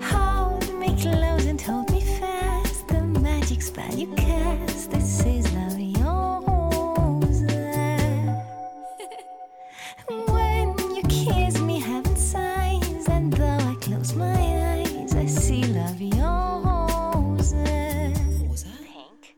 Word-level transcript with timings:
Hold 0.00 0.74
me 0.78 0.88
close 1.00 1.46
and 1.46 1.60
hold 1.60 1.90
me 1.90 2.00
fast. 2.00 2.88
The 2.88 3.02
magic 3.02 3.62
spell 3.62 3.94
you 3.94 4.06
cast. 4.14 4.90
This 4.90 5.24
is 5.26 5.52
en 5.54 5.92
rose. 6.00 7.42
when 10.32 10.68
you 10.94 11.02
kiss 11.08 11.60
me, 11.60 11.80
heaven 11.80 12.16
sighs. 12.16 13.08
And 13.08 13.32
though 13.32 13.44
I 13.44 13.74
close 13.80 14.14
my 14.14 14.32
eyes, 14.32 15.14
I 15.14 15.26
see 15.26 15.62
rose. 15.62 17.52
Pink. 18.84 19.36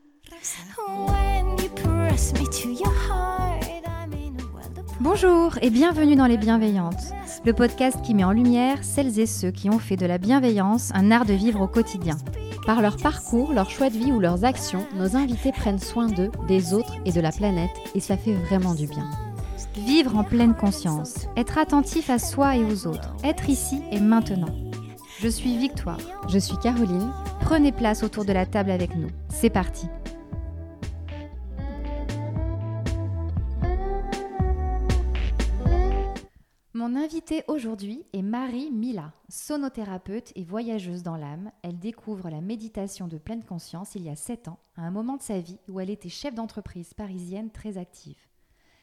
When 1.07 1.57
you 1.57 1.69
press 1.69 2.33
me 2.33 2.45
to 2.47 2.71
your 2.71 2.93
heart, 2.93 3.65
I'm 3.87 4.13
in 4.13 4.39
a 4.39 4.45
world 4.53 4.77
of 4.79 4.85
Bonjour 4.99 5.57
et 5.61 5.69
bienvenue 5.69 6.15
dans 6.15 6.27
Les 6.27 6.37
Bienveillantes, 6.37 7.11
le 7.45 7.53
podcast 7.53 8.01
qui 8.01 8.15
met 8.15 8.23
en 8.23 8.31
lumière 8.31 8.83
celles 8.83 9.19
et 9.19 9.27
ceux 9.27 9.51
qui 9.51 9.69
ont 9.69 9.77
fait 9.77 9.97
de 9.97 10.07
la 10.07 10.17
bienveillance 10.17 10.89
un 10.95 11.11
art 11.11 11.25
de 11.25 11.33
vivre 11.33 11.61
au 11.61 11.67
quotidien. 11.67 12.17
Par 12.65 12.81
leur 12.81 12.97
parcours, 12.97 13.53
leur 13.53 13.69
choix 13.69 13.91
de 13.91 13.97
vie 13.97 14.11
ou 14.11 14.19
leurs 14.19 14.45
actions, 14.45 14.87
nos 14.95 15.15
invités 15.15 15.51
prennent 15.51 15.79
soin 15.79 16.07
d'eux, 16.07 16.31
des 16.47 16.73
autres 16.73 16.95
et 17.05 17.11
de 17.11 17.21
la 17.21 17.31
planète, 17.31 17.69
et 17.93 17.99
ça 17.99 18.17
fait 18.17 18.33
vraiment 18.33 18.73
du 18.73 18.87
bien. 18.87 19.07
Vivre 19.75 20.17
en 20.17 20.23
pleine 20.23 20.55
conscience, 20.55 21.27
être 21.37 21.59
attentif 21.59 22.09
à 22.09 22.17
soi 22.17 22.55
et 22.57 22.63
aux 22.63 22.87
autres, 22.87 23.15
être 23.23 23.47
ici 23.47 23.79
et 23.91 23.99
maintenant. 23.99 24.55
Je 25.21 25.27
suis 25.27 25.57
Victoire. 25.57 25.99
Je 26.27 26.39
suis 26.39 26.57
Caroline. 26.57 27.11
Prenez 27.41 27.71
place 27.71 28.03
autour 28.03 28.25
de 28.25 28.33
la 28.33 28.45
table 28.45 28.71
avec 28.71 28.95
nous. 28.95 29.09
C'est 29.29 29.49
parti. 29.49 29.87
Invitée 37.15 37.45
aujourd'hui 37.47 38.03
est 38.11 38.21
Marie 38.21 38.71
Mila, 38.71 39.13
sonothérapeute 39.29 40.33
et 40.35 40.43
voyageuse 40.43 41.01
dans 41.01 41.15
l'âme. 41.15 41.49
Elle 41.61 41.79
découvre 41.79 42.29
la 42.29 42.41
méditation 42.41 43.07
de 43.07 43.17
pleine 43.17 43.45
conscience 43.45 43.95
il 43.95 44.03
y 44.03 44.09
a 44.09 44.17
7 44.17 44.49
ans, 44.49 44.59
à 44.75 44.81
un 44.81 44.91
moment 44.91 45.15
de 45.15 45.21
sa 45.21 45.39
vie 45.39 45.57
où 45.69 45.79
elle 45.79 45.89
était 45.89 46.09
chef 46.09 46.35
d'entreprise 46.35 46.93
parisienne 46.93 47.51
très 47.51 47.77
active. 47.77 48.19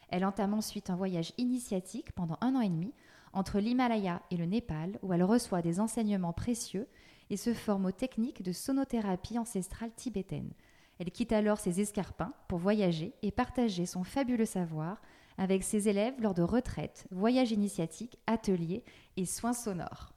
Elle 0.09 0.25
entame 0.25 0.55
ensuite 0.55 0.89
un 0.89 0.95
voyage 0.95 1.31
initiatique 1.37 2.11
pendant 2.13 2.39
un 2.41 2.55
an 2.55 2.61
et 2.61 2.69
demi 2.69 2.91
entre 3.33 3.59
l'Himalaya 3.59 4.23
et 4.31 4.37
le 4.37 4.45
Népal, 4.45 4.97
où 5.03 5.13
elle 5.13 5.23
reçoit 5.23 5.61
des 5.61 5.79
enseignements 5.79 6.33
précieux 6.33 6.87
et 7.29 7.37
se 7.37 7.53
forme 7.53 7.85
aux 7.85 7.91
techniques 7.91 8.41
de 8.41 8.51
sonothérapie 8.51 9.37
ancestrale 9.37 9.93
tibétaine. 9.95 10.53
Elle 10.97 11.11
quitte 11.11 11.33
alors 11.33 11.59
ses 11.59 11.81
escarpins 11.81 12.33
pour 12.47 12.57
voyager 12.57 13.13
et 13.21 13.29
partager 13.29 13.85
son 13.85 14.03
fabuleux 14.03 14.45
savoir 14.45 14.99
avec 15.37 15.63
ses 15.63 15.89
élèves 15.89 16.19
lors 16.19 16.33
de 16.33 16.41
retraites, 16.41 17.05
voyages 17.11 17.51
initiatiques, 17.51 18.17
ateliers 18.27 18.83
et 19.17 19.25
soins 19.25 19.53
sonores. 19.53 20.13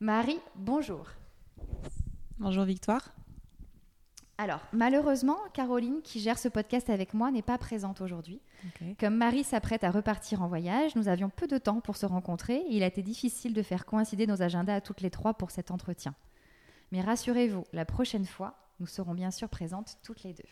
Marie, 0.00 0.40
bonjour. 0.56 1.06
Bonjour 2.38 2.64
Victoire. 2.64 3.12
Alors, 4.38 4.60
malheureusement, 4.72 5.36
Caroline, 5.52 6.00
qui 6.02 6.18
gère 6.18 6.38
ce 6.38 6.48
podcast 6.48 6.88
avec 6.88 7.12
moi, 7.12 7.30
n'est 7.30 7.42
pas 7.42 7.58
présente 7.58 8.00
aujourd'hui. 8.00 8.40
Comme 8.98 9.16
Marie 9.16 9.44
s'apprête 9.44 9.84
à 9.84 9.90
repartir 9.90 10.40
en 10.40 10.48
voyage, 10.48 10.96
nous 10.96 11.08
avions 11.08 11.28
peu 11.28 11.46
de 11.46 11.58
temps 11.58 11.82
pour 11.82 11.98
se 11.98 12.06
rencontrer 12.06 12.56
et 12.56 12.74
il 12.74 12.82
a 12.82 12.86
été 12.86 13.02
difficile 13.02 13.52
de 13.52 13.60
faire 13.60 13.84
coïncider 13.84 14.26
nos 14.26 14.40
agendas 14.40 14.76
à 14.76 14.80
toutes 14.80 15.02
les 15.02 15.10
trois 15.10 15.34
pour 15.34 15.50
cet 15.50 15.70
entretien. 15.70 16.14
Mais 16.90 17.02
rassurez-vous, 17.02 17.64
la 17.74 17.84
prochaine 17.84 18.24
fois, 18.24 18.54
nous 18.80 18.86
serons 18.86 19.12
bien 19.12 19.30
sûr 19.30 19.50
présentes 19.50 19.98
toutes 20.02 20.22
les 20.22 20.32
deux. 20.32 20.48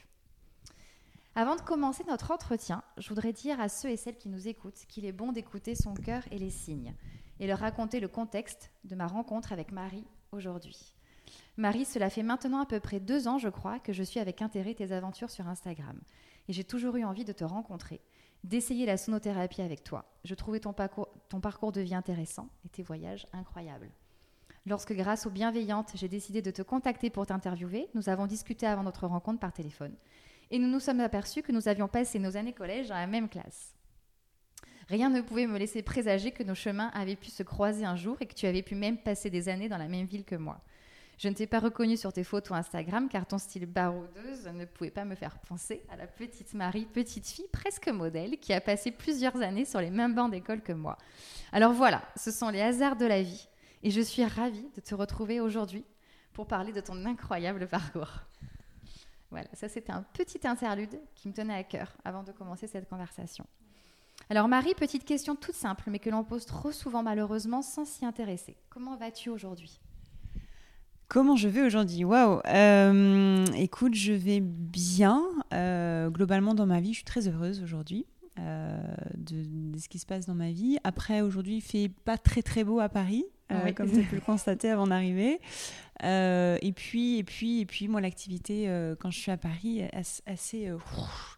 Avant 1.41 1.55
de 1.55 1.61
commencer 1.61 2.03
notre 2.08 2.33
entretien, 2.33 2.83
je 2.97 3.08
voudrais 3.11 3.33
dire 3.33 3.61
à 3.61 3.69
ceux 3.69 3.91
et 3.91 3.97
celles 3.97 4.19
qui 4.19 4.28
nous 4.28 4.48
écoutent 4.48 4.86
qu'il 4.89 5.05
est 5.05 5.12
bon 5.12 5.31
d'écouter 5.31 5.77
son 5.77 5.94
cœur 5.94 6.25
et 6.33 6.39
les 6.39 6.50
signes 6.50 6.97
et 7.39 7.47
leur 7.47 7.61
raconter 7.61 8.00
le 8.00 8.08
contexte 8.08 8.72
de 8.83 8.97
ma 8.97 9.06
rencontre 9.06 9.53
avec 9.53 9.70
Marie 9.70 10.05
aujourd'hui. 10.32 10.97
Marie, 11.56 11.84
cela 11.84 12.10
fait 12.10 12.25
maintenant 12.25 12.62
à 12.62 12.66
peu 12.66 12.81
près 12.81 12.98
deux 12.98 13.28
ans, 13.28 13.38
je 13.38 13.48
crois, 13.48 13.78
que 13.78 13.93
je 13.93 14.03
suis 14.03 14.19
avec 14.19 14.43
intérêt 14.43 14.75
tes 14.75 14.91
aventures 14.91 15.31
sur 15.31 15.47
Instagram. 15.47 16.00
Et 16.48 16.53
j'ai 16.53 16.65
toujours 16.65 16.97
eu 16.97 17.04
envie 17.04 17.25
de 17.25 17.32
te 17.32 17.44
rencontrer, 17.44 18.00
d'essayer 18.43 18.84
la 18.84 18.97
sonothérapie 18.97 19.62
avec 19.62 19.84
toi. 19.84 20.10
Je 20.25 20.34
trouvais 20.34 20.59
ton 20.59 20.72
parcours, 20.72 21.71
de 21.71 21.81
vie 21.81 21.94
intéressant 21.94 22.48
et 22.65 22.69
tes 22.69 22.82
voyages 22.82 23.28
incroyables. 23.32 23.93
Lorsque, 24.66 24.93
grâce 24.93 25.25
aux 25.25 25.31
bienveillantes, 25.31 25.93
j'ai 25.94 26.09
décidé 26.09 26.43
de 26.43 26.50
te 26.50 26.62
contacter 26.62 27.10
pour 27.10 27.27
t'interviewer, 27.27 27.88
nous 27.94 28.09
avons 28.09 28.27
discuté 28.27 28.66
avant 28.66 28.82
notre 28.82 29.06
rencontre 29.06 29.38
par 29.38 29.53
téléphone. 29.53 29.94
Et 30.50 30.59
nous 30.59 30.69
nous 30.69 30.81
sommes 30.81 31.00
aperçus 31.00 31.42
que 31.42 31.53
nous 31.53 31.69
avions 31.69 31.88
passé 31.88 32.19
nos 32.19 32.36
années 32.36 32.53
collège 32.53 32.88
dans 32.88 32.94
la 32.94 33.06
même 33.06 33.28
classe. 33.28 33.75
Rien 34.88 35.10
ne 35.10 35.20
pouvait 35.20 35.47
me 35.47 35.59
laisser 35.59 35.82
présager 35.82 36.31
que 36.31 36.42
nos 36.42 36.54
chemins 36.54 36.91
avaient 36.94 37.16
pu 37.16 37.31
se 37.31 37.42
croiser 37.42 37.84
un 37.84 37.97
jour 37.97 38.16
et 38.20 38.26
que 38.26 38.34
tu 38.34 38.47
avais 38.47 38.62
pu 38.62 38.75
même 38.75 38.97
passer 38.97 39.28
des 39.28 39.50
années 39.50 39.69
dans 39.69 39.76
la 39.76 39.88
même 39.88 40.06
ville 40.06 40.25
que 40.25 40.36
moi. 40.36 40.62
Je 41.19 41.28
ne 41.28 41.34
t'ai 41.34 41.48
pas 41.48 41.59
reconnue 41.59 41.97
sur 41.97 42.12
tes 42.12 42.22
photos 42.22 42.56
Instagram 42.56 43.09
car 43.09 43.26
ton 43.26 43.38
style 43.38 43.66
baroudeuse 43.66 44.47
ne 44.47 44.64
pouvait 44.64 44.91
pas 44.92 45.04
me 45.04 45.16
faire 45.16 45.38
penser 45.41 45.82
à 45.91 45.97
la 45.97 46.06
petite 46.06 46.54
Marie, 46.54 46.86
petite 46.86 47.26
fille 47.26 47.48
presque 47.53 47.88
modèle, 47.88 48.38
qui 48.38 48.53
a 48.53 48.60
passé 48.60 48.92
plusieurs 48.92 49.36
années 49.42 49.65
sur 49.65 49.80
les 49.80 49.91
mêmes 49.91 50.15
bancs 50.15 50.30
d'école 50.30 50.62
que 50.62 50.72
moi. 50.72 50.97
Alors 51.53 51.72
voilà, 51.72 52.03
ce 52.16 52.30
sont 52.30 52.48
les 52.48 52.62
hasards 52.62 52.97
de 52.97 53.04
la 53.04 53.20
vie 53.22 53.48
et 53.82 53.91
je 53.91 54.00
suis 54.00 54.25
ravie 54.25 54.70
de 54.76 54.80
te 54.80 54.94
retrouver 54.94 55.41
aujourd'hui 55.41 55.84
pour 56.32 56.47
parler 56.47 56.72
de 56.72 56.80
ton 56.80 57.04
incroyable 57.04 57.66
parcours. 57.66 58.28
Voilà, 59.31 59.49
ça 59.53 59.69
c'était 59.69 59.93
un 59.93 60.05
petit 60.15 60.47
interlude 60.47 60.99
qui 61.15 61.28
me 61.28 61.34
tenait 61.34 61.55
à 61.55 61.62
cœur 61.65 61.97
avant 62.05 62.22
de 62.22 62.33
commencer 62.33 62.66
cette 62.66 62.89
conversation. 62.89 63.44
Alors 64.31 64.49
Marie, 64.49 64.75
petite 64.75 65.05
question 65.05 65.37
toute 65.37 65.55
simple, 65.55 65.84
mais 65.91 65.99
que 65.99 66.11
l'on 66.11 66.25
pose 66.25 66.44
trop 66.47 66.72
souvent 66.72 67.03
malheureusement 67.03 67.62
sans 67.62 67.84
s'y 67.84 68.05
intéresser. 68.05 68.56
Comment 68.71 68.97
vas-tu 68.97 69.31
aujourd'hui? 69.31 69.81
Comment 71.09 71.37
je 71.37 71.49
vais 71.49 71.62
aujourd'hui? 71.62 72.05
Waouh 72.05 72.41
Euh, 72.47 73.47
Écoute, 73.55 73.94
je 73.94 74.12
vais 74.12 74.41
bien. 74.41 75.22
Euh, 75.55 76.10
globalement, 76.10 76.55
dans 76.55 76.66
ma 76.66 76.81
vie, 76.81 76.91
je 76.91 76.97
suis 76.97 77.05
très 77.05 77.28
heureuse 77.28 77.62
aujourd'hui 77.62 78.05
euh, 78.39 78.78
de, 79.16 79.72
de 79.72 79.78
ce 79.78 79.89
qui 79.89 79.99
se 79.99 80.05
passe 80.05 80.27
dans 80.27 80.34
ma 80.34 80.50
vie. 80.50 80.77
Après, 80.84 81.22
aujourd'hui, 81.22 81.56
il 81.56 81.60
fait 81.62 81.89
pas 82.05 82.19
très 82.19 82.43
très 82.43 82.62
beau 82.62 82.78
à 82.81 82.91
Paris, 82.91 83.25
Oui. 83.64 83.75
comme 83.75 83.91
tu 83.91 84.00
as 84.00 84.03
pu 84.03 84.14
le 84.16 84.20
constater 84.20 84.70
avant 84.70 84.86
d'arriver. 84.86 85.41
Euh, 86.04 86.59
et 86.62 86.72
puis, 86.72 87.19
et 87.19 87.25
puis, 87.25 87.60
et 87.60 87.66
puis, 87.66 87.88
moi, 87.88 88.00
l'activité 88.00 88.69
euh, 88.69 88.94
quand 88.98 89.10
je 89.10 89.19
suis 89.19 89.31
à 89.32 89.36
Paris, 89.36 89.82
assez, 89.92 90.22
assez, 90.26 90.69
euh, 90.69 90.76
ouf, 90.76 91.36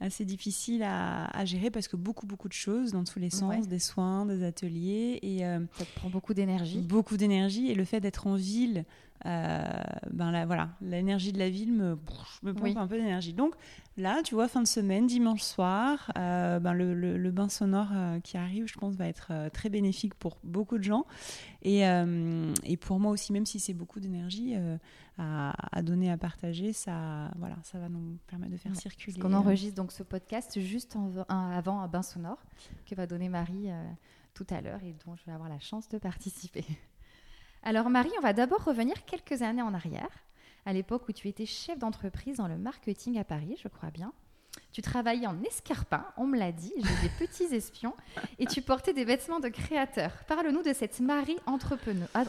assez 0.00 0.24
difficile 0.24 0.82
à, 0.82 1.26
à 1.26 1.44
gérer 1.44 1.70
parce 1.70 1.86
que 1.86 1.96
beaucoup, 1.96 2.26
beaucoup 2.26 2.48
de 2.48 2.52
choses 2.54 2.92
dans 2.92 3.04
tous 3.04 3.18
les 3.20 3.30
sens, 3.30 3.54
Ouais. 3.54 3.66
des 3.68 3.78
soins, 3.78 4.26
des 4.26 4.42
ateliers 4.42 5.18
et 5.22 5.44
euh, 5.44 5.60
Ça 5.78 5.84
te 5.84 5.94
prend 5.94 6.08
beaucoup 6.10 6.34
d'énergie. 6.34 6.80
beaucoup 6.80 7.16
d'énergie 7.16 7.70
et 7.70 7.74
le 7.74 7.84
fait 7.84 8.00
d'être 8.00 8.26
en 8.26 8.34
ville 8.34 8.78
euh, 8.78 8.82
ben 9.24 10.30
là, 10.30 10.46
voilà 10.46 10.70
l'énergie 10.80 11.32
de 11.32 11.38
la 11.38 11.50
ville 11.50 11.72
me, 11.72 11.98
me 12.42 12.52
pompe 12.54 12.62
Oui. 12.64 12.74
un 12.76 12.86
peu 12.86 12.96
d'énergie 12.96 13.32
donc 13.34 13.54
là 13.96 14.22
tu 14.24 14.34
vois 14.34 14.48
fin 14.48 14.62
de 14.62 14.66
semaine 14.66 15.06
dimanche 15.06 15.42
soir 15.42 16.10
euh, 16.16 16.58
ben 16.58 16.72
le, 16.72 16.94
le- 16.94 17.18
le 17.18 17.30
bain 17.30 17.48
sonore 17.48 17.88
euh, 17.92 18.20
qui 18.20 18.36
arrive 18.36 18.66
je 18.66 18.78
pense 18.78 18.94
va 18.94 19.06
être 19.08 19.28
euh, 19.30 19.50
très 19.50 19.68
bénéfique 19.68 20.14
pour 20.14 20.38
beaucoup 20.42 20.78
de 20.78 20.82
gens 20.84 21.04
et, 21.62 21.86
euh, 21.86 22.52
et 22.64 22.76
pour 22.76 22.98
moi 22.98 23.10
aussi 23.12 23.32
même 23.32 23.46
si 23.46 23.60
c'est 23.60 23.74
beaucoup 23.74 24.00
d'énergie 24.00 24.54
euh, 24.56 24.78
à, 25.18 25.52
à 25.76 25.82
donner 25.82 26.10
à 26.10 26.16
partager 26.16 26.72
ça 26.72 27.30
voilà 27.36 27.56
ça 27.62 27.78
va 27.78 27.88
nous 27.90 28.16
permettre 28.26 28.52
de 28.52 28.56
faire 28.56 28.72
Ouais. 28.72 28.78
circuler 28.78 29.12
Parce 29.18 29.22
qu'on 29.28 29.34
euh, 29.34 29.38
enregistre 29.40 29.74
donc 29.76 29.92
ce 29.92 30.02
podcast 30.02 30.58
juste 30.60 30.96
en- 30.96 31.10
un- 31.28 31.50
avant 31.50 31.80
un 31.80 31.88
bain 31.88 32.02
sonore 32.02 32.42
que 32.86 32.94
va 32.94 33.06
donner 33.06 33.28
Marie 33.28 33.70
euh, 33.70 33.84
tout 34.32 34.46
à 34.50 34.60
l'heure 34.62 34.82
et 34.82 34.94
dont 35.04 35.14
je 35.16 35.24
vais 35.26 35.32
avoir 35.32 35.48
la 35.50 35.58
chance 35.58 35.88
de 35.88 35.98
participer. 35.98 36.64
Alors 37.62 37.90
Marie, 37.90 38.10
on 38.18 38.22
va 38.22 38.32
d'abord 38.32 38.64
revenir 38.64 39.04
quelques 39.04 39.42
années 39.42 39.62
en 39.62 39.74
arrière, 39.74 40.08
à 40.64 40.72
l'époque 40.72 41.08
où 41.08 41.12
tu 41.12 41.28
étais 41.28 41.46
chef 41.46 41.78
d'entreprise 41.78 42.38
dans 42.38 42.48
le 42.48 42.56
marketing 42.56 43.18
à 43.18 43.24
Paris, 43.24 43.56
je 43.62 43.68
crois 43.68 43.90
bien. 43.90 44.12
Tu 44.72 44.82
travaillais 44.82 45.26
en 45.26 45.40
escarpin, 45.42 46.04
on 46.16 46.26
me 46.26 46.38
l'a 46.38 46.52
dit, 46.52 46.72
j'ai 46.76 47.08
des 47.08 47.26
petits 47.26 47.54
espions, 47.54 47.94
et 48.38 48.46
tu 48.46 48.62
portais 48.62 48.92
des 48.92 49.04
vêtements 49.04 49.40
de 49.40 49.48
créateur. 49.48 50.12
Parle-nous 50.26 50.62
de 50.62 50.72
cette 50.72 51.00
Marie 51.00 51.36
ah, 51.46 51.52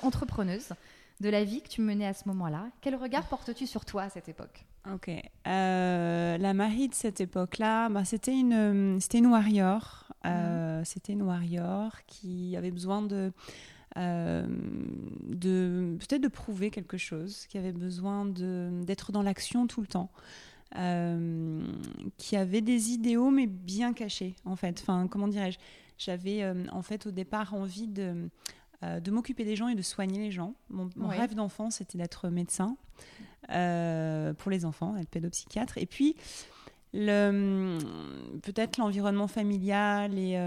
entrepreneuse, 0.01 0.73
de 1.19 1.29
la 1.29 1.43
vie 1.43 1.61
que 1.61 1.69
tu 1.69 1.81
menais 1.81 2.07
à 2.07 2.13
ce 2.13 2.27
moment-là. 2.27 2.65
Quel 2.81 2.95
regard 2.95 3.27
portes-tu 3.27 3.67
sur 3.67 3.85
toi 3.85 4.03
à 4.03 4.09
cette 4.09 4.27
époque? 4.27 4.65
Ok. 4.91 5.09
Euh, 5.47 6.37
la 6.37 6.53
Marie 6.53 6.89
de 6.89 6.93
cette 6.93 7.21
époque-là, 7.21 7.89
bah, 7.89 8.05
c'était 8.05 8.37
une, 8.37 8.99
c'était 8.99 9.19
une 9.19 9.27
warrior. 9.27 10.11
Euh, 10.25 10.83
C'était 10.85 11.13
une 11.13 11.23
warrior 11.23 11.93
qui 12.05 12.55
avait 12.55 12.71
besoin 12.71 13.01
de, 13.01 13.31
euh, 13.97 14.45
de 15.27 15.97
peut-être 15.99 16.21
de 16.21 16.27
prouver 16.27 16.69
quelque 16.71 16.97
chose, 16.97 17.45
qui 17.47 17.57
avait 17.57 17.73
besoin 17.73 18.25
d'être 18.25 19.11
dans 19.11 19.21
l'action 19.23 19.67
tout 19.67 19.81
le 19.81 19.87
temps. 19.87 20.11
Euh, 20.77 21.61
qui 22.17 22.37
avait 22.37 22.61
des 22.61 22.91
idéaux 22.91 23.29
mais 23.29 23.45
bien 23.45 23.91
cachés 23.91 24.35
en 24.45 24.55
fait. 24.55 24.79
Enfin, 24.81 25.07
comment 25.09 25.27
dirais-je? 25.27 25.57
J'avais 25.97 26.43
euh, 26.43 26.63
en 26.71 26.81
fait 26.81 27.05
au 27.07 27.11
départ 27.11 27.53
envie 27.53 27.89
de, 27.89 28.29
euh, 28.83 29.01
de 29.01 29.11
m'occuper 29.11 29.43
des 29.43 29.57
gens 29.57 29.67
et 29.67 29.75
de 29.75 29.81
soigner 29.81 30.19
les 30.19 30.31
gens. 30.31 30.53
Mon, 30.69 30.89
mon 30.95 31.09
Ouais. 31.09 31.17
rêve 31.17 31.35
d'enfant, 31.35 31.71
c'était 31.71 31.97
d'être 31.97 32.29
médecin 32.29 32.77
pour 33.49 34.49
les 34.49 34.63
enfants, 34.63 34.95
être 34.95 35.09
pédopsychiatre. 35.09 35.77
Et 35.77 35.85
puis, 35.85 36.15
le, 36.93 37.77
peut-être 38.41 38.77
l'environnement 38.77 39.27
familial 39.27 40.17
et 40.17 40.37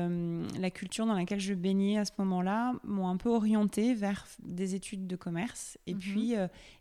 la 0.59 0.71
culture 0.71 1.07
dans 1.07 1.15
laquelle 1.15 1.41
je 1.41 1.55
baignais 1.55 1.99
à 1.99 2.05
ce 2.05 2.13
moment-là 2.19 2.75
m'ont 2.85 3.09
un 3.09 3.17
peu 3.17 3.31
orientée 3.31 3.95
vers 3.95 4.27
des 4.43 4.75
études 4.75 5.07
de 5.07 5.17
commerce 5.17 5.79
et, 5.87 5.95
mhm. 5.95 6.01
puis, 6.01 6.35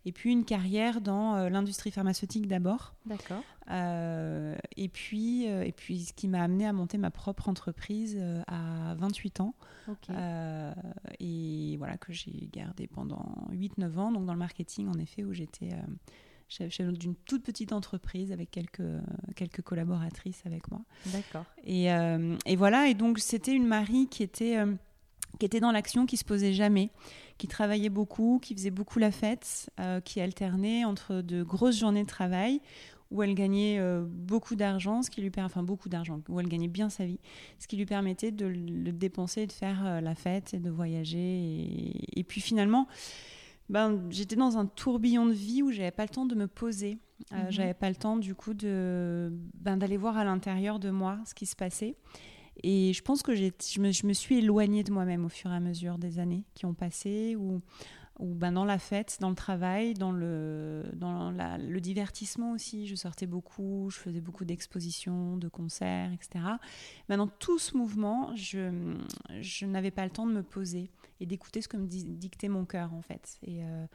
et 0.05 0.11
puis 0.11 0.31
une 0.31 0.45
carrière 0.45 1.01
dans 1.01 1.49
l'industrie 1.49 1.91
pharmaceutique 1.91 2.47
d'abord. 2.47 2.95
D'accord. 3.05 3.43
et, 4.77 4.89
puis, 4.89 5.45
et 5.45 5.71
puis 5.71 6.05
ce 6.05 6.13
qui 6.13 6.27
m'a 6.27 6.41
amené 6.41 6.65
à 6.65 6.73
monter 6.73 6.97
ma 6.97 7.11
propre 7.11 7.49
entreprise 7.49 8.19
à 8.47 8.95
28 8.95 9.41
ans. 9.41 9.55
et 11.19 11.75
voilà, 11.77 11.97
que 11.97 12.13
j'ai 12.13 12.49
gardé 12.51 12.87
pendant 12.87 13.47
8-9 13.51 13.97
ans, 13.97 14.11
donc 14.11 14.25
dans 14.25 14.33
le 14.33 14.39
marketing 14.39 14.89
en 14.89 14.99
effet, 14.99 15.23
où 15.23 15.33
j'étais 15.33 15.69
chef 16.69 16.91
d'une 16.93 17.15
toute 17.15 17.43
petite 17.43 17.73
entreprise 17.73 18.31
avec 18.31 18.51
quelques, 18.51 18.81
quelques 19.35 19.61
collaboratrices 19.61 20.41
avec 20.45 20.69
moi. 20.71 20.81
D'accord. 21.07 21.45
Et, 21.65 21.91
euh, 21.91 22.35
et, 22.45 22.55
voilà, 22.55 22.87
et 22.87 22.93
donc 22.93 23.19
c'était 23.19 23.53
une 23.53 23.65
Marie 23.67 24.07
qui 24.07 24.23
était, 24.23 24.57
euh, 24.57 24.73
qui 25.39 25.45
était 25.45 25.59
dans 25.59 25.71
l'action, 25.71 26.05
qui 26.05 26.17
se 26.17 26.25
posait 26.25 26.53
jamais, 26.53 26.89
qui 27.37 27.47
travaillait 27.47 27.89
beaucoup, 27.89 28.39
qui 28.41 28.53
faisait 28.53 28.71
beaucoup 28.71 28.99
la 28.99 29.11
fête, 29.11 29.69
euh, 29.79 29.99
qui 30.01 30.21
alternait 30.21 30.85
entre 30.85 31.21
de 31.21 31.43
grosses 31.43 31.79
journées 31.79 32.03
de 32.03 32.07
travail 32.07 32.61
où 33.11 33.21
elle 33.21 33.35
gagnait 33.35 33.79
beaucoup 34.07 34.55
d'argent, 34.55 35.03
ce 35.03 35.11
qui 35.11 35.21
lui 35.21 35.29
permet, 35.29 35.45
enfin 35.45 35.61
beaucoup 35.61 35.87
d'argent, 35.87 36.19
où 36.29 36.39
elle 36.39 36.47
gagnait 36.47 36.67
bien 36.67 36.89
sa 36.89 37.05
vie, 37.05 37.19
ce 37.59 37.67
qui 37.67 37.77
lui 37.77 37.85
permettait 37.85 38.31
de 38.31 38.47
le 38.47 38.91
dépenser, 38.91 39.45
de 39.45 39.51
faire 39.51 40.01
la 40.01 40.15
fête 40.15 40.55
et 40.55 40.57
de 40.57 40.71
voyager. 40.71 41.19
Et, 41.19 42.19
et 42.19 42.23
puis 42.23 42.41
finalement, 42.41 42.87
ben, 43.69 44.01
j'étais 44.09 44.35
dans 44.35 44.57
un 44.57 44.65
tourbillon 44.65 45.25
de 45.25 45.33
vie 45.33 45.63
où 45.63 45.71
j'avais 45.71 45.91
pas 45.91 46.03
le 46.03 46.09
temps 46.09 46.25
de 46.25 46.35
me 46.35 46.47
poser. 46.47 46.97
Euh, 47.31 47.43
mhm. 47.43 47.51
J'avais 47.51 47.73
pas 47.73 47.89
le 47.89 47.95
temps 47.95 48.17
du 48.17 48.35
coup 48.35 48.53
de 48.53 49.31
ben, 49.55 49.77
d'aller 49.77 49.97
voir 49.97 50.17
à 50.17 50.23
l'intérieur 50.23 50.79
de 50.79 50.89
moi 50.89 51.19
ce 51.25 51.33
qui 51.33 51.45
se 51.45 51.55
passait. 51.55 51.95
Et 52.61 52.93
je 52.93 53.01
pense 53.01 53.23
que 53.23 53.33
je 53.33 53.49
me, 53.79 53.91
je 53.91 54.05
me, 54.05 54.13
suis 54.13 54.37
éloignée 54.37 54.83
de 54.83 54.91
moi-même 54.91 55.25
au 55.25 55.29
fur 55.29 55.51
et 55.51 55.55
à 55.55 55.59
mesure 55.59 55.97
des 55.97 56.19
années 56.19 56.43
qui 56.53 56.67
ont 56.67 56.75
passé, 56.75 57.35
ou 57.35 57.61
ou 58.19 58.35
ben 58.35 58.51
dans 58.51 58.65
la 58.65 58.77
fête, 58.77 59.17
dans 59.19 59.29
le 59.29 59.35
travail, 59.35 59.95
dans 59.95 60.11
le, 60.11 60.83
dans 60.93 61.31
le 61.31 61.81
divertissement 61.81 62.51
aussi. 62.51 62.85
Je 62.85 62.95
sortais 62.95 63.25
beaucoup, 63.25 63.89
je 63.89 63.97
faisais 63.97 64.21
beaucoup 64.21 64.45
d'expositions, 64.45 65.37
de 65.37 65.47
concerts, 65.47 66.11
etc. 66.13 66.45
Ben 67.09 67.17
dans 67.17 67.27
tout 67.27 67.57
ce 67.57 67.75
mouvement, 67.75 68.35
je, 68.35 68.95
je 69.41 69.65
n'avais 69.65 69.91
pas 69.91 70.03
le 70.03 70.11
temps 70.11 70.27
de 70.27 70.33
me 70.33 70.43
poser 70.43 70.91
et 71.23 71.25
d'écouter 71.25 71.61
ce 71.61 71.69
que 71.69 71.77
me 71.77 71.87
dictait 71.87 72.49
mon 72.49 72.65
cœur, 72.65 72.93
en 72.93 73.01
fait. 73.01 73.39
Et, 73.43 73.63
euh, 73.63 73.85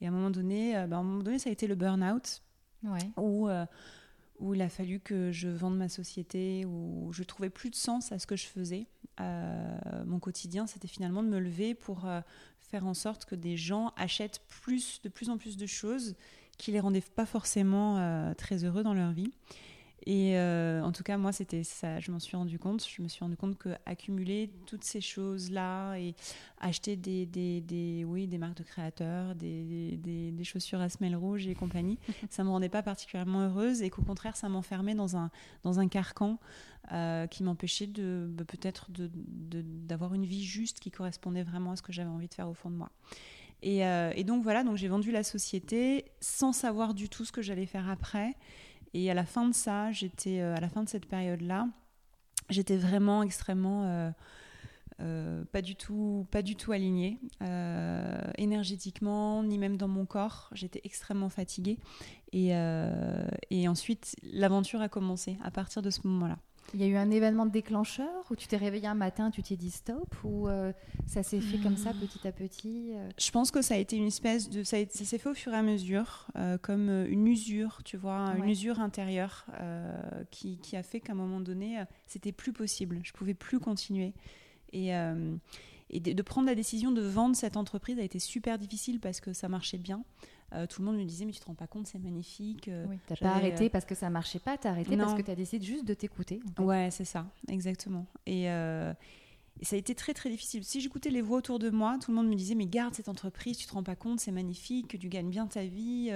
et 0.00 0.06
à 0.06 0.08
un 0.08 0.12
moment 0.12 0.30
donné, 0.30 0.76
euh, 0.76 0.88
ben 0.88 0.96
à 0.96 1.00
un 1.00 1.04
moment 1.04 1.22
donné, 1.22 1.38
ça 1.38 1.48
a 1.48 1.52
été 1.52 1.68
le 1.68 1.76
burn-out, 1.76 2.42
ouais. 2.82 3.10
où, 3.16 3.48
euh, 3.48 3.64
où 4.40 4.54
il 4.54 4.62
a 4.62 4.68
fallu 4.68 4.98
que 4.98 5.30
je 5.30 5.48
vende 5.48 5.76
ma 5.76 5.88
société, 5.88 6.64
où 6.66 7.12
je 7.12 7.22
trouvais 7.22 7.50
plus 7.50 7.70
de 7.70 7.76
sens 7.76 8.10
à 8.10 8.18
ce 8.18 8.26
que 8.26 8.34
je 8.34 8.46
faisais. 8.46 8.86
mon 10.04 10.18
quotidien, 10.18 10.66
c'était 10.66 10.88
finalement 10.88 11.22
de 11.22 11.28
me 11.28 11.38
lever 11.38 11.74
pour 11.74 12.08
faire 12.58 12.84
en 12.84 12.94
sorte 12.94 13.26
que 13.26 13.36
des 13.36 13.56
gens 13.56 13.92
achètent 13.96 14.42
plus, 14.48 15.00
de 15.02 15.08
plus 15.08 15.30
en 15.30 15.38
plus 15.38 15.56
de 15.56 15.66
choses 15.66 16.16
qui 16.58 16.72
les 16.72 16.80
rendaient 16.80 17.00
pas 17.00 17.26
forcément 17.26 17.98
euh, 17.98 18.34
très 18.34 18.64
heureux 18.64 18.82
dans 18.82 18.94
leur 18.94 19.12
vie. 19.12 19.32
Et 20.04 20.36
euh, 20.36 20.82
en 20.82 20.90
tout 20.90 21.04
cas, 21.04 21.16
moi, 21.16 21.32
c'était 21.32 21.62
ça, 21.62 22.00
je 22.00 22.10
m'en 22.10 22.18
suis 22.18 22.36
rendu 22.36 22.58
compte. 22.58 22.84
Je 22.84 23.02
me 23.02 23.08
suis 23.08 23.20
rendu 23.20 23.36
compte 23.36 23.56
que 23.56 23.70
accumuler 23.86 24.50
toutes 24.66 24.82
ces 24.82 25.00
choses-là 25.00 25.96
et 25.96 26.14
acheter 26.60 26.96
des, 26.96 27.24
des, 27.26 27.60
des, 27.60 28.04
oui, 28.04 28.26
des 28.26 28.38
marques 28.38 28.56
de 28.56 28.64
créateurs, 28.64 29.34
des, 29.36 29.96
des, 29.96 30.32
des, 30.32 30.44
chaussures 30.44 30.80
à 30.80 30.88
semelles 30.88 31.14
rouges 31.14 31.46
et 31.46 31.54
compagnie, 31.54 31.98
ça 32.30 32.42
me 32.42 32.50
rendait 32.50 32.68
pas 32.68 32.82
particulièrement 32.82 33.42
heureuse 33.42 33.82
et 33.82 33.90
qu'au 33.90 34.02
contraire, 34.02 34.36
ça 34.36 34.48
m'enfermait 34.48 34.94
dans 34.94 35.16
un, 35.16 35.30
dans 35.62 35.78
un 35.78 35.86
carcan 35.86 36.38
euh, 36.90 37.28
qui 37.28 37.44
m'empêchait 37.44 37.86
de 37.86 38.26
bah, 38.28 38.44
peut-être 38.44 38.88
d'avoir 38.90 40.10
de, 40.10 40.16
une 40.16 40.24
vie 40.24 40.44
juste 40.44 40.80
qui 40.80 40.90
correspondait 40.90 41.44
vraiment 41.44 41.72
à 41.72 41.76
ce 41.76 41.82
que 41.82 41.92
j'avais 41.92 42.10
envie 42.10 42.28
de 42.28 42.34
faire 42.34 42.48
au 42.48 42.54
fond 42.54 42.70
de 42.70 42.76
moi. 42.76 42.90
Et, 43.62 43.86
euh, 43.86 44.12
et 44.16 44.24
donc 44.24 44.42
voilà, 44.42 44.64
donc 44.64 44.76
j'ai 44.76 44.88
vendu 44.88 45.12
la 45.12 45.22
société 45.22 46.06
sans 46.20 46.52
savoir 46.52 46.94
du 46.94 47.08
tout 47.08 47.24
ce 47.24 47.30
que 47.30 47.40
j'allais 47.40 47.66
faire 47.66 47.88
après. 47.88 48.34
Et 48.94 49.10
à 49.10 49.14
la 49.14 49.24
fin 49.24 49.48
de 49.48 49.54
ça, 49.54 49.90
j'étais 49.92 50.40
euh, 50.40 50.54
à 50.54 50.60
la 50.60 50.68
fin 50.68 50.82
de 50.82 50.88
cette 50.88 51.06
période-là, 51.06 51.68
j'étais 52.50 52.76
vraiment 52.76 53.22
extrêmement 53.22 53.84
euh, 53.84 54.10
euh, 55.00 55.44
pas 55.46 55.62
du 55.62 55.74
tout 55.74 56.26
pas 56.30 56.40
alignée 56.70 57.18
énergétiquement 58.36 59.42
ni 59.42 59.58
même 59.58 59.76
dans 59.76 59.88
mon 59.88 60.04
corps. 60.04 60.50
J'étais 60.52 60.80
extrêmement 60.84 61.30
fatiguée 61.30 61.78
et, 62.32 62.50
et 63.50 63.68
ensuite 63.68 64.14
l'aventure 64.22 64.82
a 64.82 64.88
commencé 64.88 65.38
à 65.42 65.50
partir 65.50 65.82
de 65.82 65.90
ce 65.90 66.06
moment-là. 66.06 66.38
Il 66.74 66.80
y 66.80 66.84
a 66.84 66.86
eu 66.86 66.96
un 66.96 67.10
événement 67.10 67.44
déclencheur 67.44 68.24
où 68.30 68.36
tu 68.36 68.48
t'es 68.48 68.56
réveillé 68.56 68.86
un 68.86 68.94
matin, 68.94 69.30
tu 69.30 69.42
t'es 69.42 69.56
dit 69.56 69.70
stop 69.70 70.14
ou 70.24 70.48
euh, 70.48 70.72
ça 71.06 71.22
s'est 71.22 71.40
fait 71.40 71.58
comme 71.58 71.76
ça 71.76 71.92
petit 71.92 72.26
à 72.26 72.32
petit 72.32 72.92
euh? 72.94 73.10
Je 73.18 73.30
pense 73.30 73.50
que 73.50 73.60
ça 73.60 73.74
a 73.74 73.76
été 73.76 73.96
une 73.96 74.06
espèce 74.06 74.48
de. 74.48 74.62
Ça, 74.64 74.78
s'est 74.88 75.18
fait 75.18 75.28
au 75.28 75.34
fur 75.34 75.52
et 75.52 75.56
à 75.56 75.62
mesure, 75.62 76.28
euh, 76.36 76.56
comme 76.56 76.88
une 76.88 77.26
usure, 77.26 77.82
tu 77.84 77.96
vois, 77.96 78.34
une 78.38 78.48
usure 78.48 78.80
intérieure 78.80 79.46
qui, 80.30 80.58
qui, 80.58 80.76
a 80.76 80.82
fait 80.82 81.00
qu'à 81.00 81.12
un 81.12 81.16
moment 81.16 81.40
donné, 81.40 81.82
c'était 82.06 82.32
plus 82.32 82.52
possible. 82.52 83.00
Je 83.02 83.12
pouvais 83.12 83.34
plus 83.34 83.58
continuer. 83.58 84.14
Et. 84.72 84.92
et 85.90 86.00
de, 86.00 86.22
prendre 86.22 86.46
la 86.46 86.54
décision 86.54 86.90
de 86.90 87.02
vendre 87.02 87.36
cette 87.36 87.58
entreprise 87.58 87.98
a 87.98 88.02
été 88.02 88.18
super 88.18 88.56
difficile 88.56 88.98
parce 88.98 89.20
que 89.20 89.34
ça 89.34 89.48
marchait 89.48 89.78
bien. 89.78 90.04
Euh, 90.54 90.66
tout 90.66 90.82
le 90.82 90.86
monde 90.86 90.98
me 90.98 91.04
disait 91.04 91.24
mais 91.24 91.32
tu 91.32 91.40
te 91.40 91.46
rends 91.46 91.54
pas 91.54 91.66
compte 91.66 91.86
c'est 91.86 91.98
magnifique 91.98 92.68
euh, 92.68 92.84
oui, 92.88 92.98
t'as 93.06 93.16
pas 93.16 93.30
arrêté 93.36 93.66
euh, 93.66 93.68
parce 93.70 93.86
que 93.86 93.94
ça 93.94 94.10
marchait 94.10 94.38
pas 94.38 94.58
t'as 94.58 94.70
arrêté 94.70 94.96
parce 94.98 95.14
que 95.14 95.22
tu 95.22 95.30
as 95.30 95.34
décidé 95.34 95.64
juste 95.64 95.86
de 95.86 95.94
t'écouter 95.94 96.40
ouais 96.58 96.90
c'est 96.90 97.04
ça 97.04 97.26
exactement. 97.48 98.06
Et, 98.26 98.46
ça 99.60 99.76
a 99.76 99.78
été 99.78 99.94
très 99.94 100.12
très 100.12 100.28
difficile. 100.28 100.64
Si 100.64 100.80
j'écoutais 100.80 101.10
les 101.10 101.20
voix 101.20 101.38
autour 101.38 101.58
de 101.58 101.70
moi 101.70 101.96
tout 102.00 102.10
le 102.10 102.16
monde 102.16 102.26
me 102.26 102.34
disait 102.34 102.54
mais 102.54 102.66
garde 102.66 102.94
cette 102.94 103.08
entreprise 103.08 103.56
tu 103.56 103.66
te 103.66 103.72
rends 103.72 103.82
pas 103.82 103.94
compte 103.94 104.18
c'est 104.18 104.32
magnifique 104.32 104.98
tu 104.98 105.08
gagnes 105.08 105.30
bien 105.30 105.46
ta 105.46 105.64
vie 105.64 106.12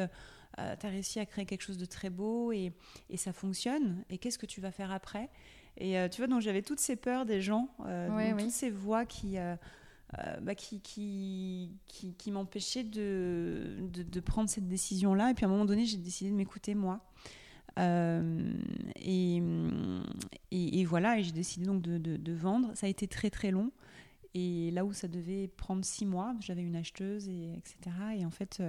tu 0.56 0.86
as 0.86 0.90
réussi 0.90 1.20
à 1.20 1.26
créer 1.26 1.46
quelque 1.46 1.62
chose 1.62 1.78
de 1.78 1.84
très 1.84 2.10
beau 2.10 2.50
et, 2.50 2.72
et 3.08 3.16
ça 3.16 3.32
fonctionne. 3.32 4.04
Et 4.10 4.18
qu'est-ce 4.18 4.38
que 4.38 4.46
tu 4.46 4.60
vas 4.60 4.70
faire 4.70 4.90
après? 4.90 5.30
Et 5.78 5.96
tu 6.10 6.20
vois 6.20 6.26
donc 6.26 6.40
j'avais 6.40 6.62
toutes 6.62 6.80
ces 6.80 6.96
peurs 6.96 7.24
des 7.24 7.40
gens 7.40 7.68
toutes 7.78 8.50
ces 8.50 8.70
voix 8.70 9.06
qui 9.06 9.36
euh, 10.18 10.36
bah, 10.40 10.54
qui, 10.54 11.72
m'empêchait 12.28 12.84
de, 12.84 14.20
prendre 14.24 14.48
cette 14.48 14.68
décision-là. 14.68 15.30
Et 15.30 15.34
puis 15.34 15.44
à 15.44 15.48
un 15.48 15.50
moment 15.50 15.64
donné, 15.64 15.84
j'ai 15.84 15.96
décidé 15.96 16.30
de 16.30 16.36
m'écouter 16.36 16.74
moi. 16.74 17.00
Euh, 17.78 18.52
et, 18.96 19.42
voilà, 20.84 21.18
et 21.18 21.24
j'ai 21.24 21.32
décidé 21.32 21.66
donc 21.66 21.82
de, 21.82 22.32
vendre. 22.32 22.70
Ça 22.74 22.86
a 22.86 22.88
été 22.88 23.08
très 23.08 23.30
très 23.30 23.50
long. 23.50 23.72
Et 24.34 24.70
là 24.70 24.84
où 24.84 24.92
ça 24.92 25.08
devait 25.08 25.48
prendre 25.48 25.84
six 25.84 26.04
mois, 26.04 26.34
j'avais 26.40 26.62
une 26.62 26.76
acheteuse, 26.76 27.26
et, 27.28 27.54
etc. 27.54 27.96
Et 28.18 28.26
en 28.26 28.30
fait, 28.30 28.62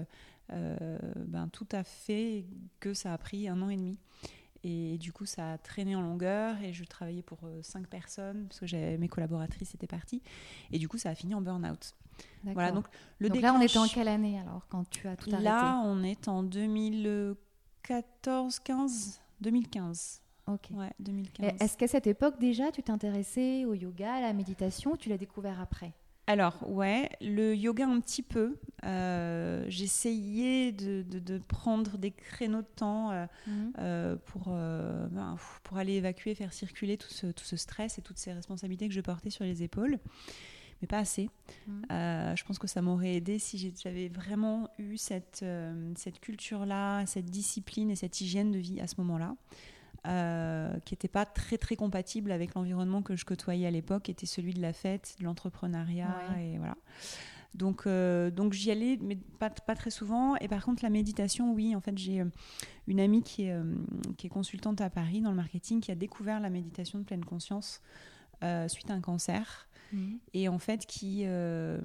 euh, 0.53 0.97
ben, 1.27 1.49
tout 1.49 1.67
a 1.73 1.83
fait 1.83 2.45
que 2.79 2.93
ça 2.93 3.13
a 3.13 3.17
pris 3.17 3.47
un 3.47 3.61
an 3.61 3.69
et 3.69 3.75
demi. 3.75 3.97
Et 4.63 4.97
du 4.97 5.13
coup, 5.13 5.25
ça 5.25 5.53
a 5.53 5.57
traîné 5.57 5.95
en 5.95 6.01
longueur 6.01 6.61
et 6.61 6.73
je 6.73 6.83
travaillais 6.83 7.21
pour 7.21 7.39
euh, 7.43 7.61
cinq 7.61 7.87
personnes 7.87 8.47
parce 8.47 8.59
que 8.59 8.97
mes 8.97 9.07
collaboratrices 9.07 9.75
étaient 9.75 9.87
parties. 9.87 10.21
Et 10.71 10.79
du 10.79 10.87
coup, 10.87 10.97
ça 10.97 11.09
a 11.09 11.15
fini 11.15 11.35
en 11.35 11.41
burn-out. 11.41 11.93
Voilà, 12.43 12.71
donc 12.71 12.85
le 13.19 13.29
donc 13.29 13.41
là, 13.41 13.53
on 13.53 13.61
était 13.61 13.77
en 13.77 13.87
quelle 13.87 14.07
année 14.07 14.39
alors 14.39 14.67
quand 14.69 14.89
tu 14.89 15.07
as 15.07 15.15
tout 15.15 15.29
arrêté 15.29 15.43
Là, 15.43 15.79
on 15.85 16.01
est 16.03 16.27
en 16.27 16.41
2014, 16.41 18.59
15, 18.59 19.21
2015. 19.41 20.21
Ok. 20.47 20.69
Ouais, 20.71 20.91
2015. 20.99 21.53
Est-ce 21.59 21.77
qu'à 21.77 21.87
cette 21.87 22.07
époque 22.07 22.39
déjà, 22.39 22.71
tu 22.71 22.81
t'intéressais 22.81 23.65
au 23.65 23.73
yoga, 23.73 24.15
à 24.15 24.21
la 24.21 24.33
méditation 24.33 24.93
ou 24.93 24.97
tu 24.97 25.09
l'as 25.09 25.17
découvert 25.17 25.59
après? 25.59 25.93
Alors, 26.29 26.57
ouais, 26.69 27.09
le 27.21 27.55
yoga 27.55 27.87
un 27.87 28.01
petit 28.01 28.21
peu. 28.21 28.57
Euh, 28.83 29.63
J'essayais 29.69 30.73
de, 30.73 31.01
de, 31.01 31.37
prendre 31.37 31.97
des 31.97 32.11
créneaux 32.11 32.61
de 32.61 32.67
temps 32.75 33.11
euh, 33.11 33.25
mhm. 33.47 33.73
euh, 33.79 34.15
pour, 34.25 34.47
ben, 34.49 35.37
pour 35.63 35.77
aller 35.77 35.93
évacuer, 35.93 36.35
faire 36.35 36.51
circuler 36.51 36.97
tout 36.97 37.09
ce, 37.09 37.27
tout 37.27 37.45
ce, 37.45 37.55
stress 37.55 37.97
et 37.97 38.01
toutes 38.01 38.17
ces 38.17 38.33
responsabilités 38.33 38.89
que 38.89 38.93
je 38.93 38.99
portais 38.99 39.29
sur 39.29 39.45
les 39.45 39.63
épaules, 39.63 39.99
mais 40.81 40.87
pas 40.87 40.99
assez. 40.99 41.29
Mhm. 41.65 41.85
je 41.89 42.43
pense 42.43 42.59
que 42.59 42.67
ça 42.67 42.81
m'aurait 42.81 43.15
aidé 43.15 43.39
si 43.39 43.73
j'avais 43.81 44.09
vraiment 44.09 44.69
eu 44.77 44.97
cette, 44.97 45.45
cette 45.95 46.19
culture-là, 46.19 47.05
cette 47.05 47.29
discipline 47.31 47.89
et 47.89 47.95
cette 47.95 48.19
hygiène 48.19 48.51
de 48.51 48.59
vie 48.59 48.81
à 48.81 48.87
ce 48.87 48.95
moment-là. 48.97 49.33
Euh, 50.07 50.79
qui 50.85 50.93
n'était 50.93 51.09
pas 51.09 51.25
très 51.25 51.57
très 51.57 51.75
compatible 51.75 52.31
avec 52.31 52.53
l'environnement 52.53 53.01
que 53.01 53.17
je 53.17 53.25
côtoyais 53.25 53.67
à 53.67 53.71
l'époque, 53.71 54.03
qui 54.03 54.11
était 54.11 54.25
celui 54.25 54.53
de 54.53 54.61
la 54.61 54.71
fête, 54.71 55.15
de 55.19 55.25
l'entrepreneuriat 55.25 56.15
et 56.39 56.57
voilà. 56.57 56.75
Donc, 57.55 57.87
euh, 57.87 58.29
donc 58.31 58.53
j'y 58.53 58.71
allais, 58.71 58.97
mais 59.01 59.17
pas, 59.39 59.49
pas, 59.49 59.75
très 59.75 59.89
souvent. 59.89 60.37
Et 60.37 60.47
par 60.47 60.63
contre, 60.63 60.83
la 60.83 60.89
méditation, 60.89 61.53
oui. 61.53 61.75
En 61.75 61.81
fait, 61.81 61.97
j'ai 61.97 62.21
euh, 62.21 62.25
une 62.87 63.01
amie 63.01 63.21
qui 63.21 63.43
est, 63.43 63.55
qui 64.17 64.27
est 64.27 64.29
consultante 64.29 64.79
à 64.79 64.89
Paris 64.89 65.21
dans 65.21 65.31
le 65.31 65.35
marketing 65.35 65.81
qui 65.81 65.91
a 65.91 65.95
découvert 65.95 66.39
la 66.39 66.49
méditation 66.49 66.99
de 66.99 67.03
pleine 67.03 67.25
conscience 67.25 67.81
suite 68.67 68.89
à 68.89 68.93
un 68.93 69.01
cancer. 69.01 69.66
Mhm. 69.93 70.19
Et 70.33 70.49
en 70.49 70.59
fait, 70.59 70.85
qui, 70.85 71.21
euh, 71.25 71.79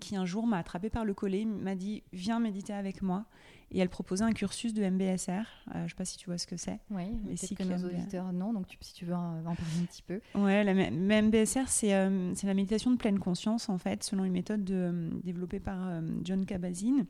qui 0.00 0.16
un 0.16 0.26
jour 0.26 0.46
m'a 0.46 0.58
attrapé 0.58 0.90
par 0.90 1.04
le 1.04 1.14
collet, 1.14 1.44
m'a 1.44 1.74
dit 1.74 2.02
Viens 2.12 2.40
méditer 2.40 2.72
avec 2.72 3.02
moi. 3.02 3.26
Et 3.72 3.78
elle 3.78 3.88
proposait 3.88 4.24
un 4.24 4.32
cursus 4.32 4.74
de 4.74 4.82
MBSR. 4.82 5.30
Euh, 5.30 5.72
je 5.74 5.78
ne 5.84 5.88
sais 5.88 5.94
pas 5.94 6.04
si 6.04 6.16
tu 6.18 6.26
vois 6.26 6.38
ce 6.38 6.46
que 6.48 6.56
c'est. 6.56 6.80
Oui, 6.90 7.04
Les 7.28 7.36
peut-être 7.36 7.54
que 7.54 7.62
nos 7.62 7.84
auditeurs 7.86 8.32
non, 8.32 8.52
donc 8.52 8.66
tu- 8.66 8.76
si 8.80 8.92
tu 8.94 9.04
veux 9.04 9.14
en, 9.14 9.38
en 9.46 9.54
parler 9.54 9.72
un 9.80 9.84
petit 9.84 10.02
peu. 10.02 10.20
Ouais, 10.34 10.64
la 10.64 10.74
MBSR, 11.22 11.68
c'est 11.68 11.94
euh, 11.94 12.32
la 12.42 12.54
méditation 12.54 12.90
de 12.90 12.96
pleine 12.96 13.20
conscience, 13.20 13.68
en 13.68 13.78
fait, 13.78 14.02
selon 14.02 14.24
une 14.24 14.32
méthode 14.32 14.64
de- 14.64 14.74
euh, 14.74 15.10
développée 15.22 15.60
par 15.60 16.02
John 16.24 16.44
Kabat-Zinn. 16.44 17.06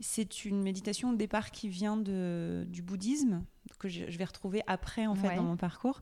C'est 0.00 0.44
une 0.44 0.62
méditation 0.62 1.10
au 1.10 1.14
départ 1.16 1.50
qui 1.50 1.68
vient 1.68 1.96
de, 1.96 2.64
du 2.68 2.82
bouddhisme, 2.82 3.42
que 3.78 3.88
je, 3.88 4.04
je 4.10 4.18
vais 4.18 4.24
retrouver 4.24 4.62
après, 4.66 5.06
en 5.06 5.14
fait, 5.14 5.28
Ouais. 5.28 5.36
dans 5.36 5.42
mon 5.42 5.56
parcours, 5.56 6.00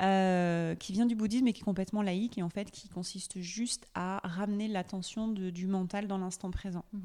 euh, 0.00 0.74
qui 0.74 0.92
vient 0.92 1.06
du 1.06 1.14
bouddhisme 1.14 1.46
et 1.48 1.52
qui 1.52 1.60
est 1.60 1.64
complètement 1.64 2.02
laïque, 2.02 2.38
et 2.38 2.42
en 2.42 2.48
fait, 2.48 2.70
qui 2.70 2.88
consiste 2.88 3.38
juste 3.40 3.86
à 3.94 4.20
ramener 4.24 4.66
l'attention 4.68 5.28
du 5.28 5.66
mental 5.66 6.06
dans 6.06 6.18
l'instant 6.18 6.50
présent. 6.50 6.84
Mhm. 6.92 7.00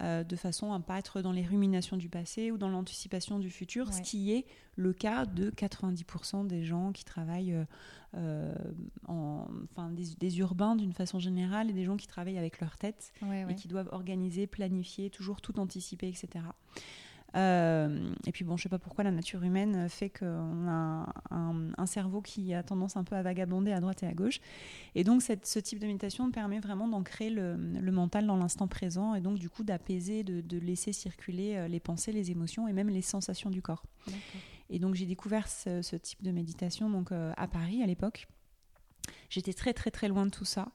euh, 0.00 0.24
de 0.24 0.36
façon 0.36 0.74
à 0.74 0.78
ne 0.78 0.82
pas 0.82 0.98
être 0.98 1.22
dans 1.22 1.32
les 1.32 1.42
ruminations 1.42 1.96
du 1.96 2.10
passé 2.10 2.50
ou 2.50 2.58
dans 2.58 2.68
l'anticipation 2.68 3.38
du 3.38 3.48
futur, 3.50 3.94
ce 3.94 4.02
qui 4.02 4.30
est 4.32 4.44
le 4.76 4.92
cas 4.92 5.24
de 5.24 5.50
90% 5.50 6.46
des 6.46 6.64
gens 6.64 6.92
qui 6.92 7.02
travaillent, 7.02 7.54
euh, 7.54 7.64
euh, 8.14 8.54
en, 9.08 9.46
enfin 9.64 9.90
des, 9.90 10.04
des 10.18 10.38
urbains 10.38 10.76
d'une 10.76 10.92
façon 10.92 11.18
générale 11.18 11.70
et 11.70 11.72
des 11.72 11.84
gens 11.84 11.96
qui 11.96 12.06
travaillent 12.06 12.36
avec 12.36 12.60
leur 12.60 12.76
tête 12.76 13.12
Ouais, 13.22 13.40
et 13.40 13.44
ouais. 13.46 13.54
qui 13.54 13.68
doivent 13.68 13.88
organiser, 13.90 14.46
planifier, 14.46 15.08
toujours 15.08 15.40
tout 15.40 15.58
anticiper, 15.58 16.08
etc. 16.08 16.44
Euh, 17.34 18.12
et 18.26 18.32
puis 18.32 18.44
bon, 18.44 18.56
je 18.56 18.62
sais 18.62 18.68
pas 18.68 18.78
pourquoi 18.78 19.04
la 19.04 19.10
nature 19.10 19.42
humaine 19.42 19.88
fait 19.88 20.08
qu'on 20.08 20.68
a 20.68 21.12
un, 21.30 21.68
un 21.76 21.86
cerveau 21.86 22.22
qui 22.22 22.54
a 22.54 22.62
tendance 22.62 22.96
un 22.96 23.04
peu 23.04 23.14
à 23.14 23.22
vagabonder 23.22 23.72
à 23.72 23.80
droite 23.80 24.02
et 24.02 24.06
à 24.06 24.14
gauche. 24.14 24.40
Et 24.94 25.04
donc 25.04 25.20
cette- 25.22 25.44
ce 25.46 25.58
type 25.58 25.78
de 25.78 25.86
méditation 25.86 26.30
permet 26.30 26.60
vraiment 26.60 26.88
d'ancrer 26.88 27.28
le, 27.28 27.56
le 27.56 27.92
mental 27.92 28.26
dans 28.26 28.36
l'instant 28.36 28.68
présent 28.68 29.14
et 29.14 29.20
donc 29.20 29.38
du 29.38 29.50
coup 29.50 29.64
d'apaiser, 29.64 30.22
de, 30.22 30.40
de 30.40 30.58
laisser 30.58 30.92
circuler 30.94 31.56
euh, 31.56 31.68
les 31.68 31.80
pensées, 31.80 32.12
les 32.12 32.30
émotions 32.30 32.68
et 32.68 32.72
même 32.72 32.88
les 32.88 33.02
sensations 33.02 33.50
du 33.50 33.60
corps. 33.60 33.82
Et 34.70 34.78
donc 34.78 34.94
j'ai 34.94 35.06
découvert 35.06 35.46
ce, 35.48 35.82
ce 35.82 35.96
type 35.96 36.22
de 36.22 36.30
méditation 36.30 36.88
donc 36.88 37.12
euh, 37.12 37.32
à 37.36 37.48
Paris 37.48 37.82
à 37.82 37.86
l'époque. 37.86 38.28
J'étais 39.28 39.52
très 39.52 39.72
très 39.74 39.90
très 39.90 40.08
loin 40.08 40.24
de 40.24 40.30
tout 40.30 40.44
ça. 40.46 40.68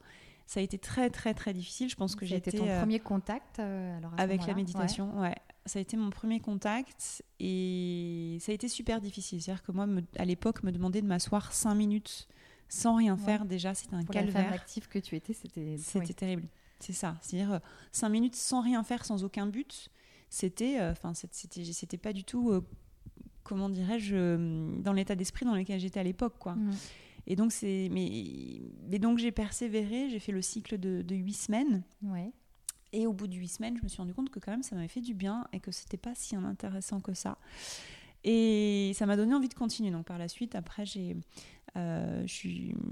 Ça 0.46 0.60
a 0.60 0.62
été 0.62 0.78
très 0.78 1.10
très 1.10 1.34
très 1.34 1.52
difficile. 1.54 1.88
Je 1.88 1.96
pense 1.96 2.14
que 2.14 2.24
a 2.24 2.28
été 2.28 2.50
j'étais 2.50 2.58
ton 2.58 2.68
euh, 2.68 2.80
premier 2.80 3.00
contact 3.00 3.58
euh, 3.58 3.96
alors 3.98 4.12
avec 4.18 4.40
la 4.42 4.54
méditation, 4.54 5.18
ouais. 5.20 5.34
Ça 5.66 5.78
a 5.78 5.82
été 5.82 5.96
mon 5.96 6.10
premier 6.10 6.40
contact 6.40 7.22
et 7.38 8.36
ça 8.40 8.50
a 8.50 8.54
été 8.54 8.68
super 8.68 9.00
difficile. 9.00 9.40
C'est-à-dire 9.40 9.62
que 9.62 9.70
moi, 9.72 9.86
me- 9.86 10.02
à 10.16 10.24
l'époque, 10.24 10.62
me 10.64 10.72
demander 10.72 11.00
de 11.02 11.06
m'asseoir 11.06 11.52
cinq 11.52 11.74
minutes 11.76 12.26
sans 12.68 12.96
rien 12.96 13.14
Ouais. 13.16 13.22
faire, 13.24 13.44
déjà, 13.44 13.72
c'était 13.74 13.94
un 13.94 14.02
Pour 14.02 14.14
la 14.14 14.22
femme 14.22 14.32
calvaire. 14.32 14.52
active 14.54 14.88
que 14.88 14.98
tu 14.98 15.14
étais, 15.14 15.34
c'était. 15.34 15.76
C'était 15.78 15.98
oui. 16.06 16.14
terrible. 16.14 16.48
C'est 16.80 16.92
ça. 16.94 17.16
C'est-à-dire 17.22 17.52
euh, 17.54 17.58
cinq 17.92 18.08
minutes 18.08 18.34
sans 18.34 18.60
rien 18.60 18.82
faire, 18.82 19.04
sans 19.04 19.22
aucun 19.24 19.46
but. 19.46 19.88
C'était, 20.30 20.80
euh, 20.80 20.90
enfin, 20.92 21.12
c'était, 21.14 21.64
c'était 21.64 21.98
pas 21.98 22.12
du 22.12 22.24
tout, 22.24 22.50
euh, 22.50 22.66
comment 23.44 23.68
dirais-je, 23.68 24.16
euh, 24.16 24.76
dans 24.80 24.92
l'état 24.92 25.14
d'esprit 25.14 25.44
dans 25.44 25.54
lequel 25.54 25.78
j'étais 25.78 26.00
à 26.00 26.02
l'époque, 26.02 26.34
quoi. 26.40 26.54
Mhm. 26.56 26.72
Et 27.28 27.36
donc 27.36 27.52
c'est, 27.52 27.88
mais, 27.92 28.62
mais 28.88 28.98
donc 28.98 29.18
j'ai 29.18 29.30
persévéré. 29.30 30.08
J'ai 30.10 30.18
fait 30.18 30.32
le 30.32 30.42
cycle 30.42 30.76
de, 30.78 31.02
de 31.02 31.14
huit 31.14 31.34
semaines. 31.34 31.84
Ouais. 32.02 32.32
Et 32.92 33.06
au 33.06 33.12
bout 33.12 33.26
de 33.26 33.34
huit 33.34 33.48
semaines, 33.48 33.76
je 33.78 33.82
me 33.82 33.88
suis 33.88 33.98
rendu 33.98 34.12
compte 34.14 34.30
que 34.30 34.38
quand 34.38 34.50
même 34.52 34.62
ça 34.62 34.74
m'avait 34.76 34.88
fait 34.88 35.00
du 35.00 35.14
bien 35.14 35.46
et 35.52 35.60
que 35.60 35.70
c'était 35.70 35.96
pas 35.96 36.14
si 36.14 36.36
intéressant 36.36 37.00
que 37.00 37.14
ça. 37.14 37.38
Et 38.24 38.92
ça 38.94 39.04
m'a 39.06 39.16
donné 39.16 39.34
envie 39.34 39.48
de 39.48 39.54
continuer. 39.54 39.90
Donc 39.90 40.06
par 40.06 40.18
la 40.18 40.28
suite, 40.28 40.54
après, 40.54 40.86
j'ai, 40.86 41.16
euh, 41.76 42.22
je, 42.26 42.48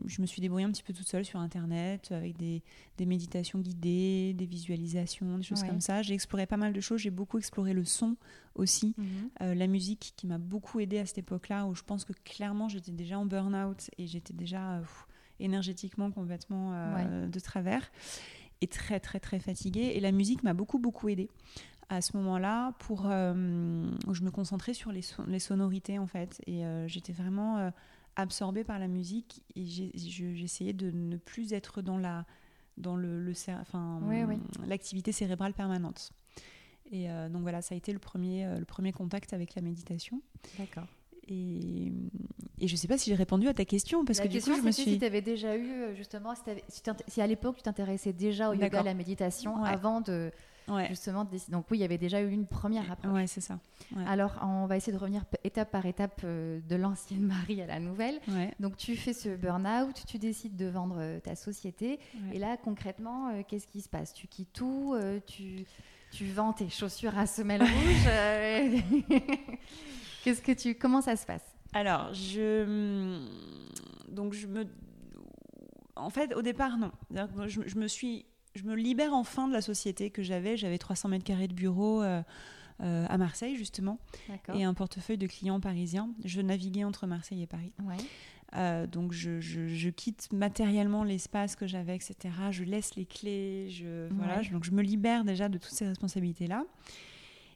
je 0.06 0.20
me 0.20 0.26
suis 0.26 0.40
débrouillée 0.40 0.64
un 0.64 0.72
petit 0.72 0.82
peu 0.82 0.92
toute 0.92 1.06
seule 1.06 1.24
sur 1.24 1.38
Internet 1.38 2.10
avec 2.10 2.36
des, 2.36 2.62
des 2.98 3.06
méditations 3.06 3.60
guidées, 3.60 4.34
des 4.34 4.46
visualisations, 4.46 5.36
des 5.38 5.44
choses 5.44 5.60
Ouais. 5.62 5.68
comme 5.68 5.80
ça. 5.80 6.02
J'ai 6.02 6.14
exploré 6.14 6.46
pas 6.46 6.56
mal 6.56 6.72
de 6.72 6.80
choses. 6.80 7.00
J'ai 7.00 7.10
beaucoup 7.10 7.38
exploré 7.38 7.74
le 7.74 7.84
son 7.84 8.16
aussi, 8.56 8.94
Mhm. 8.98 9.06
euh, 9.42 9.54
la 9.54 9.66
musique 9.68 10.14
qui 10.16 10.26
m'a 10.26 10.38
beaucoup 10.38 10.80
aidée 10.80 10.98
à 10.98 11.06
cette 11.06 11.18
époque-là 11.18 11.66
où 11.66 11.74
je 11.76 11.82
pense 11.84 12.04
que 12.04 12.12
clairement 12.24 12.68
j'étais 12.68 12.90
déjà 12.90 13.16
en 13.18 13.24
burn-out 13.26 13.88
et 13.98 14.08
j'étais 14.08 14.32
déjà 14.34 14.78
euh, 14.78 14.82
énergétiquement 15.38 16.10
complètement 16.10 16.72
euh, 16.74 17.28
de 17.28 17.38
travers 17.40 17.90
et 18.60 18.66
très 18.66 19.00
très 19.00 19.20
très 19.20 19.40
fatiguée. 19.40 19.92
Et 19.94 20.00
la 20.00 20.12
musique 20.12 20.42
m'a 20.42 20.54
beaucoup 20.54 20.78
beaucoup 20.78 21.08
aidée 21.08 21.28
à 21.88 22.00
ce 22.00 22.16
moment-là 22.18 22.72
pour 22.78 23.02
euh, 23.06 23.90
où 24.06 24.14
je 24.14 24.22
me 24.22 24.30
concentrais 24.30 24.74
sur 24.74 24.92
les, 24.92 25.00
les 25.26 25.40
sonorités 25.40 25.98
en 25.98 26.06
fait 26.06 26.40
et 26.46 26.64
euh, 26.64 26.86
j'étais 26.86 27.12
vraiment 27.12 27.58
euh, 27.58 27.70
absorbée 28.14 28.62
par 28.62 28.78
la 28.78 28.86
musique 28.86 29.42
et 29.56 29.64
j'essayais 29.66 30.72
de 30.72 30.90
ne 30.92 31.16
plus 31.16 31.52
être 31.52 31.82
dans 31.82 31.98
la 31.98 32.24
dans 32.76 32.94
le, 32.96 33.20
le 33.20 33.32
enfin 33.60 34.00
Oui, 34.04 34.22
oui. 34.22 34.38
l'activité 34.66 35.12
cérébrale 35.12 35.52
permanente. 35.52 36.12
Et 36.92 37.08
donc 37.30 37.42
voilà, 37.42 37.62
ça 37.62 37.74
a 37.74 37.78
été 37.78 37.92
le 37.92 38.00
premier, 38.00 38.58
le 38.58 38.64
premier 38.64 38.90
contact 38.90 39.32
avec 39.32 39.54
la 39.54 39.62
méditation. 39.62 40.22
D'accord. 40.58 40.86
Et, 41.30 41.92
et 42.58 42.66
je 42.68 42.74
sais 42.76 42.88
pas 42.88 42.98
si 42.98 43.08
j'ai 43.10 43.16
répondu 43.16 43.46
à 43.48 43.54
ta 43.54 43.64
question 43.64 44.04
parce 44.04 44.18
la 44.18 44.26
que 44.26 44.32
du 44.32 44.40
coup 44.42 44.54
je 44.56 44.62
me 44.62 44.72
suis. 44.72 44.82
si 44.84 44.98
tu 44.98 45.04
avais 45.04 45.22
déjà 45.22 45.56
eu, 45.56 45.70
euh, 45.70 45.94
justement, 45.94 46.34
si, 47.06 47.20
à 47.20 47.26
l'époque 47.26 47.56
tu 47.58 47.62
t'intéressais 47.62 48.12
déjà 48.12 48.50
au 48.50 48.54
yoga, 48.54 48.80
à 48.80 48.82
la 48.82 48.94
méditation, 48.94 49.62
Ouais. 49.62 49.68
avant 49.68 50.00
de 50.00 50.30
Ouais, 50.68 50.86
justement 50.88 51.24
de. 51.24 51.30
Donc 51.48 51.66
oui, 51.70 51.78
il 51.78 51.80
y 51.80 51.84
avait 51.84 51.98
déjà 51.98 52.20
eu 52.20 52.30
une 52.30 52.46
première 52.46 52.92
approche. 52.92 53.12
ouais 53.12 53.26
c'est 53.26 53.40
ça. 53.40 53.58
ouais. 53.96 54.04
Alors, 54.06 54.38
on 54.42 54.66
va 54.66 54.76
essayer 54.76 54.92
de 54.92 54.98
revenir 54.98 55.24
étape 55.42 55.70
par 55.72 55.84
étape 55.86 56.20
euh, 56.22 56.60
de 56.68 56.76
l'ancienne 56.76 57.22
Marie 57.26 57.60
à 57.62 57.66
la 57.66 57.80
nouvelle. 57.80 58.20
Donc, 58.60 58.76
tu 58.76 58.94
fais 58.94 59.12
ce 59.12 59.30
burn-out, 59.34 59.96
tu 60.06 60.18
décides 60.18 60.56
de 60.56 60.66
vendre 60.66 60.96
euh, 60.98 61.18
ta 61.18 61.34
société. 61.34 61.98
Et 62.32 62.38
là, 62.38 62.56
concrètement, 62.56 63.32
qu'est-ce 63.48 63.66
qui 63.66 63.80
se 63.80 63.88
passe? 63.88 64.12
Tu 64.12 64.28
quittes 64.28 64.52
tout 64.52 64.94
tu, 65.26 65.64
tu 66.12 66.26
vends 66.26 66.52
tes 66.52 66.68
chaussures 66.68 67.18
à 67.18 67.26
semelles 67.26 67.62
rouges 67.62 68.08
Qu'est-ce 70.24 70.42
que 70.42 70.52
tu, 70.52 70.74
comment 70.74 71.00
ça 71.00 71.16
se 71.16 71.26
passe? 71.26 71.44
Alors, 71.72 72.12
je. 72.12 73.18
Donc, 74.08 74.32
je 74.34 74.46
me. 74.46 74.64
En 75.96 76.10
fait, 76.10 76.34
au 76.34 76.42
départ, 76.42 76.76
non. 76.78 76.90
Je, 77.46 77.60
je 77.66 77.76
me 77.78 77.86
suis. 77.88 78.26
Je 78.56 78.64
me 78.64 78.74
libère 78.74 79.12
enfin 79.14 79.46
de 79.46 79.52
la 79.52 79.60
société 79.60 80.10
que 80.10 80.22
j'avais. 80.22 80.56
J'avais 80.56 80.78
300 80.78 81.08
mètres 81.08 81.24
carrés 81.24 81.46
de 81.46 81.54
bureau 81.54 82.02
euh, 82.02 82.20
euh, 82.82 83.06
à 83.08 83.16
Marseille, 83.18 83.54
justement, 83.56 83.98
et 84.54 84.64
un 84.64 84.74
portefeuille 84.74 85.18
de 85.18 85.28
clients 85.28 85.60
parisiens. 85.60 86.10
Je 86.24 86.40
naviguais 86.40 86.82
entre 86.84 87.06
Marseille 87.06 87.42
et 87.42 87.46
Paris. 87.46 87.72
Ouais. 87.84 87.96
Euh, 88.56 88.88
donc, 88.88 89.12
je, 89.12 89.38
je- 89.40 89.68
je 89.68 89.88
quitte 89.90 90.32
matériellement 90.32 91.04
l'espace 91.04 91.54
que 91.54 91.68
j'avais, 91.68 91.94
etc. 91.94 92.16
Je 92.50 92.64
laisse 92.64 92.96
les 92.96 93.04
clés. 93.06 93.68
Je, 93.70 94.08
voilà, 94.12 94.38
Ouais. 94.38 94.42
je- 94.42 94.50
donc, 94.50 94.64
je 94.64 94.72
me 94.72 94.82
libère 94.82 95.22
déjà 95.24 95.48
de 95.48 95.56
toutes 95.58 95.70
ces 95.70 95.86
responsabilités-là. 95.86 96.64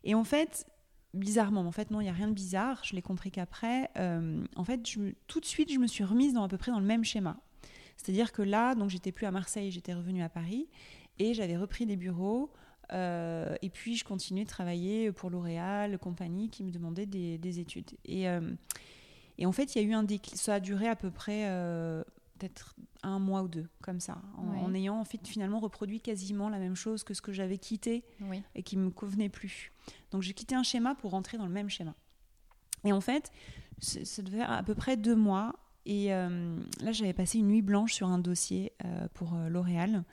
Et 0.04 0.14
en 0.14 0.22
fait, 0.22 0.66
bizarrement, 1.14 1.62
en 1.62 1.72
fait, 1.72 1.90
non, 1.90 2.00
il 2.00 2.04
n'y 2.04 2.10
a 2.10 2.12
rien 2.12 2.28
de 2.28 2.34
bizarre. 2.34 2.82
Je 2.84 2.94
l'ai 2.94 3.02
compris 3.02 3.30
qu'après, 3.30 3.90
euh, 3.96 4.44
en 4.56 4.64
fait, 4.64 4.82
tout 5.26 5.40
de 5.40 5.44
suite, 5.44 5.72
je 5.72 5.78
me 5.78 5.86
suis 5.86 6.04
remise 6.04 6.34
dans 6.34 6.42
à 6.42 6.48
peu 6.48 6.58
près 6.58 6.72
dans 6.72 6.80
le 6.80 6.86
même 6.86 7.04
schéma. 7.04 7.36
C'est-à-dire 7.96 8.32
que 8.32 8.42
là, 8.42 8.74
donc, 8.74 8.90
j'étais 8.90 9.12
plus 9.12 9.26
à 9.26 9.30
Marseille, 9.30 9.70
j'étais 9.70 9.94
revenue 9.94 10.22
à 10.22 10.28
Paris 10.28 10.68
et 11.18 11.32
j'avais 11.34 11.56
repris 11.56 11.86
des 11.86 11.96
bureaux. 11.96 12.52
euh, 12.92 13.54
et 13.62 13.70
puis, 13.70 13.96
je 13.96 14.04
continuais 14.04 14.44
de 14.44 14.48
travailler 14.48 15.12
pour 15.12 15.30
L'Oréal, 15.30 15.98
compagnie 15.98 16.50
qui 16.50 16.64
me 16.64 16.70
demandait 16.70 17.06
des, 17.06 17.38
des 17.38 17.60
études. 17.60 17.92
Et, 18.04 18.28
euh, 18.28 18.52
et 19.38 19.46
en 19.46 19.52
fait, 19.52 19.74
il 19.74 19.82
y 19.82 19.84
a 19.84 19.88
eu 19.88 19.94
un 19.94 20.02
déclic. 20.02 20.36
Ça 20.36 20.54
a 20.54 20.60
duré 20.60 20.88
à 20.88 20.96
peu 20.96 21.10
près 21.10 21.44
peut-être 22.44 22.74
un 23.02 23.18
mois 23.18 23.42
ou 23.42 23.48
deux, 23.48 23.66
comme 23.82 24.00
ça, 24.00 24.20
en, 24.36 24.74
ayant 24.74 24.98
en 24.98 25.04
fait, 25.04 25.26
finalement 25.26 25.60
reproduit 25.60 26.00
quasiment 26.00 26.48
la 26.48 26.58
même 26.58 26.74
chose 26.74 27.04
que 27.04 27.14
ce 27.14 27.22
que 27.22 27.32
j'avais 27.32 27.58
quitté 27.58 28.04
Oui. 28.20 28.42
et 28.54 28.62
qui 28.62 28.76
me 28.76 28.90
convenait 28.90 29.28
plus. 29.28 29.72
Donc 30.10 30.22
j'ai 30.22 30.34
quitté 30.34 30.54
un 30.54 30.62
schéma 30.62 30.94
pour 30.94 31.12
rentrer 31.12 31.38
dans 31.38 31.46
le 31.46 31.52
même 31.52 31.70
schéma. 31.70 31.94
Et 32.84 32.92
en 32.92 33.00
fait, 33.00 33.30
ça 33.78 34.22
devait 34.22 34.38
faire 34.38 34.50
à 34.50 34.62
peu 34.62 34.74
près 34.74 34.96
deux 34.96 35.16
mois. 35.16 35.54
Et 35.86 36.12
euh, 36.14 36.58
là, 36.80 36.92
j'avais 36.92 37.12
passé 37.12 37.38
une 37.38 37.48
nuit 37.48 37.62
blanche 37.62 37.92
sur 37.94 38.08
un 38.08 38.18
dossier 38.18 38.72
euh, 38.84 39.06
pour 39.14 39.34
euh, 39.34 39.48
L'Oréal. 39.48 40.04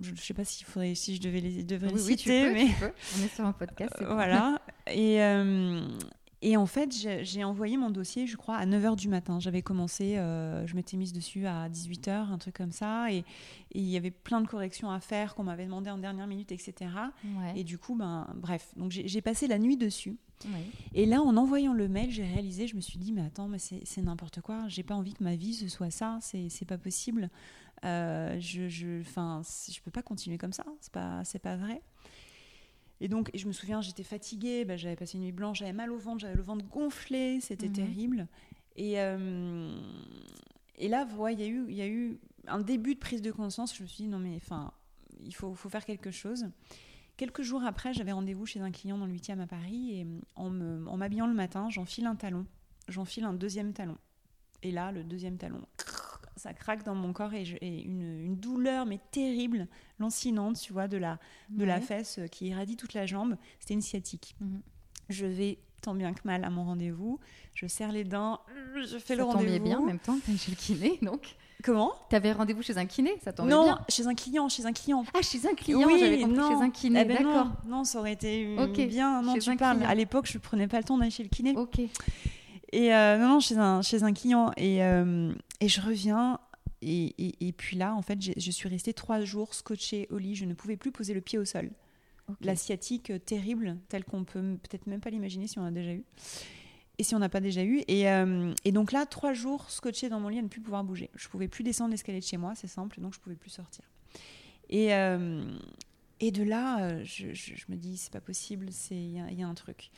Je 0.00 0.10
ne 0.10 0.16
sais 0.16 0.34
pas 0.34 0.44
s'il 0.44 0.66
faudrait, 0.66 0.94
si 0.94 1.16
je 1.16 1.20
devais 1.22 1.40
les, 1.40 1.64
devrais 1.64 1.90
Oui, 1.92 1.98
les 1.98 2.04
oui, 2.06 2.16
tu 2.16 2.22
citer, 2.24 2.44
peux, 2.46 2.52
mais 2.52 2.66
tu 2.66 2.74
peux. 2.80 2.92
On 3.18 3.24
est 3.24 3.34
sur 3.34 3.44
un 3.46 3.52
podcast. 3.52 3.94
voilà. 4.00 4.60
Et, 4.88 5.22
euh, 5.22 5.80
et 6.42 6.56
en 6.56 6.66
fait, 6.66 6.92
j'ai 7.22 7.44
envoyé 7.44 7.76
mon 7.76 7.90
dossier, 7.90 8.26
je 8.26 8.36
crois, 8.36 8.56
à 8.56 8.66
9h 8.66 8.96
du 8.96 9.08
matin. 9.08 9.40
J'avais 9.40 9.62
commencé, 9.62 10.18
euh, 10.18 10.66
je 10.66 10.74
m'étais 10.76 10.96
mise 10.96 11.12
dessus 11.12 11.46
à 11.46 11.68
18h, 11.68 12.10
un 12.10 12.38
truc 12.38 12.56
comme 12.56 12.72
ça. 12.72 13.10
Et 13.10 13.24
il 13.72 13.84
y 13.84 13.96
avait 13.96 14.10
plein 14.10 14.42
de 14.42 14.46
corrections 14.46 14.90
à 14.90 15.00
faire 15.00 15.34
qu'on 15.34 15.44
m'avait 15.44 15.64
demandé 15.64 15.88
en 15.88 15.98
dernière 15.98 16.26
minute, 16.26 16.52
etc. 16.52 16.90
Ouais. 17.24 17.52
Et 17.56 17.64
du 17.64 17.78
coup, 17.78 17.94
ben, 17.94 18.28
bref, 18.36 18.72
donc 18.76 18.90
j'ai 18.90 19.20
passé 19.22 19.46
la 19.46 19.58
nuit 19.58 19.76
dessus. 19.76 20.18
Et 20.94 21.06
là, 21.06 21.22
en 21.22 21.36
envoyant 21.38 21.72
le 21.72 21.88
mail, 21.88 22.10
j'ai 22.10 22.24
réalisé, 22.24 22.66
je 22.66 22.76
me 22.76 22.82
suis 22.82 22.98
dit, 22.98 23.12
mais 23.12 23.22
attends, 23.22 23.48
mais 23.48 23.58
c'est 23.58 24.02
n'importe 24.02 24.42
quoi. 24.42 24.68
J'ai 24.68 24.82
pas 24.82 24.94
envie 24.94 25.14
que 25.14 25.24
ma 25.24 25.36
vie 25.36 25.54
ce 25.54 25.68
soit 25.68 25.90
ça. 25.90 26.18
C'est 26.20 26.66
pas 26.66 26.78
possible. 26.78 27.30
Euh, 27.84 28.38
je, 28.40 28.68
je, 28.68 29.02
je 29.02 29.80
peux 29.80 29.90
pas 29.90 30.02
continuer 30.02 30.38
comme 30.38 30.52
ça. 30.52 30.64
C'est 30.80 30.92
pas, 30.92 31.24
c'est 31.24 31.38
pas 31.38 31.56
vrai. 31.56 31.80
Et 33.00 33.08
donc, 33.08 33.30
et 33.34 33.38
je 33.38 33.46
me 33.46 33.52
souviens, 33.52 33.80
j'étais 33.82 34.02
fatiguée. 34.02 34.64
ben, 34.64 34.76
j'avais 34.78 34.96
passé 34.96 35.16
une 35.18 35.24
nuit 35.24 35.32
blanche, 35.32 35.58
j'avais 35.58 35.72
mal 35.72 35.90
au 35.92 35.98
ventre, 35.98 36.20
j'avais 36.20 36.34
le 36.34 36.42
ventre 36.42 36.64
gonflé. 36.66 37.40
C'était 37.40 37.66
Mhm. 37.68 37.72
terrible. 37.74 38.28
Et, 38.76 39.00
euh, 39.00 39.78
et 40.76 40.88
là, 40.88 41.06
ouais, 41.18 41.34
il 41.34 41.40
y, 41.40 41.44
a 41.44 41.46
eu, 41.46 41.70
y 41.72 41.82
a 41.82 41.86
eu 41.88 42.18
un 42.46 42.60
début 42.60 42.94
de 42.94 43.00
prise 43.00 43.22
de 43.22 43.30
conscience. 43.32 43.76
Je 43.76 43.82
me 43.82 43.86
suis 43.88 44.04
dit, 44.04 44.08
non, 44.08 44.18
mais 44.18 44.36
enfin, 44.36 44.72
il 45.24 45.34
faut, 45.34 45.54
faut 45.54 45.68
faire 45.68 45.84
quelque 45.84 46.10
chose. 46.10 46.46
Quelques 47.16 47.42
jours 47.42 47.64
après, 47.64 47.94
j'avais 47.94 48.12
rendez-vous 48.12 48.44
chez 48.44 48.60
un 48.60 48.70
client 48.70 48.98
dans 48.98 49.06
le 49.06 49.12
8e 49.12 49.40
à 49.40 49.46
Paris 49.46 50.00
et 50.00 50.06
en 50.34 50.50
m'habillant 50.50 51.26
le 51.26 51.32
matin, 51.34 51.70
j'enfile 51.70 52.04
un 52.06 52.14
talon, 52.14 52.44
j'enfile 52.88 53.24
un 53.24 53.32
deuxième 53.32 53.72
talon. 53.72 53.96
Et 54.62 54.70
là, 54.70 54.92
le 54.92 55.02
deuxième 55.02 55.38
talon, 55.38 55.62
ça 56.36 56.52
craque 56.52 56.84
dans 56.84 56.94
mon 56.94 57.12
corps 57.12 57.34
et, 57.34 57.44
je- 57.44 57.56
et 57.60 57.82
une, 57.82 58.20
une 58.24 58.36
douleur, 58.36 58.86
mais 58.86 59.00
terrible, 59.10 59.66
lancinante, 59.98 60.58
tu 60.60 60.72
vois, 60.72 60.86
de 60.88 60.96
la, 60.98 61.18
de 61.50 61.64
la 61.64 61.76
Ouais. 61.76 61.80
fesse 61.80 62.18
euh, 62.18 62.26
qui 62.26 62.46
irradie 62.48 62.76
toute 62.76 62.94
la 62.94 63.06
jambe. 63.06 63.36
C'était 63.58 63.74
une 63.74 63.82
sciatique. 63.82 64.36
Mhm. 64.40 64.60
Je 65.08 65.26
vais 65.26 65.58
tant 65.82 65.94
bien 65.94 66.12
que 66.14 66.20
mal 66.24 66.44
à 66.44 66.50
mon 66.50 66.64
rendez-vous. 66.64 67.18
Je 67.54 67.66
serre 67.66 67.92
les 67.92 68.04
dents, 68.04 68.40
je 68.76 68.98
fais 68.98 69.14
Ça 69.14 69.16
le 69.16 69.22
tombait 69.22 69.34
rendez-vous. 69.46 69.64
bien 69.64 69.78
en 69.78 69.84
même 69.84 69.98
temps 70.00 70.18
chez 70.36 70.50
le 70.50 70.56
kiné, 70.56 70.98
donc. 71.02 71.36
Comment? 71.64 71.92
T'avais 72.10 72.32
rendez-vous 72.32 72.60
chez 72.62 72.76
un 72.76 72.84
kiné, 72.86 73.12
ça 73.24 73.32
tombait 73.32 73.50
Non, 73.50 73.64
bien. 73.64 73.80
chez 73.88 74.06
un 74.06 74.14
client, 74.14 74.48
chez 74.48 74.66
un 74.66 74.72
client. 74.72 75.04
Ah, 75.14 75.22
chez 75.22 75.46
un 75.48 75.54
client, 75.54 75.80
Oui, 75.86 75.98
j'avais 75.98 76.20
compris 76.20 76.36
non. 76.36 76.48
chez 76.58 76.64
un 76.64 76.70
kiné, 76.70 77.00
Eh 77.00 77.04
ben 77.06 77.22
non, 77.22 77.32
d'accord. 77.32 77.52
Non, 77.66 77.84
ça 77.84 77.98
aurait 77.98 78.12
été 78.12 78.46
euh, 78.58 78.64
Ok, 78.66 78.78
bien. 78.88 79.22
Non, 79.22 79.34
chez 79.34 79.40
tu 79.40 79.56
parles. 79.56 79.78
client. 79.78 79.90
À 79.90 79.94
l'époque, 79.94 80.26
je 80.30 80.36
prenais 80.38 80.68
pas 80.68 80.76
le 80.78 80.84
temps 80.84 80.98
d'aller 80.98 81.10
chez 81.10 81.22
le 81.22 81.28
kiné. 81.30 81.54
Ok. 81.56 81.78
Et 82.72 82.94
euh, 82.94 83.16
non, 83.18 83.28
non, 83.28 83.40
chez 83.40 83.56
un, 83.56 83.80
chez 83.80 84.02
un 84.02 84.12
client. 84.12 84.50
Et, 84.58 84.82
euh, 84.84 85.32
et 85.60 85.68
je 85.68 85.80
reviens. 85.80 86.40
Et, 86.82 87.06
et, 87.18 87.48
et 87.48 87.52
puis 87.52 87.76
là, 87.76 87.94
en 87.94 88.02
fait, 88.02 88.18
je 88.38 88.50
suis 88.50 88.68
restée 88.68 88.92
trois 88.92 89.22
jours 89.24 89.54
scotchée 89.54 90.06
au 90.10 90.18
lit. 90.18 90.34
Je 90.34 90.44
ne 90.44 90.52
pouvais 90.54 90.76
plus 90.76 90.92
poser 90.92 91.14
le 91.14 91.20
pied 91.22 91.38
au 91.38 91.44
sol. 91.44 91.70
ok. 92.28 92.36
La 92.42 92.54
sciatique 92.54 93.12
terrible, 93.24 93.78
telle 93.88 94.04
qu'on 94.04 94.24
peut 94.24 94.58
peut-être 94.62 94.86
même 94.86 95.00
pas 95.00 95.10
l'imaginer 95.10 95.46
si 95.46 95.58
on 95.58 95.64
a 95.64 95.70
déjà 95.70 95.92
eu. 95.92 96.04
Et 96.98 97.02
si 97.02 97.14
on 97.14 97.18
n'a 97.18 97.28
pas 97.30 97.40
déjà 97.40 97.62
eu. 97.64 97.82
Et, 97.88 98.08
euh, 98.10 98.52
et 98.64 98.72
donc 98.72 98.92
là, 98.92 99.06
trois 99.06 99.32
jours 99.32 99.70
scotchée 99.70 100.08
dans 100.10 100.20
mon 100.20 100.28
lit 100.28 100.38
à 100.38 100.42
ne 100.42 100.48
plus 100.48 100.60
pouvoir 100.60 100.84
bouger. 100.84 101.10
Je 101.14 101.28
pouvais 101.28 101.48
plus 101.48 101.62
descendre 101.64 101.90
l'escalier 101.90 102.20
de 102.20 102.24
chez 102.24 102.36
moi, 102.36 102.54
c'est 102.54 102.68
simple, 102.68 103.00
donc 103.00 103.14
je 103.14 103.20
pouvais 103.20 103.36
plus 103.36 103.50
sortir. 103.50 103.84
Et, 104.68 104.92
euh, 104.94 105.44
et 106.20 106.30
de 106.30 106.42
là, 106.42 106.82
euh, 106.84 107.04
je, 107.04 107.32
je- 107.34 107.54
je 107.54 107.64
me 107.68 107.76
dis, 107.76 107.96
c'est 107.96 108.12
pas 108.12 108.20
possible, 108.22 108.68
c'est- 108.72 108.94
il 108.94 109.12
y, 109.16 109.20
a- 109.20 109.30
il 109.30 109.38
y 109.38 109.42
a 109.42 109.46
un 109.48 109.54
truc. 109.54 109.90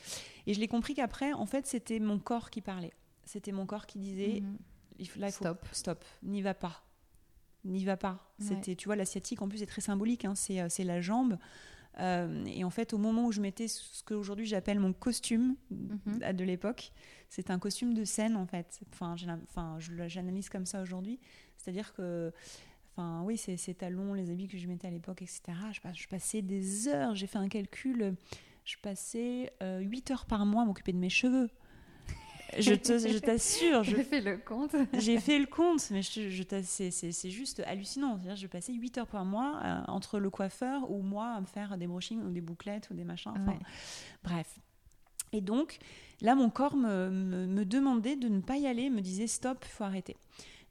Et 0.47 0.53
je 0.53 0.59
l'ai 0.59 0.67
compris 0.67 0.93
qu'après, 0.93 1.33
en 1.33 1.45
fait, 1.45 1.67
c'était 1.67 1.99
mon 1.99 2.19
corps 2.19 2.49
qui 2.49 2.61
parlait. 2.61 2.93
C'était 3.25 3.51
mon 3.53 3.65
corps 3.65 3.85
qui 3.85 3.99
disait, 3.99 4.41
Mhm. 4.41 4.57
Il 4.99 5.07
faut- 5.07 5.19
là, 5.19 5.27
il 5.27 5.31
faut 5.31 5.43
Stop. 5.45 5.67
stop, 5.71 6.05
n'y 6.23 6.41
va 6.41 6.53
pas, 6.53 6.83
n'y 7.65 7.83
va 7.85 7.97
pas. 7.97 8.31
Ouais. 8.39 8.45
C'était, 8.47 8.75
tu 8.75 8.85
vois, 8.87 8.95
l'asiatique 8.95 9.41
en 9.41 9.47
plus 9.49 9.61
est 9.63 9.65
très 9.67 9.81
symbolique. 9.81 10.25
hein, 10.25 10.35
c'est, 10.35 10.59
euh, 10.61 10.67
c'est 10.69 10.83
la 10.83 11.01
jambe. 11.01 11.37
Euh, 11.99 12.45
et 12.45 12.63
en 12.63 12.69
fait, 12.69 12.93
au 12.93 12.97
moment 12.97 13.25
où 13.25 13.31
je 13.31 13.41
mettais 13.41 13.67
ce 13.67 14.03
qu'aujourd'hui 14.03 14.45
j'appelle 14.45 14.79
mon 14.79 14.93
costume 14.93 15.55
Mhm. 15.71 16.33
de 16.33 16.43
l'époque, 16.45 16.91
c'est 17.29 17.49
un 17.49 17.59
costume 17.59 17.93
de 17.93 18.05
scène 18.05 18.35
en 18.37 18.45
fait. 18.45 18.79
Enfin, 18.93 19.15
j'analyse 20.07 20.49
comme 20.49 20.65
ça 20.65 20.81
aujourd'hui. 20.81 21.19
C'est-à-dire 21.57 21.93
que, 21.93 22.31
enfin, 22.93 23.23
oui, 23.25 23.37
ces, 23.37 23.57
ces 23.57 23.73
talons, 23.73 24.13
les 24.13 24.29
habits 24.29 24.47
que 24.47 24.57
je 24.57 24.67
mettais 24.67 24.87
à 24.87 24.91
l'époque, 24.91 25.21
etc. 25.23 25.41
Je, 25.93 26.07
passais 26.07 26.41
des 26.41 26.87
heures. 26.87 27.15
J'ai 27.15 27.27
fait 27.27 27.39
un 27.39 27.49
calcul. 27.49 28.15
Je 28.63 28.77
passais 28.81 29.51
8 29.81 30.11
heures 30.11 30.25
par 30.25 30.45
mois 30.45 30.61
à 30.61 30.65
m'occuper 30.65 30.93
de 30.93 30.99
mes 30.99 31.09
cheveux. 31.09 31.49
Je 32.57 32.73
te- 32.73 32.97
je 32.97 33.17
t'assure, 33.19 33.83
J'ai 33.83 34.03
fait 34.03 34.21
le 34.21 34.37
compte. 34.37 34.75
j'ai 34.93 35.19
fait 35.19 35.37
le 35.39 35.45
compte, 35.45 35.89
mais 35.91 36.01
je, 36.01 36.29
je 36.29 36.43
c'est- 36.63 37.29
juste 37.29 37.59
hallucinant. 37.65 38.19
Je 38.35 38.47
passais 38.47 38.73
8 38.73 38.97
heures 38.97 39.07
par 39.07 39.25
mois 39.25 39.59
euh, 39.63 39.81
entre 39.87 40.19
le 40.19 40.29
coiffeur 40.29 40.89
ou 40.89 41.01
moi 41.01 41.27
à 41.33 41.41
me 41.41 41.45
faire 41.45 41.77
des 41.77 41.87
brushings 41.87 42.21
ou 42.23 42.29
des 42.31 42.41
bouclettes 42.41 42.89
ou 42.89 42.93
des 42.95 43.03
machins. 43.03 43.31
Enfin, 43.35 43.51
Ouais. 43.51 43.59
Bref. 44.23 44.59
Et 45.31 45.41
donc, 45.41 45.77
là, 46.21 46.33
mon 46.33 46.49
corps 46.49 46.75
me, 46.75 47.09
me- 47.09 47.45
me 47.45 47.65
demandait 47.65 48.15
de 48.15 48.27
ne 48.29 48.41
pas 48.41 48.57
y 48.57 48.65
aller, 48.65 48.89
me 48.89 49.01
disait 49.01 49.27
stop, 49.27 49.63
il 49.63 49.69
faut 49.71 49.83
arrêter. 49.83 50.17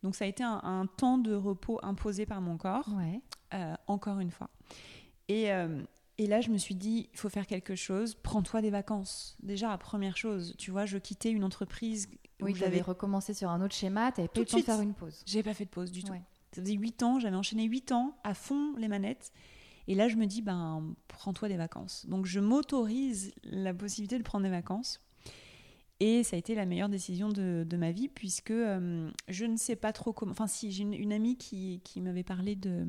Donc, 0.03 0.17
ça 0.17 0.25
a 0.25 0.29
été 0.29 0.43
un, 0.43 0.61
un 0.65 0.87
temps 0.87 1.19
de 1.19 1.33
repos 1.35 1.79
imposé 1.83 2.27
par 2.27 2.41
mon 2.41 2.57
corps, 2.57 2.89
Ouais. 2.97 3.21
euh, 3.55 3.75
encore 3.87 4.19
une 4.21 4.31
fois. 4.33 4.51
Et, 5.29 5.53
euh, 5.53 5.83
et 6.19 6.27
là, 6.27 6.41
je 6.41 6.51
me 6.51 6.59
suis 6.59 6.75
dit, 6.75 7.09
il 7.13 7.19
faut 7.19 7.29
faire 7.29 7.47
quelque 7.47 7.75
chose, 7.77 8.15
prends-toi 8.15 8.61
des 8.61 8.71
vacances. 8.71 9.37
Déjà, 9.43 9.77
première 9.79 10.17
chose, 10.17 10.55
tu 10.59 10.71
vois, 10.73 10.85
je 10.85 10.99
quittais 10.99 11.31
une 11.31 11.45
entreprise 11.45 12.09
où 12.41 12.45
Oui, 12.47 12.55
j'avais 12.55 12.73
j'avais 12.73 12.83
recommencé 12.83 13.35
sur 13.35 13.51
un 13.51 13.61
autre 13.63 13.75
schéma, 13.75 14.11
t'avais 14.13 14.29
pas 14.29 14.35
Tout 14.35 14.41
eu 14.41 14.45
de 14.45 14.47
le 14.47 14.51
temps 14.51 14.57
de 14.57 14.63
suite. 14.63 14.67
faire 14.67 14.81
une 14.81 14.95
pause. 14.95 15.23
j'ai 15.27 15.43
pas 15.43 15.55
fait 15.55 15.65
de 15.65 15.71
pause 15.71 15.91
du 15.93 16.03
tout. 16.03 16.13
Ouais. 16.13 16.23
Ça 16.53 16.63
faisait 16.63 16.75
8 16.75 17.03
ans, 17.03 17.19
j'avais 17.21 17.37
enchaîné 17.37 17.65
8 17.65 17.93
ans 17.93 18.17
à 18.25 18.35
fond 18.35 18.75
les 18.79 18.89
manettes. 18.89 19.33
Et 19.87 19.95
là, 19.95 20.09
je 20.09 20.17
me 20.17 20.27
dis, 20.27 20.43
ben, 20.43 20.95
prends-toi 21.09 21.49
des 21.49 21.57
vacances. 21.57 22.05
Donc, 22.07 22.27
je 22.27 22.41
m'autorise 22.41 23.33
la 23.45 23.73
possibilité 23.73 24.19
de 24.19 24.23
prendre 24.23 24.45
des 24.45 24.51
vacances. 24.51 25.01
Et 26.01 26.23
ça 26.23 26.37
a 26.37 26.39
été 26.39 26.55
la 26.55 26.65
meilleure 26.67 26.89
décision 26.89 27.29
de, 27.29 27.65
de 27.69 27.77
ma 27.77 27.91
vie, 27.91 28.09
puisque 28.09 28.51
euh, 28.53 29.11
je 29.29 29.45
ne 29.47 29.57
sais 29.57 29.75
pas 29.77 29.93
trop 29.93 30.13
comment. 30.13 30.31
Enfin, 30.31 30.47
si, 30.47 30.71
j'ai 30.71 30.83
une, 30.85 30.95
une 30.95 31.13
amie 31.13 31.37
qui, 31.37 31.81
qui 31.85 32.01
m'avait 32.01 32.23
parlé 32.23 32.55
de, 32.55 32.87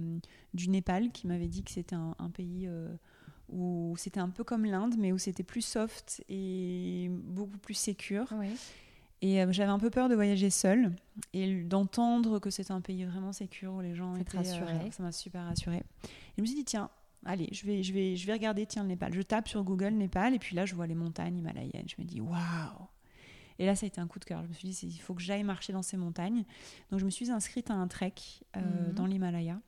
du 0.54 0.70
Népal, 0.70 1.12
qui 1.12 1.26
m'avait 1.26 1.48
dit 1.48 1.64
que 1.64 1.72
c'était 1.72 1.96
un, 1.96 2.16
un 2.20 2.30
pays 2.30 2.68
euh, 2.68 2.88
où 3.52 3.96
c'était 3.98 4.20
un 4.20 4.30
peu 4.30 4.44
comme 4.44 4.66
l'Inde, 4.66 4.96
mais 4.98 5.12
où 5.12 5.18
c'était 5.18 5.44
plus 5.44 5.62
soft 5.62 6.24
et 6.30 7.10
beaucoup 7.12 7.58
plus 7.58 7.74
sécure. 7.74 8.28
Et 9.22 9.42
euh, 9.42 9.52
j'avais 9.52 9.72
un 9.72 9.80
peu 9.80 9.90
peur 9.90 10.08
de 10.08 10.16
voyager 10.16 10.50
seule 10.50 10.94
et 11.34 11.62
d'entendre 11.64 12.40
que 12.40 12.50
c'était 12.50 12.72
un 12.72 12.80
pays 12.82 13.04
vraiment 13.04 13.34
sécure 13.34 13.74
où 13.74 13.82
les 13.82 13.94
gens 13.96 14.16
étaient 14.16 14.38
rassurait. 14.38 14.92
ça 14.92 15.04
m'a 15.04 15.12
super 15.12 15.44
rassurée. 15.46 15.84
Et 16.04 16.38
je 16.38 16.42
me 16.42 16.46
suis 16.48 16.56
dit 16.56 16.64
tiens, 16.64 16.90
allez, 17.26 17.50
je 17.52 17.66
vais 17.66 17.84
je 17.84 17.92
vais 17.94 18.16
je 18.16 18.26
vais 18.26 18.34
regarder 18.34 18.66
tiens 18.66 18.84
le 18.84 18.88
Népal. 18.90 19.14
Je 19.14 19.22
tape 19.22 19.48
sur 19.50 19.64
Google 19.64 19.90
Népal 19.96 20.34
et 20.36 20.40
puis 20.40 20.56
là 20.56 20.66
je 20.66 20.74
vois 20.74 20.88
les 20.88 20.96
montagnes 20.96 21.38
himalayennes. 21.38 21.88
Je 21.90 21.96
me 22.02 22.06
dis 22.08 22.22
waouh. 22.22 22.38
Et 23.58 23.66
là 23.66 23.76
ça 23.76 23.86
a 23.86 23.88
été 23.88 24.00
un 24.00 24.08
coup 24.08 24.20
de 24.20 24.26
cœur. 24.26 24.42
Je 24.44 24.48
me 24.48 24.54
suis 24.54 24.70
dit 24.70 24.80
il 24.84 25.02
faut 25.02 25.14
que 25.14 25.22
j'aille 25.22 25.44
marcher 25.44 25.74
dans 25.74 25.82
ces 25.82 25.98
montagnes. 25.98 26.46
Donc 26.92 27.02
je 27.02 27.06
me 27.06 27.10
suis 27.10 27.30
inscrite 27.30 27.72
à 27.72 27.74
un 27.74 27.88
trek 27.90 28.14
euh, 28.56 28.88
Mhm. 28.88 28.94
dans 28.94 29.06
l'Himalaya. 29.06 29.60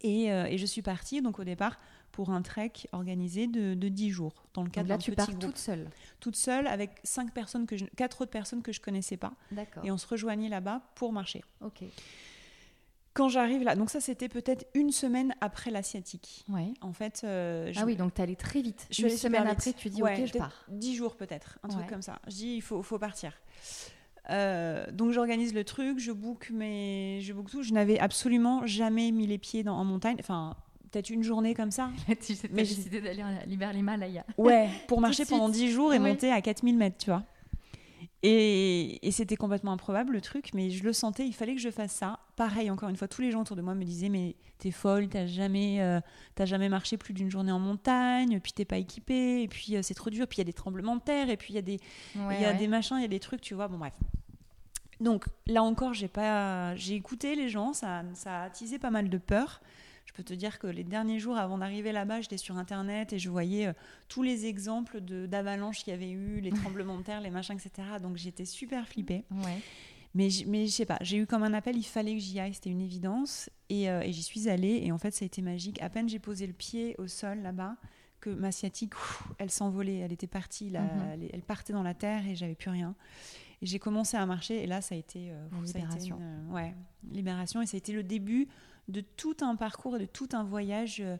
Et, 0.00 0.32
euh, 0.32 0.46
et 0.46 0.56
je 0.58 0.64
suis 0.66 0.82
partie 0.82 1.20
donc 1.22 1.38
au 1.38 1.44
départ 1.44 1.78
pour 2.14 2.30
un 2.30 2.42
trek 2.42 2.72
organisé 2.92 3.48
de, 3.48 3.74
de 3.74 3.88
10 3.88 4.10
jours 4.10 4.44
dans 4.54 4.62
le 4.62 4.70
cadre 4.70 4.86
Donc 4.86 4.90
là, 4.90 4.96
d'un 4.96 5.02
tu 5.02 5.10
petit 5.10 5.16
pars 5.16 5.26
groupe. 5.30 5.40
toute 5.40 5.58
seule. 5.58 5.90
toute 6.20 6.36
seule 6.36 6.68
avec 6.68 6.92
cinq 7.02 7.32
personnes 7.34 7.66
que 7.66 7.76
je, 7.76 7.86
quatre 7.96 8.20
autres 8.20 8.30
personnes 8.30 8.62
que 8.62 8.70
je 8.70 8.80
connaissais 8.80 9.16
pas 9.16 9.32
D'accord. 9.50 9.84
et 9.84 9.90
on 9.90 9.98
se 9.98 10.06
rejoignait 10.06 10.48
là-bas 10.48 10.80
pour 10.94 11.12
marcher. 11.12 11.42
Ok. 11.60 11.82
Quand 13.14 13.28
j'arrive 13.28 13.62
là, 13.64 13.74
donc 13.74 13.90
ça 13.90 14.00
c'était 14.00 14.28
peut-être 14.28 14.64
une 14.74 14.92
semaine 14.92 15.34
après 15.40 15.72
l'asiatique. 15.72 16.44
Ouais. 16.48 16.72
En 16.80 16.92
fait, 16.92 17.22
euh, 17.24 17.72
je- 17.72 17.80
Ah 17.80 17.84
oui, 17.84 17.96
donc 17.96 18.18
allée 18.20 18.36
très 18.36 18.62
vite. 18.62 18.86
je 18.90 19.02
Une 19.02 19.06
allée 19.08 19.16
semaine 19.16 19.46
après, 19.46 19.72
tu 19.72 19.88
dis 19.90 20.00
Ouais, 20.02 20.20
ok, 20.22 20.28
je 20.32 20.38
pars. 20.38 20.64
Dix 20.68 20.94
jours 20.94 21.16
peut-être, 21.16 21.58
un 21.64 21.68
truc 21.68 21.88
comme 21.88 22.02
ça. 22.02 22.20
Je 22.28 22.32
dis 22.34 22.54
il 22.56 22.60
faut, 22.62 22.82
faut 22.84 22.98
partir. 23.00 23.32
Euh, 24.30 24.86
donc 24.90 25.10
j'organise 25.12 25.52
le 25.52 25.64
truc, 25.64 25.98
je 25.98 26.10
book 26.12 26.50
mes, 26.50 27.20
je 27.22 27.32
book 27.32 27.50
tout. 27.50 27.62
Je 27.62 27.72
n'avais 27.72 27.98
absolument 27.98 28.64
jamais 28.66 29.10
mis 29.10 29.26
les 29.26 29.38
pieds 29.38 29.62
dans, 29.64 29.76
en 29.76 29.84
montagne. 29.84 30.16
Enfin, 30.20 30.56
peut-être 30.94 31.10
une 31.10 31.22
journée 31.22 31.54
comme 31.54 31.70
ça. 31.70 31.90
tu 32.06 32.34
Mais 32.52 32.64
je- 32.64 32.74
décidé 32.74 33.00
d'aller 33.00 33.22
à 33.22 33.72
l'Himalaya. 33.72 34.24
Ouais, 34.38 34.68
pour 34.88 35.00
marcher 35.00 35.24
pendant 35.26 35.48
10 35.48 35.70
jours 35.70 35.92
et 35.92 35.98
Ouais. 35.98 36.08
monter 36.10 36.30
à 36.30 36.40
4000 36.40 36.76
mètres, 36.76 36.98
tu 36.98 37.10
vois. 37.10 37.22
Et, 38.26 39.06
et 39.06 39.10
c'était 39.10 39.36
complètement 39.36 39.72
improbable 39.72 40.14
le 40.14 40.20
truc, 40.22 40.50
mais 40.54 40.70
je 40.70 40.82
le 40.82 40.94
sentais, 40.94 41.26
il 41.26 41.34
fallait 41.34 41.54
que 41.54 41.60
je 41.60 41.70
fasse 41.70 41.92
ça. 41.92 42.20
Pareil, 42.36 42.70
encore 42.70 42.88
une 42.88 42.96
fois, 42.96 43.06
tous 43.06 43.20
les 43.20 43.30
gens 43.30 43.42
autour 43.42 43.54
de 43.56 43.60
moi 43.60 43.74
me 43.74 43.84
disaient 43.84 44.08
Mais 44.08 44.34
t'es 44.58 44.70
folle, 44.70 45.08
t'as 45.08 45.26
jamais, 45.26 45.82
euh, 45.82 46.00
jamais 46.42 46.70
marché 46.70 46.96
plus 46.96 47.12
d'une 47.12 47.30
journée 47.30 47.52
en 47.52 47.58
montagne, 47.58 48.40
puis 48.40 48.52
t'es 48.52 48.64
pas 48.64 48.78
équipée, 48.78 49.42
et 49.42 49.48
puis 49.48 49.76
euh, 49.76 49.82
c'est 49.82 49.92
trop 49.92 50.08
dur, 50.08 50.26
puis 50.26 50.36
il 50.36 50.40
y 50.40 50.42
a 50.42 50.44
des 50.44 50.54
tremblements 50.54 50.96
de 50.96 51.02
terre, 51.02 51.28
et 51.28 51.36
puis 51.36 51.52
il 51.52 51.56
y 51.56 51.58
a 51.58 51.62
des, 51.62 51.78
Ouais, 52.16 52.40
y 52.40 52.44
a 52.46 52.52
ouais. 52.52 52.54
des 52.56 52.66
machins, 52.66 52.96
il 52.96 53.02
y 53.02 53.04
a 53.04 53.08
des 53.08 53.20
trucs, 53.20 53.42
tu 53.42 53.52
vois. 53.54 53.68
Bon, 53.68 53.76
bref. 53.76 53.92
Donc 55.00 55.26
là 55.46 55.62
encore, 55.62 55.92
j'ai 55.92 56.08
pas, 56.08 56.74
j'ai 56.76 56.94
écouté 56.94 57.34
les 57.34 57.50
gens, 57.50 57.74
ça, 57.74 58.04
ça 58.14 58.42
a 58.42 58.44
attisé 58.44 58.78
pas 58.78 58.90
mal 58.90 59.10
de 59.10 59.18
peur. 59.18 59.60
Je 60.14 60.22
peux 60.22 60.22
te 60.24 60.34
dire 60.34 60.60
que 60.60 60.68
les 60.68 60.84
derniers 60.84 61.18
jours 61.18 61.36
avant 61.36 61.58
d'arriver 61.58 61.90
là-bas, 61.90 62.20
j'étais 62.20 62.36
sur 62.36 62.56
internet 62.56 63.12
et 63.12 63.18
je 63.18 63.28
voyais 63.28 63.66
euh, 63.66 63.72
tous 64.06 64.22
les 64.22 64.46
exemples 64.46 65.00
d'avalanches 65.00 65.82
qu'il 65.82 65.90
y 65.92 65.96
avait 65.96 66.12
eu, 66.12 66.38
les 66.40 66.50
tremblements 66.84 66.96
de 66.98 67.02
terre, 67.02 67.20
les 67.20 67.30
machins, 67.30 67.56
etc. 67.56 67.88
Donc 68.00 68.16
j'étais 68.16 68.44
super 68.44 68.86
flippée. 68.86 69.24
Ouais. 69.32 69.58
Mais, 70.14 70.28
mais 70.46 70.66
je 70.68 70.70
sais 70.70 70.86
pas, 70.86 70.98
j'ai 71.00 71.16
eu 71.16 71.26
comme 71.26 71.42
un 71.42 71.52
appel, 71.52 71.76
il 71.76 71.82
fallait 71.82 72.12
que 72.14 72.20
j'y 72.20 72.38
aille, 72.38 72.54
c'était 72.54 72.70
une 72.70 72.80
évidence. 72.80 73.50
Et, 73.70 73.90
euh, 73.90 74.02
et 74.02 74.12
j'y 74.12 74.22
suis 74.22 74.48
allée 74.48 74.82
et 74.84 74.92
en 74.92 74.98
fait, 74.98 75.10
ça 75.12 75.24
a 75.24 75.26
été 75.26 75.42
magique. 75.42 75.82
À 75.82 75.90
peine 75.90 76.08
j'ai 76.08 76.20
posé 76.20 76.46
le 76.46 76.52
pied 76.52 76.94
au 76.98 77.08
sol 77.08 77.40
là-bas, 77.40 77.74
que 78.20 78.30
ma 78.30 78.52
sciatique, 78.52 78.94
ouf, 78.94 79.24
elle 79.38 79.50
s'envolait, 79.50 79.96
elle 79.98 80.12
était 80.12 80.28
partie, 80.28 80.70
là, 80.70 80.82
Mhm. 80.82 81.08
elle, 81.14 81.30
elle 81.32 81.42
partait 81.42 81.72
dans 81.72 81.82
la 81.82 81.94
terre 81.94 82.24
et 82.28 82.36
j'avais 82.36 82.54
plus 82.54 82.70
rien. 82.70 82.94
Et 83.62 83.66
j'ai 83.66 83.80
commencé 83.80 84.16
à 84.16 84.24
marcher 84.26 84.62
et 84.62 84.68
là, 84.68 84.80
ça 84.80 84.94
a 84.94 84.98
été, 84.98 85.32
euh, 85.32 85.44
La 85.50 85.58
ouf, 85.58 85.66
ça 85.66 85.78
a 85.78 85.80
été 85.80 85.88
libération. 85.88 86.18
une, 86.18 86.50
euh, 86.50 86.54
ouais, 86.54 86.74
libération. 87.10 87.60
Et 87.62 87.66
ça 87.66 87.76
a 87.76 87.78
été 87.78 87.92
le 87.92 88.04
début 88.04 88.46
de 88.88 89.00
tout 89.00 89.36
un 89.40 89.56
parcours 89.56 89.96
et 89.96 90.00
de 90.00 90.06
tout 90.06 90.28
un 90.32 90.44
voyage 90.44 91.00
euh, 91.00 91.16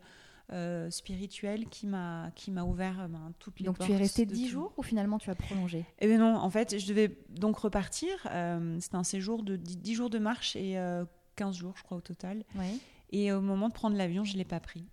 euh, 0.52 0.90
spirituel 0.90 1.66
qui 1.68 1.86
m'a 1.86 2.30
qui 2.34 2.50
m'a 2.50 2.64
ouvert 2.64 3.00
euh, 3.00 3.08
ben, 3.08 3.32
toutes 3.38 3.58
les 3.60 3.64
Donc 3.64 3.78
portes. 3.78 3.88
tu 3.88 3.94
es 3.94 3.98
resté 3.98 4.26
de 4.26 4.32
10 4.34 4.42
tout. 4.44 4.50
jours 4.50 4.74
ou 4.76 4.82
finalement 4.82 5.18
tu 5.18 5.30
as 5.30 5.34
prolongé? 5.34 5.84
Eh 6.00 6.06
bien 6.06 6.18
non, 6.18 6.36
en 6.36 6.50
fait, 6.50 6.78
je 6.78 6.86
devais 6.86 7.16
donc 7.30 7.56
repartir. 7.58 8.10
Euh, 8.30 8.78
C'était 8.80 8.96
un 8.96 9.04
séjour 9.04 9.42
de 9.42 9.56
10, 9.56 9.78
10 9.78 9.94
jours 9.94 10.10
de 10.10 10.18
marche 10.18 10.54
et 10.56 10.76
euh, 10.78 11.04
15 11.36 11.56
jours, 11.56 11.72
je 11.76 11.82
crois, 11.82 11.96
au 11.96 12.02
total. 12.02 12.44
Ouais. 12.56 12.74
Et 13.10 13.32
au 13.32 13.40
moment 13.40 13.68
de 13.68 13.74
prendre 13.74 13.96
l'avion, 13.96 14.24
je 14.24 14.34
ne 14.34 14.38
l'ai 14.38 14.44
pas 14.44 14.60
pris. 14.60 14.84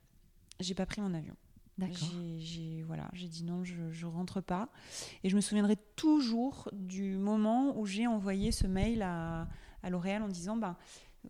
J'ai 0.62 0.74
pas 0.76 0.86
pris 0.86 1.02
mon 1.02 1.14
avion. 1.14 1.36
D'accord. 1.78 2.10
J'ai 2.38 2.84
voilà, 2.84 3.10
j'ai 3.14 3.28
dit 3.28 3.44
non, 3.44 3.64
je, 3.64 3.74
je 3.92 4.06
rentre 4.06 4.40
pas. 4.42 4.70
Et 5.24 5.30
je 5.30 5.36
me 5.36 5.42
souviendrai 5.42 5.76
toujours 5.96 6.70
du 6.72 7.18
moment 7.18 7.78
où 7.78 7.86
j'ai 7.86 8.06
envoyé 8.08 8.52
ce 8.52 8.68
mail 8.68 9.02
à, 9.02 9.48
à 9.84 9.90
L'Oréal 9.90 10.22
en 10.22 10.28
disant 10.28 10.56
ben, 10.58 10.76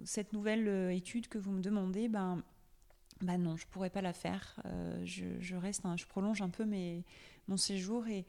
cette 0.04 0.34
nouvelle 0.34 0.68
euh, 0.68 0.94
étude 0.94 1.28
que 1.28 1.38
vous 1.38 1.52
me 1.52 1.62
demandez, 1.62 2.08
ben, 2.08 2.42
ben 3.22 3.38
non, 3.38 3.58
je 3.58 3.66
pourrais 3.68 3.90
pas 3.90 4.02
la 4.02 4.14
faire. 4.14 4.60
Euh, 4.66 5.02
je, 5.06 5.26
je, 5.40 5.56
reste, 5.56 5.84
je 5.98 6.06
prolonge 6.06 6.42
un 6.42 6.50
peu 6.50 6.66
mes, 6.66 7.04
mon 7.48 7.58
séjour 7.58 8.08
et, 8.08 8.26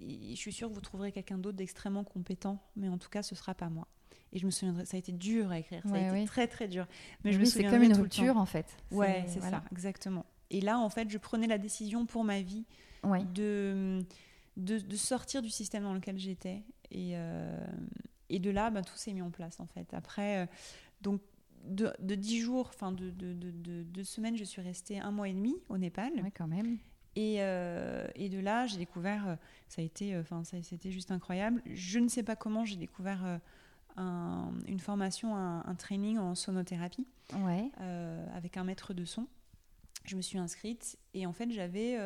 et 0.00 0.30
je 0.30 0.36
suis 0.36 0.52
sûre 0.52 0.68
que 0.68 0.74
vous 0.74 0.80
trouverez 0.80 1.12
quelqu'un 1.12 1.38
d'autre 1.38 1.56
d'extrêmement 1.56 2.04
compétent, 2.04 2.58
mais 2.76 2.88
en 2.88 2.98
tout 2.98 3.08
cas, 3.10 3.22
ce 3.22 3.34
sera 3.34 3.54
pas 3.54 3.68
moi. 3.68 3.86
Et 4.32 4.38
je 4.40 4.46
me 4.46 4.50
souviendrai, 4.50 4.84
ça 4.84 4.96
a 4.96 4.98
été 4.98 5.12
dur 5.12 5.50
à 5.52 5.58
écrire, 5.60 5.82
ça 5.84 5.90
Ouais, 5.90 6.04
a 6.04 6.08
été 6.08 6.18
oui. 6.20 6.24
très 6.24 6.48
très 6.48 6.66
dur. 6.66 6.88
Mais 7.22 7.32
je 7.32 7.38
me 7.38 7.44
c'est 7.44 7.62
comme 7.64 7.82
une 7.84 7.94
rupture 7.94 8.36
en 8.36 8.46
fait. 8.46 8.76
Ouais, 8.90 9.24
c'est 9.28 9.38
voilà. 9.38 9.58
ça, 9.58 9.64
exactement. 9.70 10.26
Et 10.50 10.60
là, 10.60 10.78
en 10.80 10.90
fait, 10.90 11.08
je 11.08 11.18
prenais 11.18 11.46
la 11.46 11.58
décision 11.58 12.04
pour 12.06 12.24
ma 12.24 12.40
vie 12.40 12.64
Ouais. 13.04 13.22
de, 13.34 14.02
de, 14.56 14.78
de 14.78 14.96
sortir 14.96 15.42
du 15.42 15.50
système 15.50 15.82
dans 15.84 15.94
lequel 15.94 16.18
j'étais. 16.18 16.62
Et, 16.90 17.12
euh, 17.14 17.64
et 18.28 18.38
de 18.40 18.50
là, 18.50 18.70
bah, 18.70 18.82
tout 18.82 18.96
s'est 18.96 19.12
mis 19.12 19.22
en 19.22 19.30
place, 19.30 19.60
en 19.60 19.66
fait. 19.66 19.92
Après, 19.94 20.48
donc, 21.04 21.20
de, 21.64 21.92
de 22.00 22.14
10 22.16 22.40
jours, 22.40 22.66
enfin, 22.74 22.90
de, 22.92 23.10
de, 23.10 23.32
de, 23.84 24.02
semaines, 24.02 24.36
je 24.36 24.44
suis 24.44 24.60
restée 24.60 24.98
un 24.98 25.10
mois 25.12 25.28
et 25.28 25.32
demi 25.32 25.54
au 25.68 25.78
Népal. 25.78 26.12
Ouais, 26.22 26.30
quand 26.32 26.48
même. 26.48 26.78
Et, 27.16 27.36
euh, 27.38 28.06
et 28.16 28.28
de 28.28 28.40
là, 28.40 28.66
j'ai 28.66 28.76
découvert, 28.76 29.28
euh, 29.28 29.36
ça 29.68 29.80
a 29.80 29.84
été, 29.84 30.14
euh, 30.14 30.20
enfin, 30.20 30.42
ça, 30.44 30.60
c'était 30.62 30.90
juste 30.90 31.10
incroyable. 31.12 31.62
Je 31.66 32.00
ne 32.00 32.08
sais 32.08 32.22
pas 32.24 32.34
comment 32.36 32.64
j'ai 32.64 32.76
découvert 32.76 33.24
euh, 33.24 33.38
un- 33.96 34.50
une 34.66 34.80
formation, 34.80 35.36
un, 35.36 35.60
un 35.64 35.74
training 35.76 36.18
en 36.18 36.34
sonothérapie 36.34 37.06
Ouais. 37.36 37.70
euh, 37.80 38.26
avec 38.36 38.56
un 38.56 38.64
maître 38.64 38.92
de 38.92 39.04
son. 39.04 39.26
Je 40.04 40.16
me 40.16 40.22
suis 40.22 40.36
inscrite 40.38 40.98
et 41.14 41.24
en 41.24 41.32
fait, 41.32 41.50
j'avais 41.50 41.96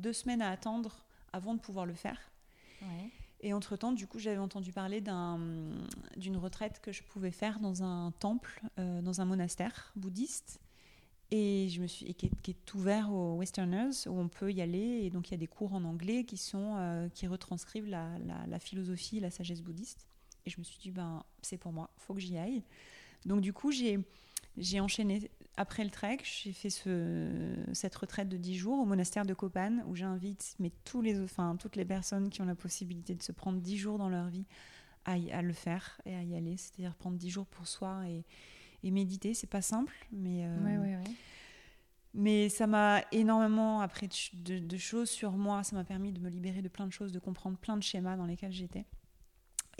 deux 0.00 0.12
semaines 0.12 0.42
à 0.42 0.50
attendre 0.50 1.04
avant 1.32 1.54
de 1.54 1.60
pouvoir 1.60 1.86
le 1.86 1.94
faire. 1.94 2.18
Ouais. 2.82 3.10
Et 3.42 3.54
entre-temps, 3.54 3.92
du 3.92 4.06
coup, 4.06 4.18
j'avais 4.18 4.38
entendu 4.38 4.72
parler 4.72 5.00
d'un- 5.00 5.40
d'une 6.16 6.36
retraite 6.36 6.80
que 6.82 6.92
je 6.92 7.02
pouvais 7.02 7.30
faire 7.30 7.58
dans 7.60 7.82
un 7.82 8.12
temple, 8.12 8.62
euh, 8.78 9.00
dans 9.00 9.20
un 9.20 9.24
monastère 9.24 9.92
bouddhiste. 9.96 10.60
Et, 11.30 11.68
je 11.70 11.80
me 11.80 11.86
suis, 11.86 12.06
et 12.06 12.14
qui, 12.14 12.26
est, 12.26 12.42
qui 12.42 12.56
ouvert 12.74 13.12
aux 13.12 13.36
Westerners, 13.38 14.06
où 14.06 14.18
on 14.18 14.28
peut 14.28 14.52
y 14.52 14.60
aller. 14.60 15.00
Et 15.04 15.10
donc, 15.10 15.28
il 15.28 15.30
y 15.30 15.34
a 15.34 15.38
des 15.38 15.46
cours 15.46 15.72
en 15.72 15.84
anglais 15.84 16.24
qui, 16.24 16.36
sont, 16.36 16.74
euh, 16.76 17.08
qui 17.08 17.26
retranscrivent 17.26 17.88
la, 17.88 18.58
philosophie, 18.58 19.20
la 19.20 19.30
sagesse 19.30 19.62
bouddhiste. 19.62 20.06
Et 20.44 20.50
je 20.50 20.58
me 20.58 20.64
suis 20.64 20.78
dit, 20.78 20.90
ben, 20.90 21.22
c'est 21.40 21.56
pour 21.56 21.72
moi, 21.72 21.88
faut 21.96 22.14
que 22.14 22.20
j'y 22.20 22.36
aille. 22.36 22.62
Donc, 23.24 23.40
du 23.40 23.52
coup, 23.52 23.70
j'ai 23.70 24.80
enchaîné 24.80 25.30
après 25.60 25.84
le 25.84 25.90
trek. 25.90 26.18
J'ai 26.24 26.52
fait 26.52 26.70
ce, 26.70 27.54
cette 27.72 27.94
retraite 27.94 28.28
de 28.28 28.36
10 28.36 28.54
jours 28.56 28.78
au 28.78 28.84
monastère 28.86 29.24
de 29.26 29.34
Copan, 29.34 29.78
où 29.86 29.94
j'invite 29.94 30.54
mais 30.58 30.72
tous 30.84 31.02
les, 31.02 31.20
enfin, 31.20 31.56
toutes 31.58 31.76
les 31.76 31.84
personnes 31.84 32.30
qui 32.30 32.40
ont 32.40 32.46
la 32.46 32.54
possibilité 32.54 33.14
de 33.14 33.22
se 33.22 33.32
prendre 33.32 33.60
10 33.60 33.76
jours 33.76 33.98
dans 33.98 34.08
leur 34.08 34.28
vie 34.28 34.46
à, 35.04 35.16
y- 35.18 35.30
à 35.32 35.42
le 35.42 35.52
faire 35.52 36.00
et 36.06 36.14
à 36.14 36.22
y 36.22 36.34
aller. 36.34 36.56
C'est-à-dire 36.56 36.94
prendre 36.94 37.16
10 37.18 37.30
jours 37.30 37.46
pour 37.46 37.66
soi 37.68 38.02
et, 38.08 38.24
et 38.82 38.90
méditer. 38.90 39.34
C'est 39.34 39.46
pas 39.50 39.62
simple, 39.62 39.94
mais, 40.12 40.44
euh, 40.46 40.64
Ouais, 40.64 40.78
ouais, 40.78 40.96
ouais. 40.96 41.12
mais 42.14 42.48
ça 42.48 42.66
m'a 42.66 43.02
énormément 43.12 43.80
appris 43.82 44.08
de, 44.08 44.12
ch- 44.14 44.34
de- 44.34 44.58
de 44.58 44.76
choses 44.76 45.10
sur 45.10 45.32
moi. 45.32 45.62
Ça 45.62 45.76
m'a 45.76 45.84
permis 45.84 46.12
de 46.12 46.20
me 46.20 46.28
libérer 46.30 46.62
de 46.62 46.68
plein 46.68 46.86
de 46.86 46.92
choses, 46.92 47.12
de 47.12 47.18
comprendre 47.18 47.56
plein 47.58 47.76
de 47.76 47.82
schémas 47.82 48.16
dans 48.16 48.26
lesquels 48.26 48.52
j'étais. 48.52 48.84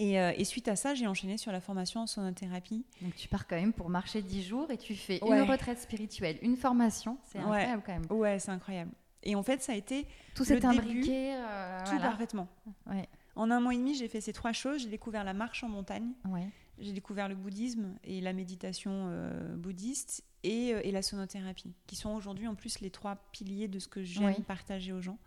Et, 0.03 0.19
euh, 0.19 0.33
et 0.37 0.45
suite 0.45 0.67
à 0.69 0.77
ça, 0.77 0.95
j'ai 0.95 1.07
enchaîné 1.07 1.37
sur 1.37 1.53
la 1.53 1.61
formation 1.61 2.01
en 2.01 2.07
sonothérapie. 2.07 2.85
Donc 3.03 3.15
tu 3.17 3.29
pars 3.29 3.47
quand 3.47 3.57
même 3.57 3.73
pour 3.75 3.91
marcher 3.91 4.23
10 4.23 4.43
jours 4.45 4.71
et 4.71 4.79
tu 4.79 4.95
fais 4.95 5.23
Ouais. 5.23 5.43
une 5.43 5.51
retraite 5.51 5.79
spirituelle, 5.79 6.39
une 6.41 6.57
formation. 6.57 7.19
C'est 7.27 7.39
Ouais. 7.39 7.45
incroyable 7.45 7.83
quand 7.85 7.93
même. 7.93 8.07
Ouais, 8.19 8.39
c'est 8.39 8.51
incroyable. 8.51 8.93
Et 9.23 9.35
en 9.35 9.43
fait, 9.43 9.63
ça 9.63 9.73
a 9.73 9.75
été 9.75 10.07
Tout 10.35 10.45
s'est 10.45 10.65
imbriqué. 10.65 11.35
euh, 11.35 11.79
tout 11.85 11.91
voilà. 11.91 12.09
parfaitement. 12.09 12.49
Ouais. 12.87 13.07
En 13.37 13.51
un 13.51 13.61
mois 13.61 13.75
et 13.75 13.77
demi, 13.77 13.95
j'ai 13.95 14.09
fait 14.09 14.23
ces 14.23 14.33
trois 14.33 14.53
choses. 14.53 14.81
J'ai 14.83 14.89
découvert 14.89 15.23
la 15.25 15.35
marche 15.35 15.63
en 15.65 15.69
montagne, 15.69 16.09
Ouais. 16.27 16.49
j'ai 16.79 16.93
découvert 16.93 17.29
le 17.29 17.35
bouddhisme 17.35 17.95
et 18.03 18.23
la 18.23 18.33
méditation 18.33 19.09
euh, 19.11 19.55
bouddhiste 19.55 20.25
et, 20.45 20.69
et 20.69 20.91
la 20.93 21.03
sonothérapie, 21.03 21.75
qui 21.87 21.97
sont 21.97 22.11
aujourd'hui 22.15 22.49
en 22.49 22.55
plus 22.55 22.81
les 22.81 22.91
trois 22.91 23.17
piliers 23.33 23.69
de 23.69 23.79
ce 23.79 23.89
que 23.89 24.03
j'aime 24.03 24.25
Oui. 24.39 24.43
partager 24.45 24.93
aux 24.95 25.03
gens. 25.03 25.19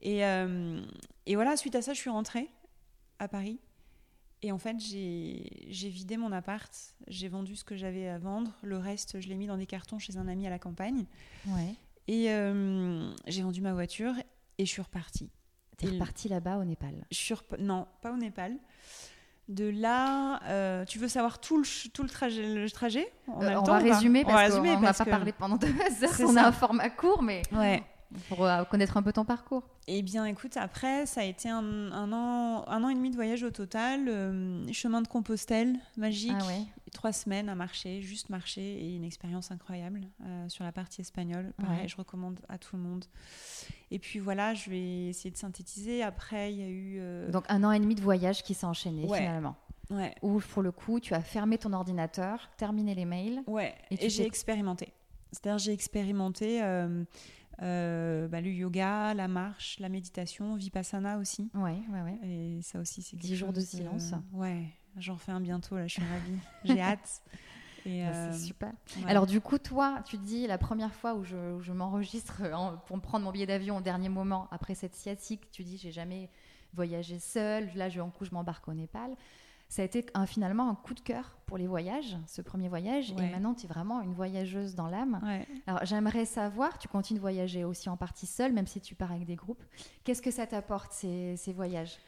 Et, 0.00 0.24
euh, 0.24 0.80
et 1.26 1.34
voilà, 1.34 1.58
suite 1.58 1.74
à 1.74 1.82
ça, 1.82 1.92
je 1.92 1.98
suis 2.00 2.08
rentrée 2.08 2.48
à 3.18 3.28
Paris. 3.28 3.60
Et 4.42 4.52
en 4.52 4.58
fait, 4.58 4.76
j'ai 4.80 5.88
vidé 5.90 6.16
mon 6.16 6.32
appart, 6.32 6.72
j'ai 7.08 7.28
vendu 7.28 7.56
ce 7.56 7.64
que 7.64 7.76
j'avais 7.76 8.08
à 8.08 8.18
vendre. 8.18 8.52
Le 8.62 8.78
reste, 8.78 9.20
je 9.20 9.28
l'ai 9.28 9.36
mis 9.36 9.46
dans 9.46 9.58
des 9.58 9.66
cartons 9.66 9.98
chez 9.98 10.16
un 10.16 10.28
ami 10.28 10.46
à 10.46 10.50
la 10.50 10.58
campagne. 10.58 11.04
Ouais. 11.46 11.74
Et 12.08 12.30
euh, 12.30 13.12
j'ai 13.26 13.42
vendu 13.42 13.60
ma 13.60 13.74
voiture 13.74 14.14
et 14.58 14.64
je 14.64 14.70
suis 14.70 14.80
repartie. 14.82 15.30
T'es 15.76 15.86
Et- 15.88 15.90
reparti 15.90 16.28
là-bas 16.28 16.56
au 16.58 16.64
Népal. 16.64 17.06
Je 17.10 17.16
suis 17.16 17.34
rep- 17.34 17.58
Non, 17.58 17.86
pas 18.00 18.12
au 18.12 18.16
Népal. 18.16 18.56
De 19.48 19.68
là, 19.68 20.40
euh, 20.44 20.84
tu 20.84 20.98
veux 20.98 21.08
savoir 21.08 21.40
tout 21.40 21.58
le, 21.58 21.90
tout 21.90 22.02
le 22.02 22.08
trajet, 22.08 22.54
le 22.54 22.70
trajet? 22.70 23.12
On, 23.28 23.40
a 23.40 23.44
Euh, 23.44 23.50
le 23.50 23.58
on 23.58 23.62
temps 23.62 23.72
va 23.72 23.78
pas? 23.80 23.94
résumer 23.94 24.22
On 24.24 24.28
parce 24.30 24.54
qu'on 24.54 24.62
n'a 24.62 24.80
parce 24.80 24.98
pas 24.98 25.04
que- 25.04 25.10
parlé 25.10 25.32
pendant 25.32 25.56
deux 25.56 25.68
heures. 25.68 26.12
C'est 26.14 26.24
On 26.24 26.36
a 26.36 26.44
un 26.46 26.52
format 26.52 26.88
court, 26.88 27.22
mais 27.22 27.42
Ouais. 27.52 27.82
Pour 28.28 28.44
euh, 28.44 28.64
connaître 28.64 28.96
un 28.96 29.02
peu 29.02 29.12
ton 29.12 29.24
parcours. 29.24 29.62
Eh 29.86 30.02
bien, 30.02 30.24
écoute, 30.24 30.56
après, 30.56 31.06
ça 31.06 31.20
a 31.20 31.24
été 31.24 31.48
un, 31.48 31.90
un 31.92 32.12
an, 32.12 32.64
un 32.68 32.84
an 32.84 32.88
et 32.88 32.94
demi 32.94 33.10
de 33.10 33.14
voyage 33.16 33.42
au 33.42 33.50
total. 33.50 34.08
euh, 34.08 34.66
chemin 34.72 35.02
de 35.02 35.08
Compostelle, 35.08 35.76
magique. 35.96 36.32
Ah 36.40 36.46
ouais. 36.46 36.62
Trois 36.92 37.12
semaines 37.12 37.48
à 37.48 37.54
marcher, 37.54 38.02
juste 38.02 38.30
marcher, 38.30 38.60
et 38.84 38.96
une 38.96 39.04
expérience 39.04 39.50
incroyable 39.52 40.00
euh, 40.24 40.48
sur 40.48 40.64
la 40.64 40.72
partie 40.72 41.00
espagnole. 41.02 41.52
Pareil, 41.60 41.82
Ouais. 41.82 41.88
je 41.88 41.96
recommande 41.96 42.40
à 42.48 42.58
tout 42.58 42.76
le 42.76 42.82
monde. 42.82 43.04
Et 43.92 43.98
puis 43.98 44.18
voilà, 44.18 44.54
je 44.54 44.70
vais 44.70 45.06
essayer 45.08 45.30
de 45.30 45.36
synthétiser. 45.36 46.02
Après, 46.02 46.52
il 46.52 46.58
y 46.58 46.62
a 46.62 46.68
eu. 46.68 46.96
euh, 47.00 47.30
Donc 47.30 47.44
un 47.48 47.62
an 47.64 47.70
et 47.72 47.78
demi 47.78 47.94
de 47.94 48.00
voyage 48.02 48.42
qui 48.42 48.54
s'est 48.54 48.66
enchaîné 48.66 49.06
Ouais. 49.06 49.18
finalement. 49.18 49.54
ouais, 49.90 50.14
Où 50.22 50.40
pour 50.40 50.62
le 50.62 50.72
coup, 50.72 50.98
tu 51.00 51.14
as 51.14 51.20
fermé 51.22 51.58
ton 51.58 51.72
ordinateur, 51.72 52.50
terminé 52.56 52.94
les 52.94 53.04
mails. 53.04 53.42
ouais. 53.46 53.74
Et 53.92 54.08
j'ai 54.08 54.26
expérimenté. 54.26 54.92
C'est-à-dire, 55.32 55.58
j'ai 55.58 55.72
expérimenté 55.72 56.60
euh, 57.62 58.24
euh, 58.24 58.28
bah, 58.28 58.40
le 58.40 58.50
yoga, 58.50 59.14
la 59.14 59.28
marche, 59.28 59.78
la 59.80 59.88
méditation, 59.88 60.54
vipassana 60.54 61.18
aussi. 61.18 61.50
Ouais, 61.54 61.78
ouais, 61.90 62.02
ouais. 62.02 62.18
Et 62.22 62.62
ça 62.62 62.78
aussi, 62.80 63.02
c'est 63.02 63.16
Dix 63.16 63.28
quelque 63.28 63.38
jours 63.38 63.52
de 63.52 63.60
chose 63.60 63.68
silence. 63.68 64.14
Ouais, 64.32 64.64
j'en 64.96 65.16
fais 65.16 65.32
un 65.32 65.40
bientôt, 65.40 65.76
là, 65.76 65.86
je 65.86 65.94
suis 65.94 66.02
ravie. 66.02 66.38
J'ai 66.64 66.80
hâte. 66.80 67.22
Bah, 67.84 67.90
euh, 67.90 68.32
C'est 68.32 68.46
super. 68.46 68.72
ouais. 68.96 69.10
Alors 69.10 69.26
du 69.26 69.40
coup, 69.40 69.58
toi, 69.58 70.02
tu 70.04 70.18
te 70.18 70.22
dis 70.24 70.46
la 70.46 70.58
première 70.58 70.92
fois 70.94 71.14
où 71.14 71.24
je, 71.24 71.54
où 71.54 71.60
je 71.60 71.72
m'enregistre 71.72 72.42
en- 72.52 72.76
pour 72.76 72.96
me 72.96 73.02
prendre 73.02 73.24
mon 73.24 73.30
billet 73.30 73.46
d'avion 73.46 73.78
au 73.78 73.80
dernier 73.80 74.08
moment 74.10 74.48
après 74.50 74.74
cette 74.74 74.94
sciatique, 74.94 75.50
tu 75.50 75.64
dis 75.64 75.78
j'ai 75.78 75.92
jamais 75.92 76.28
voyagé 76.74 77.18
seule. 77.18 77.70
Là, 77.74 77.88
je, 77.88 78.00
en 78.00 78.10
coup, 78.10 78.24
je 78.24 78.32
m'embarque 78.32 78.68
au 78.68 78.74
Népal. 78.74 79.16
Ça 79.70 79.82
a 79.82 79.84
été 79.84 80.04
un- 80.14 80.26
finalement 80.26 80.68
un 80.68 80.74
coup 80.74 80.94
de 80.94 81.00
cœur 81.00 81.36
pour 81.46 81.56
les 81.56 81.68
voyages, 81.68 82.16
ce 82.26 82.42
premier 82.42 82.68
voyage. 82.68 83.12
Ouais. 83.12 83.24
Et 83.28 83.30
maintenant, 83.30 83.54
tu 83.54 83.66
es 83.66 83.68
vraiment 83.68 84.00
une 84.02 84.12
voyageuse 84.12 84.74
dans 84.74 84.88
l'âme. 84.88 85.20
Ouais. 85.22 85.46
Alors 85.68 85.84
j'aimerais 85.84 86.24
savoir, 86.26 86.76
tu 86.78 86.88
continues 86.88 87.18
de 87.18 87.22
voyager 87.22 87.62
aussi 87.64 87.88
en 87.88 87.96
partie 87.96 88.26
seule, 88.26 88.52
même 88.52 88.66
si 88.66 88.80
tu 88.80 88.96
pars 88.96 89.12
avec 89.12 89.24
des 89.26 89.36
groupes. 89.36 89.62
Qu'est-ce 90.04 90.22
que 90.22 90.32
ça 90.32 90.46
t'apporte 90.46 90.92
ces, 90.92 91.36
ces 91.36 91.52
voyages? 91.52 91.98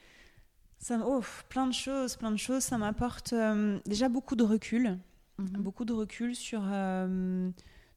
Ça, 0.79 0.98
oh, 1.07 1.22
plein 1.48 1.68
de 1.68 1.72
choses, 1.72 2.16
plein 2.16 2.33
de 2.33 2.37
choses. 2.37 2.64
Ça 2.64 2.77
m'apporte 2.79 3.33
euh, 3.33 3.79
déjà 3.87 4.09
beaucoup 4.09 4.35
de 4.37 4.42
recul, 4.44 4.98
Mhm. 5.38 5.62
beaucoup 5.62 5.85
de 5.85 5.92
recul 5.92 6.35
sur, 6.35 6.62
euh, 6.64 7.48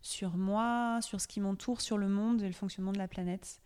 sur 0.01 0.37
moi, 0.37 0.99
sur 1.01 1.19
ce 1.19 1.27
qui 1.27 1.41
m'entoure, 1.41 1.81
sur 1.81 1.97
le 1.97 2.07
monde 2.07 2.43
et 2.43 2.47
le 2.47 2.53
fonctionnement 2.53 2.91
de 2.93 2.99
la 2.99 3.07
planète. 3.07 3.59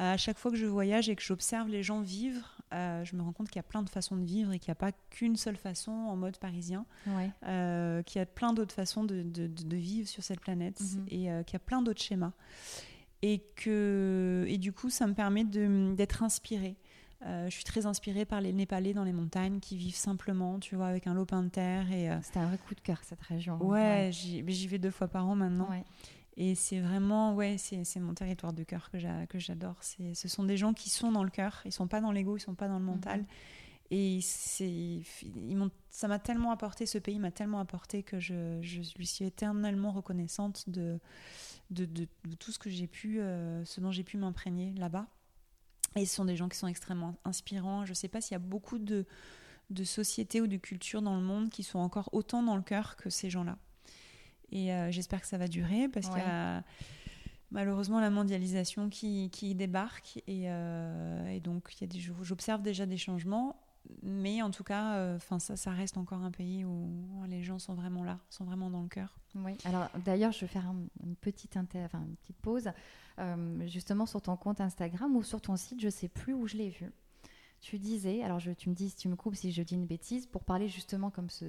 À 0.00 0.16
chaque 0.16 0.38
fois 0.38 0.50
que 0.52 0.56
je 0.56 0.66
voyage 0.66 1.08
et 1.08 1.16
que 1.16 1.22
j'observe 1.22 1.68
les 1.68 1.82
gens 1.82 2.00
vivre, 2.00 2.56
euh, 2.72 3.04
je 3.04 3.16
me 3.16 3.22
rends 3.22 3.32
compte 3.32 3.48
qu'il 3.48 3.56
y 3.56 3.60
a 3.60 3.64
plein 3.64 3.82
de 3.82 3.88
façons 3.90 4.16
de 4.16 4.24
vivre 4.24 4.52
et 4.52 4.58
qu'il 4.60 4.68
n'y 4.70 4.72
a 4.72 4.76
pas 4.76 4.92
qu'une 5.10 5.36
seule 5.36 5.56
façon 5.56 5.90
en 5.90 6.16
mode 6.16 6.36
parisien, 6.38 6.86
Ouais. 7.06 7.30
euh, 7.46 8.02
qu'il 8.04 8.20
y 8.20 8.22
a 8.22 8.26
plein 8.26 8.52
d'autres 8.52 8.74
façons 8.74 9.02
de, 9.04 9.22
de- 9.22 9.46
de- 9.48 9.62
de 9.64 9.76
vivre 9.76 10.08
sur 10.08 10.22
cette 10.22 10.40
planète 10.40 10.80
Mhm. 10.80 11.04
et 11.08 11.30
euh, 11.32 11.42
qu'il 11.42 11.54
y 11.54 11.56
a 11.56 11.60
plein 11.60 11.82
d'autres 11.82 12.00
schémas. 12.02 12.32
Et, 13.22 13.42
que, 13.56 14.44
et 14.48 14.58
du 14.58 14.72
coup, 14.72 14.90
ça 14.90 15.06
me 15.08 15.14
permet 15.14 15.42
d'être 15.44 16.22
inspirée. 16.22 16.76
Euh, 17.26 17.46
je 17.50 17.54
suis 17.56 17.64
très 17.64 17.84
inspirée 17.84 18.24
par 18.24 18.40
les 18.40 18.52
Népalais 18.52 18.94
dans 18.94 19.02
les 19.02 19.12
montagnes 19.12 19.58
qui 19.58 19.76
vivent 19.76 19.96
simplement, 19.96 20.60
tu 20.60 20.76
vois, 20.76 20.86
avec 20.86 21.08
un 21.08 21.14
lopin 21.14 21.42
de 21.42 21.48
terre. 21.48 21.90
Et, 21.90 22.08
euh, 22.08 22.16
C'était 22.22 22.38
un 22.38 22.46
vrai 22.46 22.58
coup 22.58 22.76
de 22.76 22.80
cœur 22.80 23.00
cette 23.02 23.20
région. 23.22 23.60
ouais, 23.60 24.10
j'y 24.12 24.44
mais 24.44 24.52
j'y 24.52 24.68
vais 24.68 24.78
deux 24.78 24.92
fois 24.92 25.08
par 25.08 25.26
an 25.26 25.34
maintenant. 25.34 25.68
Ouais. 25.68 25.82
Et 26.40 26.54
c'est 26.54 26.78
vraiment, 26.80 27.34
ouais, 27.34 27.56
c'est 27.58 27.98
mon 27.98 28.14
territoire 28.14 28.52
de 28.52 28.62
cœur 28.62 28.90
que 28.90 28.98
j'a- 28.98 29.26
que 29.26 29.38
j'adore. 29.40 29.76
Ce 29.82 30.28
sont 30.28 30.44
des 30.44 30.56
gens 30.56 30.72
qui 30.72 30.88
sont 30.88 31.10
dans 31.10 31.24
le 31.24 31.30
cœur, 31.30 31.60
ils 31.64 31.72
sont 31.72 31.88
pas 31.88 32.00
dans 32.00 32.12
l'ego, 32.12 32.36
ils 32.36 32.40
sont 32.40 32.54
pas 32.54 32.68
dans 32.68 32.78
le 32.78 32.84
mental. 32.84 33.20
Mhm. 33.22 33.26
Et 33.90 34.16
ils 34.16 34.22
ça 35.90 36.06
m'a 36.08 36.18
tellement 36.18 36.52
apporté, 36.52 36.86
ce 36.86 36.98
pays 36.98 37.18
m'a 37.18 37.30
tellement 37.32 37.58
apporté 37.58 38.02
que 38.04 38.20
je, 38.20 38.58
je 38.62 38.80
lui 38.96 39.06
suis 39.06 39.24
éternellement 39.24 39.90
reconnaissante 39.90 40.68
de, 40.68 41.00
de, 41.70 41.86
de- 41.86 42.06
de 42.28 42.34
tout 42.36 42.52
ce 42.52 42.58
que 42.58 42.70
j'ai 42.70 42.86
pu, 42.86 43.18
euh, 43.20 43.64
ce 43.64 43.80
dont 43.80 43.90
j'ai 43.90 44.04
pu 44.04 44.16
m'imprégner 44.16 44.74
là-bas. 44.74 45.06
Et 45.96 46.06
ce 46.06 46.14
sont 46.14 46.26
des 46.26 46.36
gens 46.36 46.48
qui 46.48 46.58
sont 46.58 46.68
extrêmement 46.68 47.16
inspirants. 47.24 47.84
Je 47.86 47.94
sais 47.94 48.08
pas 48.08 48.20
s'il 48.20 48.32
y 48.32 48.36
a 48.36 48.40
beaucoup 48.40 48.78
de, 48.78 49.06
de 49.70 49.84
sociétés 49.84 50.40
ou 50.40 50.46
de 50.46 50.58
cultures 50.58 51.02
dans 51.02 51.16
le 51.16 51.22
monde 51.22 51.48
qui 51.48 51.62
sont 51.64 51.78
encore 51.80 52.10
autant 52.12 52.42
dans 52.42 52.56
le 52.56 52.62
cœur 52.62 52.94
que 52.96 53.10
ces 53.10 53.30
gens-là. 53.30 53.56
Et 54.50 54.72
euh, 54.72 54.90
j'espère 54.90 55.20
que 55.20 55.26
ça 55.26 55.38
va 55.38 55.48
durer 55.48 55.88
parce 55.88 56.06
Ouais. 56.08 56.14
qu'il 56.14 56.22
y 56.22 56.26
a- 56.30 56.62
malheureusement 57.50 58.00
la 58.00 58.10
mondialisation 58.10 58.88
qui, 58.90 59.30
qui 59.30 59.54
débarque 59.54 60.22
et, 60.26 60.44
et 60.44 61.40
donc 61.40 61.72
il 61.76 61.80
y 61.80 61.84
a 61.84 61.86
des, 61.86 61.98
j'observe 62.22 62.60
déjà 62.62 62.84
des 62.86 62.98
changements 62.98 63.56
mais 64.02 64.42
en 64.42 64.50
tout 64.50 64.64
cas, 64.64 64.96
euh, 64.96 65.18
ça, 65.38 65.56
ça 65.56 65.70
reste 65.70 65.96
encore 65.96 66.22
un 66.22 66.30
pays 66.30 66.62
où 66.62 66.90
les 67.26 67.42
gens 67.42 67.58
sont 67.58 67.72
vraiment 67.72 68.04
là, 68.04 68.18
sont 68.28 68.44
vraiment 68.44 68.68
dans 68.68 68.82
le 68.82 68.88
cœur. 68.88 69.16
Oui. 69.34 69.56
Alors 69.64 69.88
d'ailleurs, 70.04 70.30
je 70.32 70.40
vais 70.40 70.46
faire 70.46 70.66
une 71.02 71.16
petite 71.16 71.56
enfin, 71.56 72.00
une 72.06 72.16
petite 72.16 72.36
pause, 72.36 72.68
euh, 73.18 73.66
justement 73.66 74.04
sur 74.04 74.20
ton 74.20 74.36
compte 74.36 74.60
Instagram 74.60 75.16
ou 75.16 75.22
sur 75.22 75.40
ton 75.40 75.56
site, 75.56 75.80
je 75.80 75.88
sais 75.88 76.08
plus 76.08 76.34
où 76.34 76.46
je 76.46 76.56
l'ai 76.58 76.68
vu. 76.68 76.90
Tu 77.60 77.78
disais, 77.78 78.22
alors 78.22 78.38
je, 78.38 78.52
tu 78.52 78.68
me 78.68 78.74
dis 78.74 78.90
si 78.90 78.96
tu 78.96 79.08
me 79.08 79.16
coupes 79.16 79.34
si 79.34 79.50
je 79.52 79.62
dis 79.62 79.74
une 79.74 79.86
bêtise, 79.86 80.26
pour 80.26 80.44
parler 80.44 80.68
justement 80.68 81.10
comme 81.10 81.28
ce, 81.28 81.44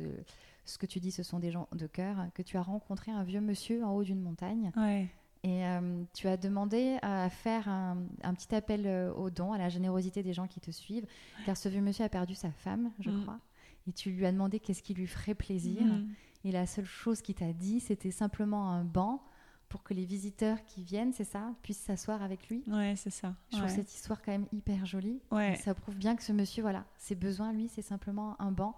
ce 0.66 0.78
que 0.78 0.86
tu 0.86 1.00
dis, 1.00 1.12
ce 1.12 1.24
sont 1.24 1.40
des 1.40 1.52
gens 1.52 1.68
de 1.74 1.88
cœur, 1.88 2.28
que 2.34 2.42
tu 2.42 2.58
as 2.58 2.62
rencontré 2.62 3.12
un 3.12 3.24
vieux 3.24 3.42
monsieur 3.42 3.84
en 3.84 3.96
haut 3.96 4.04
d'une 4.04 4.22
montagne. 4.22 4.72
Ouais. 4.76 5.08
Et 5.44 5.66
euh, 5.66 6.04
tu 6.14 6.28
as 6.28 6.36
demandé 6.36 6.98
à 7.02 7.30
faire 7.30 7.70
un, 7.70 7.98
petit 8.34 8.54
appel 8.54 8.86
euh, 8.86 9.14
aux 9.14 9.30
dons, 9.30 9.54
à 9.54 9.58
la 9.58 9.70
générosité 9.70 10.22
des 10.22 10.34
gens 10.34 10.48
qui 10.48 10.60
te 10.60 10.72
suivent, 10.72 11.06
car 11.46 11.56
ce 11.56 11.70
vieux 11.70 11.82
monsieur 11.82 12.04
a 12.04 12.10
perdu 12.10 12.36
sa 12.36 12.52
femme, 12.52 12.92
je 13.00 13.10
mm. 13.10 13.22
crois. 13.22 13.40
Et 13.88 13.94
tu 13.94 14.12
lui 14.12 14.26
as 14.26 14.32
demandé 14.32 14.60
qu'est-ce 14.60 14.84
qui 14.84 14.94
lui 14.94 15.08
ferait 15.08 15.36
plaisir. 15.36 15.82
Mm. 15.82 16.10
Et 16.44 16.52
la 16.52 16.66
seule 16.66 16.86
chose 16.86 17.22
qu'il 17.22 17.36
t'a 17.36 17.54
dit, 17.54 17.80
c'était 17.80 18.12
simplement 18.12 18.70
un 18.72 18.84
banc 18.84 19.24
pour 19.70 19.84
que 19.84 19.94
les 19.94 20.04
visiteurs 20.04 20.64
qui 20.66 20.84
viennent, 20.84 21.14
c'est 21.14 21.24
ça, 21.24 21.54
puissent 21.62 21.78
s'asseoir 21.80 22.22
avec 22.24 22.50
lui. 22.50 22.64
Ouais, 22.68 22.96
c'est 22.98 23.12
ça. 23.12 23.36
Je 23.52 23.58
trouve 23.58 23.70
cette 23.70 23.94
histoire 23.94 24.22
quand 24.22 24.32
même 24.32 24.48
hyper 24.52 24.86
jolie. 24.86 25.22
Ouais. 25.32 25.56
Ça 25.64 25.74
prouve 25.74 25.96
bien 25.96 26.16
que 26.16 26.24
ce 26.24 26.34
monsieur, 26.34 26.62
voilà, 26.64 26.86
ses 26.98 27.16
besoins, 27.16 27.54
lui, 27.54 27.68
c'est 27.68 27.82
simplement 27.82 28.36
un 28.42 28.52
banc 28.52 28.76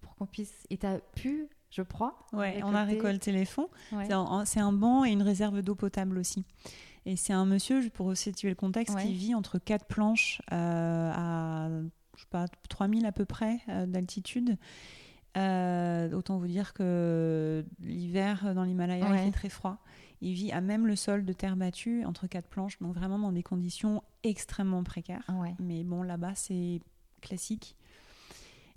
pour 0.00 0.14
qu'on 0.16 0.26
puisse. 0.26 0.66
Et 0.70 0.78
tu 0.78 0.86
as 0.86 0.98
pu 0.98 1.48
je 1.70 1.82
crois. 1.82 2.16
Ouais, 2.32 2.60
on 2.62 2.72
a 2.72 2.84
récolté 2.84 3.32
les 3.32 3.44
fonds. 3.44 3.68
C'est 3.90 4.60
un, 4.60 4.72
banc 4.72 5.04
et 5.04 5.10
une 5.10 5.22
réserve 5.22 5.60
d'eau 5.60 5.74
potable 5.74 6.18
aussi. 6.18 6.44
Et 7.04 7.16
c'est 7.16 7.32
un 7.32 7.44
monsieur, 7.44 7.90
pour 7.90 8.16
situer 8.16 8.48
le 8.48 8.54
contexte, 8.54 8.96
qui 8.96 9.12
vit 9.12 9.34
entre 9.34 9.58
quatre 9.58 9.86
planches 9.86 10.40
euh, 10.52 11.10
à 11.12 11.68
je 12.16 12.22
sais 12.22 12.28
pas, 12.30 12.46
3000 12.68 13.06
à 13.06 13.12
peu 13.12 13.24
près 13.24 13.58
euh, 13.68 13.86
d'altitude. 13.86 14.56
Euh, 15.36 16.12
autant 16.12 16.38
vous 16.38 16.46
dire 16.46 16.72
que 16.72 17.64
l'hiver 17.80 18.54
dans 18.54 18.62
l'Himalaya, 18.62 19.08
il 19.08 19.18
fait 19.18 19.30
très 19.32 19.48
froid. 19.48 19.78
Il 20.24 20.32
vit 20.32 20.52
à 20.52 20.62
même 20.62 20.86
le 20.86 20.96
sol 20.96 21.26
de 21.26 21.32
terre 21.34 21.54
battue, 21.54 22.02
entre 22.06 22.26
quatre 22.26 22.48
planches, 22.48 22.78
donc 22.80 22.94
vraiment 22.94 23.18
dans 23.18 23.30
des 23.30 23.42
conditions 23.42 24.02
extrêmement 24.22 24.82
précaires. 24.82 25.22
Mais 25.58 25.84
bon, 25.84 26.02
là-bas, 26.02 26.34
c'est 26.34 26.80
classique. 27.20 27.76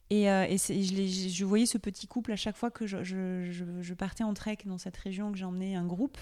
Et, 0.10 0.30
euh, 0.30 0.46
je, 0.50 1.30
je, 1.30 1.46
voyais 1.46 1.66
ce 1.66 1.78
petit 1.78 2.06
couple 2.06 2.34
à 2.34 2.36
chaque 2.36 2.58
fois 2.58 2.70
que 2.70 2.86
je, 2.86 3.02
je 3.04 3.94
partais 3.94 4.26
en 4.26 4.34
trek 4.34 4.58
dans 4.66 4.78
cette 4.78 4.98
région, 4.98 5.32
que 5.32 5.38
j'emmenais 5.38 5.76
un 5.76 5.86
groupe, 5.86 6.18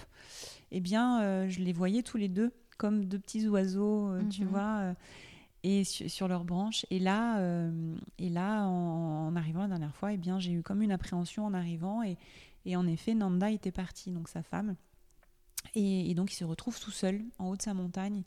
eh 0.71 0.79
bien, 0.79 1.21
euh, 1.21 1.49
je 1.49 1.59
les 1.59 1.73
voyais 1.73 2.03
tous 2.03 2.17
les 2.17 2.29
deux 2.29 2.51
comme 2.77 3.05
deux 3.05 3.19
petits 3.19 3.47
oiseaux, 3.47 4.09
euh, 4.09 4.21
tu 4.29 4.43
mhm. 4.43 4.49
vois, 4.49 4.95
et 5.63 5.83
sur 5.83 6.27
leurs 6.27 6.43
branches. 6.43 6.85
Et 6.91 6.99
là, 6.99 7.41
et 8.19 8.29
là 8.29 8.67
en, 8.67 9.35
arrivant 9.35 9.61
la 9.61 9.69
dernière 9.69 9.95
fois, 9.95 10.13
eh 10.13 10.17
bien, 10.17 10.37
j'ai 10.37 10.51
eu 10.51 10.61
comme 10.61 10.83
une 10.83 10.91
appréhension 10.91 11.47
en 11.47 11.55
arrivant. 11.55 12.03
Et, 12.03 12.15
et 12.65 12.75
en 12.75 12.85
effet, 12.85 13.15
Nanda 13.15 13.49
était 13.49 13.71
partie, 13.71 14.11
donc 14.11 14.29
sa 14.29 14.43
femme. 14.43 14.75
Et, 15.73 16.11
et, 16.11 16.13
donc, 16.13 16.31
il 16.31 16.35
se 16.35 16.45
retrouve 16.45 16.79
tout 16.79 16.91
seul 16.91 17.21
en 17.39 17.49
haut 17.49 17.57
de 17.57 17.61
sa 17.61 17.73
montagne. 17.73 18.23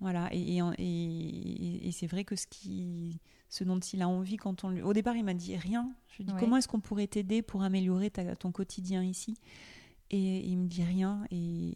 Voilà, 0.00 0.28
et, 0.32 0.58
et, 0.78 1.88
et 1.88 1.92
c'est 1.92 2.06
vrai 2.06 2.24
que 2.24 2.36
ce, 2.36 2.46
qui, 2.46 3.20
ce 3.48 3.64
dont 3.64 3.78
il 3.78 4.02
a 4.02 4.08
envie 4.08 4.36
quand 4.36 4.64
on 4.64 4.70
lui... 4.70 4.82
Au 4.82 4.92
départ, 4.92 5.16
il 5.16 5.24
m'a 5.24 5.34
dit 5.34 5.56
rien. 5.56 5.90
Je 6.08 6.18
lui 6.18 6.24
ai 6.24 6.26
dit, 6.26 6.32
comment 6.38 6.56
est-ce 6.56 6.68
qu'on 6.68 6.80
pourrait 6.80 7.06
t'aider 7.06 7.42
pour 7.42 7.62
améliorer 7.62 8.10
ton 8.10 8.52
quotidien 8.52 9.02
ici? 9.02 9.38
Et, 10.10 10.46
il 10.46 10.56
me 10.58 10.66
dit 10.66 10.84
rien. 10.84 11.24
Et 11.30 11.74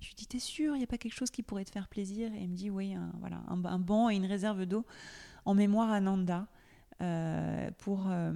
je 0.00 0.08
lui 0.08 0.14
dis, 0.16 0.26
t'es 0.26 0.38
sûr, 0.38 0.74
il 0.74 0.78
n'y 0.78 0.84
a 0.84 0.88
pas 0.88 0.98
quelque 0.98 1.14
chose 1.14 1.30
qui 1.30 1.42
pourrait 1.42 1.64
te 1.64 1.70
faire 1.70 1.88
plaisir? 1.88 2.32
Et 2.34 2.42
il 2.42 2.48
me 2.48 2.56
dit, 2.56 2.70
oui, 2.70 2.94
un, 2.94 3.10
voilà, 3.18 3.42
un, 3.48 3.78
banc 3.78 4.10
et 4.10 4.16
une 4.16 4.26
réserve 4.26 4.64
d'eau 4.64 4.84
en 5.44 5.54
mémoire 5.54 5.90
à 5.90 6.00
Nanda. 6.00 6.46
Euh, 7.00 7.70
pour, 7.78 8.06
euh, 8.08 8.32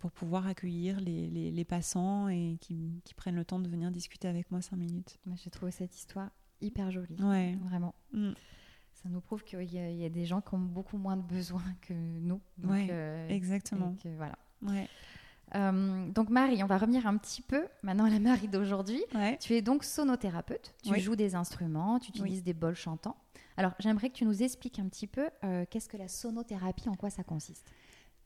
pour 0.00 0.10
pouvoir 0.10 0.48
accueillir 0.48 0.98
les, 0.98 1.28
les, 1.28 1.64
passants 1.64 2.28
et 2.28 2.58
qui, 2.60 3.00
qui, 3.04 3.14
prennent 3.14 3.36
le 3.36 3.44
temps 3.44 3.60
de 3.60 3.68
venir 3.68 3.92
discuter 3.92 4.26
avec 4.26 4.50
moi 4.50 4.60
cinq 4.60 4.78
minutes. 4.78 5.16
J'ai 5.36 5.50
trouvé 5.50 5.70
cette 5.70 5.94
histoire 5.96 6.28
hyper 6.60 6.90
jolie. 6.90 7.22
Ouais. 7.22 7.56
Vraiment. 7.62 7.94
Mm 8.12 8.32
ça 9.02 9.08
nous 9.08 9.20
prouve 9.20 9.44
qu'il 9.44 9.62
y, 9.62 10.04
a 10.04 10.08
des 10.08 10.26
gens 10.26 10.40
qui 10.40 10.54
ont 10.54 10.58
beaucoup 10.58 10.98
moins 10.98 11.16
de 11.16 11.22
besoins 11.22 11.62
que 11.80 11.94
nous. 11.94 12.40
Oui, 12.64 12.88
euh, 12.90 13.28
exactement. 13.28 13.94
voilà. 14.16 14.36
Ouais. 14.62 14.88
Euh, 15.56 16.08
donc 16.10 16.28
Marie, 16.28 16.62
on 16.62 16.66
va 16.66 16.78
revenir 16.78 17.06
un 17.06 17.16
petit 17.16 17.42
peu 17.42 17.66
maintenant 17.82 18.04
à 18.04 18.10
la 18.10 18.20
Marie 18.20 18.46
d'aujourd'hui. 18.46 19.02
Tu 19.40 19.54
es 19.54 19.62
donc 19.62 19.84
sonothérapeute, 19.84 20.74
tu 20.84 20.98
joues 21.00 21.16
des 21.16 21.34
instruments, 21.34 21.98
tu 21.98 22.10
utilises 22.10 22.44
des 22.44 22.54
bols 22.54 22.76
chantants. 22.76 23.16
Alors 23.56 23.72
j'aimerais 23.78 24.10
que 24.10 24.14
tu 24.14 24.24
nous 24.24 24.42
expliques 24.42 24.78
un 24.78 24.88
petit 24.88 25.06
peu 25.06 25.28
euh, 25.44 25.64
qu'est-ce 25.68 25.88
que 25.88 25.96
la 25.96 26.08
sonothérapie, 26.08 26.88
en 26.88 26.94
quoi 26.94 27.10
ça 27.10 27.24
consiste? 27.24 27.70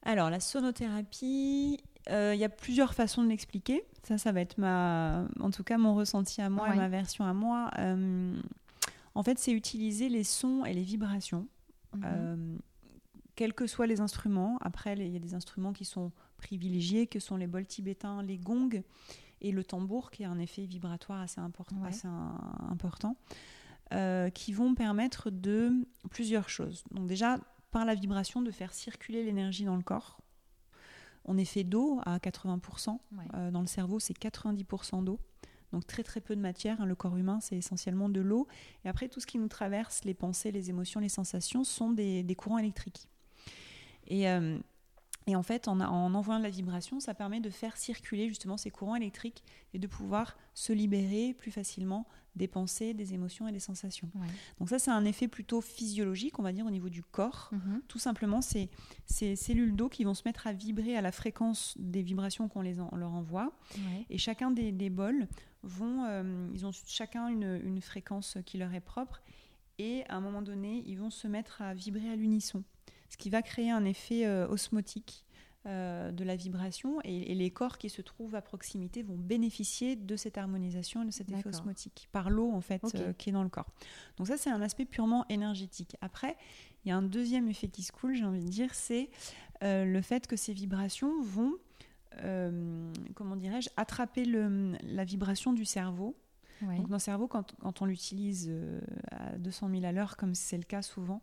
Alors 0.04 0.30
la 0.30 0.40
sonothérapie, 0.40 1.80
il 2.08 2.36
y 2.36 2.44
a 2.44 2.48
plusieurs 2.48 2.94
façons 2.94 3.22
de 3.22 3.28
l'expliquer. 3.28 3.82
Ça, 4.02 4.18
ça 4.18 4.32
va 4.32 4.40
être 4.40 4.58
ma, 4.58 5.26
en 5.40 5.50
tout 5.50 5.64
cas 5.64 5.78
mon 5.78 5.94
ressenti 5.94 6.42
à 6.42 6.50
moi 6.50 6.72
et 6.72 6.76
ma 6.76 6.88
version 6.88 7.24
à 7.24 7.32
moi. 7.32 7.70
En 9.14 9.22
fait, 9.22 9.38
c'est 9.38 9.52
utiliser 9.52 10.08
les 10.08 10.24
sons 10.24 10.64
et 10.64 10.74
les 10.74 10.82
vibrations, 10.82 11.46
mhm. 11.94 12.02
euh, 12.04 12.56
quels 13.36 13.54
que 13.54 13.66
soient 13.66 13.86
les 13.86 14.00
instruments. 14.00 14.58
Après, 14.60 14.94
il 14.94 15.12
y 15.12 15.16
a 15.16 15.20
des 15.20 15.34
instruments 15.34 15.72
qui 15.72 15.84
sont 15.84 16.10
privilégiés, 16.36 17.06
que 17.06 17.20
sont 17.20 17.36
les 17.36 17.46
bols 17.46 17.66
tibétains, 17.66 18.22
les 18.22 18.38
gongs 18.38 18.82
et 19.40 19.52
le 19.52 19.64
tambour, 19.64 20.10
qui 20.10 20.24
a 20.24 20.30
un 20.30 20.38
effet 20.38 20.66
vibratoire 20.66 21.20
assez, 21.20 21.40
important, 21.40 23.16
euh, 23.92 24.30
qui 24.30 24.52
vont 24.52 24.74
permettre 24.74 25.30
de 25.30 25.86
plusieurs 26.10 26.48
choses. 26.48 26.82
Donc 26.90 27.06
déjà, 27.06 27.38
par 27.74 27.84
la 27.84 27.96
vibration, 27.96 28.40
de 28.40 28.52
faire 28.52 28.72
circuler 28.72 29.24
l'énergie 29.24 29.64
dans 29.64 29.74
le 29.74 29.82
corps. 29.82 30.20
On 31.24 31.36
est 31.36 31.44
fait 31.44 31.64
d'eau 31.64 31.98
à 32.06 32.18
80%. 32.18 33.00
Euh, 33.34 33.50
dans 33.50 33.62
le 33.62 33.66
cerveau, 33.66 33.98
c'est 33.98 34.16
90% 34.16 35.02
d'eau. 35.02 35.18
Donc 35.72 35.84
très 35.84 36.04
très 36.04 36.20
peu 36.20 36.36
de 36.36 36.40
matière. 36.40 36.80
Hein. 36.80 36.86
Le 36.86 36.94
corps 36.94 37.16
humain, 37.16 37.40
c'est 37.40 37.56
essentiellement 37.56 38.08
de 38.08 38.20
l'eau. 38.20 38.46
Et 38.84 38.88
après, 38.88 39.08
tout 39.08 39.18
ce 39.18 39.26
qui 39.26 39.38
nous 39.38 39.48
traverse, 39.48 40.04
les 40.04 40.14
pensées, 40.14 40.52
les 40.52 40.70
émotions, 40.70 41.00
les 41.00 41.08
sensations, 41.08 41.64
sont 41.64 41.90
des, 41.90 42.24
courants 42.38 42.58
électriques. 42.58 43.08
Et, 44.06 44.28
euh, 44.28 44.56
et 45.26 45.36
en 45.36 45.42
fait, 45.42 45.68
en, 45.68 45.80
en, 45.80 46.14
envoyant 46.14 46.38
de 46.38 46.44
la 46.44 46.50
vibration, 46.50 47.00
ça 47.00 47.14
permet 47.14 47.40
de 47.40 47.50
faire 47.50 47.76
circuler 47.76 48.28
justement 48.28 48.56
ces 48.56 48.70
courants 48.70 48.96
électriques 48.96 49.42
et 49.72 49.78
de 49.78 49.86
pouvoir 49.86 50.36
se 50.52 50.72
libérer 50.72 51.34
plus 51.34 51.50
facilement 51.50 52.06
des 52.36 52.48
pensées, 52.48 52.94
des 52.94 53.14
émotions 53.14 53.46
et 53.46 53.52
des 53.52 53.60
sensations. 53.60 54.10
Donc 54.58 54.68
ça, 54.68 54.78
c'est 54.78 54.90
un 54.90 55.04
effet 55.04 55.28
plutôt 55.28 55.60
physiologique, 55.60 56.38
on 56.38 56.42
va 56.42 56.52
dire, 56.52 56.66
au 56.66 56.70
niveau 56.70 56.88
du 56.88 57.02
corps. 57.02 57.50
Mhm. 57.52 57.82
Tout 57.86 57.98
simplement, 57.98 58.42
c'est 58.42 58.68
ces 59.06 59.36
cellules 59.36 59.74
d'eau 59.74 59.88
qui 59.88 60.04
vont 60.04 60.14
se 60.14 60.22
mettre 60.24 60.46
à 60.46 60.52
vibrer 60.52 60.96
à 60.96 61.00
la 61.00 61.12
fréquence 61.12 61.74
des 61.78 62.02
vibrations 62.02 62.48
qu'on 62.48 62.62
les 62.62 62.74
leur 62.74 63.12
envoie. 63.12 63.52
Et 64.10 64.18
chacun 64.18 64.50
des, 64.50 64.72
des 64.72 64.90
bols 64.90 65.28
vont, 65.62 66.04
euh, 66.06 66.48
ils 66.52 66.66
ont 66.66 66.72
chacun 66.86 67.28
une, 67.28 67.60
une, 67.64 67.80
fréquence 67.80 68.38
qui 68.44 68.58
leur 68.58 68.74
est 68.74 68.80
propre. 68.80 69.22
Et 69.78 70.04
à 70.08 70.16
un 70.16 70.20
moment 70.20 70.42
donné, 70.42 70.82
ils 70.86 70.98
vont 70.98 71.10
se 71.10 71.26
mettre 71.28 71.62
à 71.62 71.72
vibrer 71.74 72.10
à 72.10 72.16
l'unisson, 72.16 72.62
ce 73.08 73.16
qui 73.16 73.30
va 73.30 73.42
créer 73.42 73.70
un 73.70 73.84
effet 73.84 74.26
euh, 74.26 74.48
osmotique 74.48 75.24
euh, 75.66 76.12
de 76.12 76.24
la 76.24 76.36
vibration 76.36 77.00
et, 77.04 77.34
les 77.34 77.50
corps 77.50 77.78
qui 77.78 77.88
se 77.88 78.02
trouvent 78.02 78.34
à 78.34 78.42
proximité 78.42 79.02
vont 79.02 79.16
bénéficier 79.16 79.96
de 79.96 80.14
cette 80.14 80.36
harmonisation 80.36 81.02
et 81.02 81.06
de 81.06 81.10
cet 81.10 81.32
effet 81.32 81.48
osmotique 81.48 82.06
par 82.12 82.28
l'eau 82.28 82.52
en 82.52 82.60
fait 82.60 82.82
euh, 82.94 83.14
qui 83.14 83.30
est 83.30 83.32
dans 83.32 83.42
le 83.42 83.48
corps. 83.48 83.70
Donc 84.18 84.26
ça 84.26 84.36
c'est 84.36 84.50
un 84.50 84.60
aspect 84.60 84.84
purement 84.84 85.24
énergétique. 85.30 85.96
Après, 86.02 86.36
il 86.84 86.90
y 86.90 86.92
a 86.92 86.96
un 86.98 87.02
deuxième 87.02 87.48
effet 87.48 87.68
qui 87.68 87.82
se 87.82 87.92
coule, 87.92 88.14
j'ai 88.14 88.26
envie 88.26 88.44
de 88.44 88.48
dire, 88.50 88.74
c'est 88.74 89.08
euh, 89.62 89.86
le 89.86 90.02
fait 90.02 90.26
que 90.26 90.36
ces 90.36 90.52
vibrations 90.52 91.22
vont, 91.22 91.54
comment 93.14 93.36
dirais-je, 93.36 93.70
attraper 93.78 94.26
le, 94.26 94.76
la 94.82 95.04
vibration 95.04 95.54
du 95.54 95.64
cerveau. 95.64 96.14
Donc 96.60 96.88
dans 96.88 96.96
le 96.96 97.00
cerveau, 97.00 97.26
quand, 97.26 97.54
quand 97.60 97.80
on 97.80 97.86
l'utilise 97.86 98.52
à 99.10 99.38
200 99.38 99.70
000 99.70 99.84
à 99.86 99.92
l'heure, 99.92 100.18
comme 100.18 100.34
c'est 100.34 100.58
le 100.58 100.62
cas 100.62 100.82
souvent, 100.82 101.22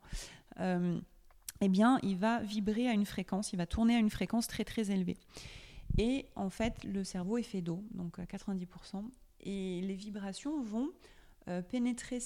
eh 1.62 1.70
bien, 1.70 2.00
il 2.02 2.18
va 2.18 2.40
vibrer 2.40 2.88
à 2.88 2.94
une 2.94 3.06
fréquence, 3.06 3.54
il 3.54 3.58
va 3.58 3.68
tourner 3.68 3.96
à 3.96 4.00
une 4.00 4.10
fréquence 4.10 4.48
très 4.48 4.66
très 4.66 4.92
élevée. 4.92 5.18
Et 5.98 6.26
en 6.36 6.50
fait, 6.50 6.84
le 6.84 7.04
cerveau 7.04 7.38
est 7.38 7.44
fait 7.44 7.62
d'eau, 7.62 7.84
donc 7.92 8.18
à 8.20 8.24
90%, 8.24 9.04
et 9.42 9.82
les 9.82 9.96
vibrations 9.96 10.62
vont 10.62 10.90
euh, 11.48 11.62
pénétrer 11.62 12.20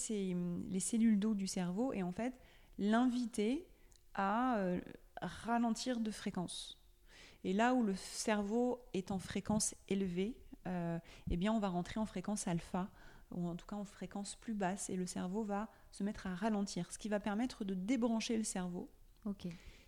les 0.70 0.80
cellules 0.80 1.20
d'eau 1.20 1.34
du 1.34 1.48
cerveau 1.48 1.94
et 1.94 2.04
en 2.04 2.12
fait 2.12 2.34
l'inviter 2.78 3.66
à 4.14 4.58
euh, 4.58 4.80
ralentir 5.22 6.00
de 6.00 6.12
fréquence. 6.12 6.78
Et 7.44 7.54
là 7.54 7.74
où 7.74 7.84
le 7.84 7.96
cerveau 7.96 8.82
est 8.94 9.12
en 9.12 9.20
fréquence 9.20 9.76
élevée, 9.88 10.36
euh, 10.68 11.00
eh 11.30 11.38
bien 11.38 11.54
on 11.54 11.60
va 11.60 11.70
rentrer 11.70 12.00
en 12.00 12.06
fréquence 12.06 12.48
alpha, 12.48 12.90
ou 13.32 13.48
en 13.48 13.56
tout 13.56 13.66
cas 13.66 13.76
en 13.76 13.86
fréquence 13.86 14.36
plus 14.36 14.54
basse, 14.54 14.90
et 14.90 14.96
le 14.96 15.06
cerveau 15.06 15.44
va 15.44 15.70
se 15.92 16.04
mettre 16.04 16.28
à 16.28 16.36
ralentir, 16.36 16.92
ce 16.92 16.98
qui 16.98 17.08
va 17.08 17.20
permettre 17.20 17.64
de 17.64 17.74
débrancher 17.74 18.38
le 18.38 18.44
cerveau 18.44 18.90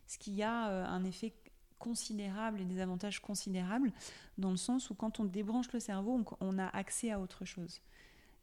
ce 0.07 0.17
qui 0.17 0.41
a 0.43 0.69
euh, 0.69 0.85
un 0.85 1.03
effet 1.03 1.33
considérable 1.79 2.61
et 2.61 2.65
des 2.65 2.79
avantages 2.79 3.19
considérables 3.19 3.91
dans 4.37 4.49
le 4.51 4.57
sens 4.57 4.89
où 4.89 4.95
quand 4.95 5.19
on 5.19 5.25
débranche 5.25 5.71
le 5.73 5.79
cerveau, 5.79 6.23
on, 6.39 6.57
a 6.57 6.67
accès 6.67 7.11
à 7.11 7.19
autre 7.19 7.45
chose. 7.45 7.81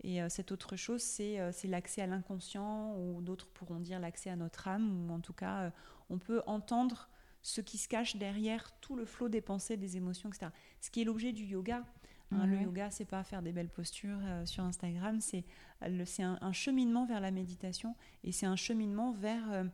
Et 0.04 0.20
cette 0.28 0.52
autre 0.52 0.76
chose, 0.76 1.02
c'est 1.02 1.52
l'accès 1.64 2.02
à 2.02 2.06
l'inconscient, 2.06 2.94
ou 2.96 3.22
d'autres 3.22 3.48
pourront 3.48 3.80
dire 3.80 3.98
l'accès 3.98 4.30
à 4.30 4.36
notre 4.36 4.68
âme, 4.68 5.10
ou 5.10 5.12
en 5.12 5.18
tout 5.18 5.32
cas, 5.32 5.72
on 6.10 6.18
peut 6.18 6.42
entendre 6.46 7.08
ce 7.44 7.60
qui 7.60 7.76
se 7.76 7.88
cache 7.88 8.16
derrière 8.16 8.72
tout 8.80 8.96
le 8.96 9.04
flot 9.04 9.28
des 9.28 9.42
pensées, 9.42 9.76
des 9.76 9.96
émotions, 9.96 10.30
etc. 10.30 10.50
Ce 10.80 10.90
qui 10.90 11.02
est 11.02 11.04
l'objet 11.04 11.32
du 11.32 11.44
yoga. 11.44 11.84
Hein, 12.30 12.46
le 12.46 12.60
yoga, 12.62 12.90
c'est 12.90 13.04
pas 13.04 13.22
faire 13.22 13.42
des 13.42 13.52
belles 13.52 13.68
postures 13.68 14.18
euh, 14.22 14.46
sur 14.46 14.64
Instagram, 14.64 15.20
c'est 15.20 15.44
un, 15.82 16.38
un, 16.40 16.52
cheminement 16.52 17.04
vers 17.04 17.20
la 17.20 17.30
méditation 17.30 17.94
et 18.24 18.32
c'est 18.32 18.46
un 18.46 18.56
cheminement 18.56 19.12
vers, 19.12 19.66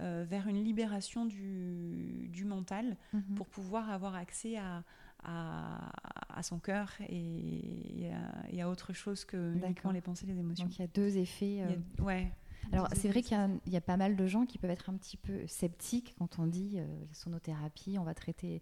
euh, 0.00 0.06
euh, 0.06 0.24
vers 0.28 0.46
une 0.48 0.62
libération 0.62 1.26
du, 1.26 2.28
du 2.32 2.44
mental 2.44 2.96
mhm. 3.12 3.22
pour 3.36 3.46
pouvoir 3.46 3.90
avoir 3.90 4.14
accès 4.14 4.56
à, 4.56 4.82
à, 5.24 6.42
son 6.42 6.58
cœur 6.58 6.92
et, 7.08 8.08
et, 8.52 8.62
à, 8.62 8.68
autre 8.68 8.92
chose 8.92 9.24
que 9.24 9.54
uniquement 9.56 9.92
les 9.92 10.00
pensées, 10.00 10.26
les 10.26 10.38
émotions. 10.38 10.66
Donc 10.66 10.76
il 10.76 10.82
y 10.82 10.84
a 10.84 10.88
deux 10.88 11.16
effets. 11.16 11.64
ouais. 12.00 12.30
Alors 12.72 12.88
c'est 12.94 13.08
vrai 13.08 13.22
qu'il 13.22 13.38
y, 13.68 13.76
a 13.76 13.80
pas 13.80 13.96
mal 13.96 14.16
de 14.16 14.26
gens 14.26 14.44
qui 14.44 14.58
peuvent 14.58 14.70
être 14.70 14.90
un 14.90 14.94
petit 14.94 15.16
peu 15.16 15.46
sceptiques 15.46 16.14
quand 16.18 16.38
on 16.38 16.46
dit 16.46 16.78
sonothérapie, 17.12 17.96
on 17.98 18.04
va 18.04 18.14
traiter 18.14 18.56
euh, 18.56 18.58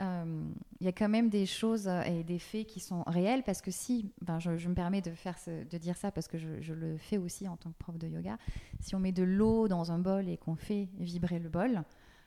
il 0.00 0.84
y 0.84 0.88
a 0.88 0.92
quand 0.92 1.08
même 1.08 1.28
des 1.28 1.46
choses 1.46 1.88
euh, 1.88 2.02
et 2.02 2.22
des 2.22 2.38
faits 2.38 2.66
qui 2.66 2.80
sont 2.80 3.02
réels 3.06 3.42
parce 3.42 3.60
que 3.60 3.70
si, 3.70 4.12
ben 4.22 4.38
je, 4.38 4.50
me 4.50 4.74
permets 4.74 5.00
de, 5.00 5.12
faire 5.12 5.36
de 5.46 5.78
dire 5.78 5.96
ça 5.96 6.12
parce 6.12 6.28
que 6.28 6.38
je, 6.38 6.72
le 6.72 6.96
fais 6.98 7.18
aussi 7.18 7.48
en 7.48 7.56
tant 7.56 7.70
que 7.70 7.78
prof 7.78 7.98
de 7.98 8.06
yoga, 8.06 8.38
si 8.80 8.94
on 8.94 9.00
met 9.00 9.12
de 9.12 9.24
l'eau 9.24 9.66
dans 9.68 9.90
un 9.90 9.98
bol 9.98 10.28
et 10.28 10.36
qu'on 10.36 10.56
fait 10.56 10.88
vibrer 10.98 11.38
le 11.38 11.48
bol, 11.48 11.82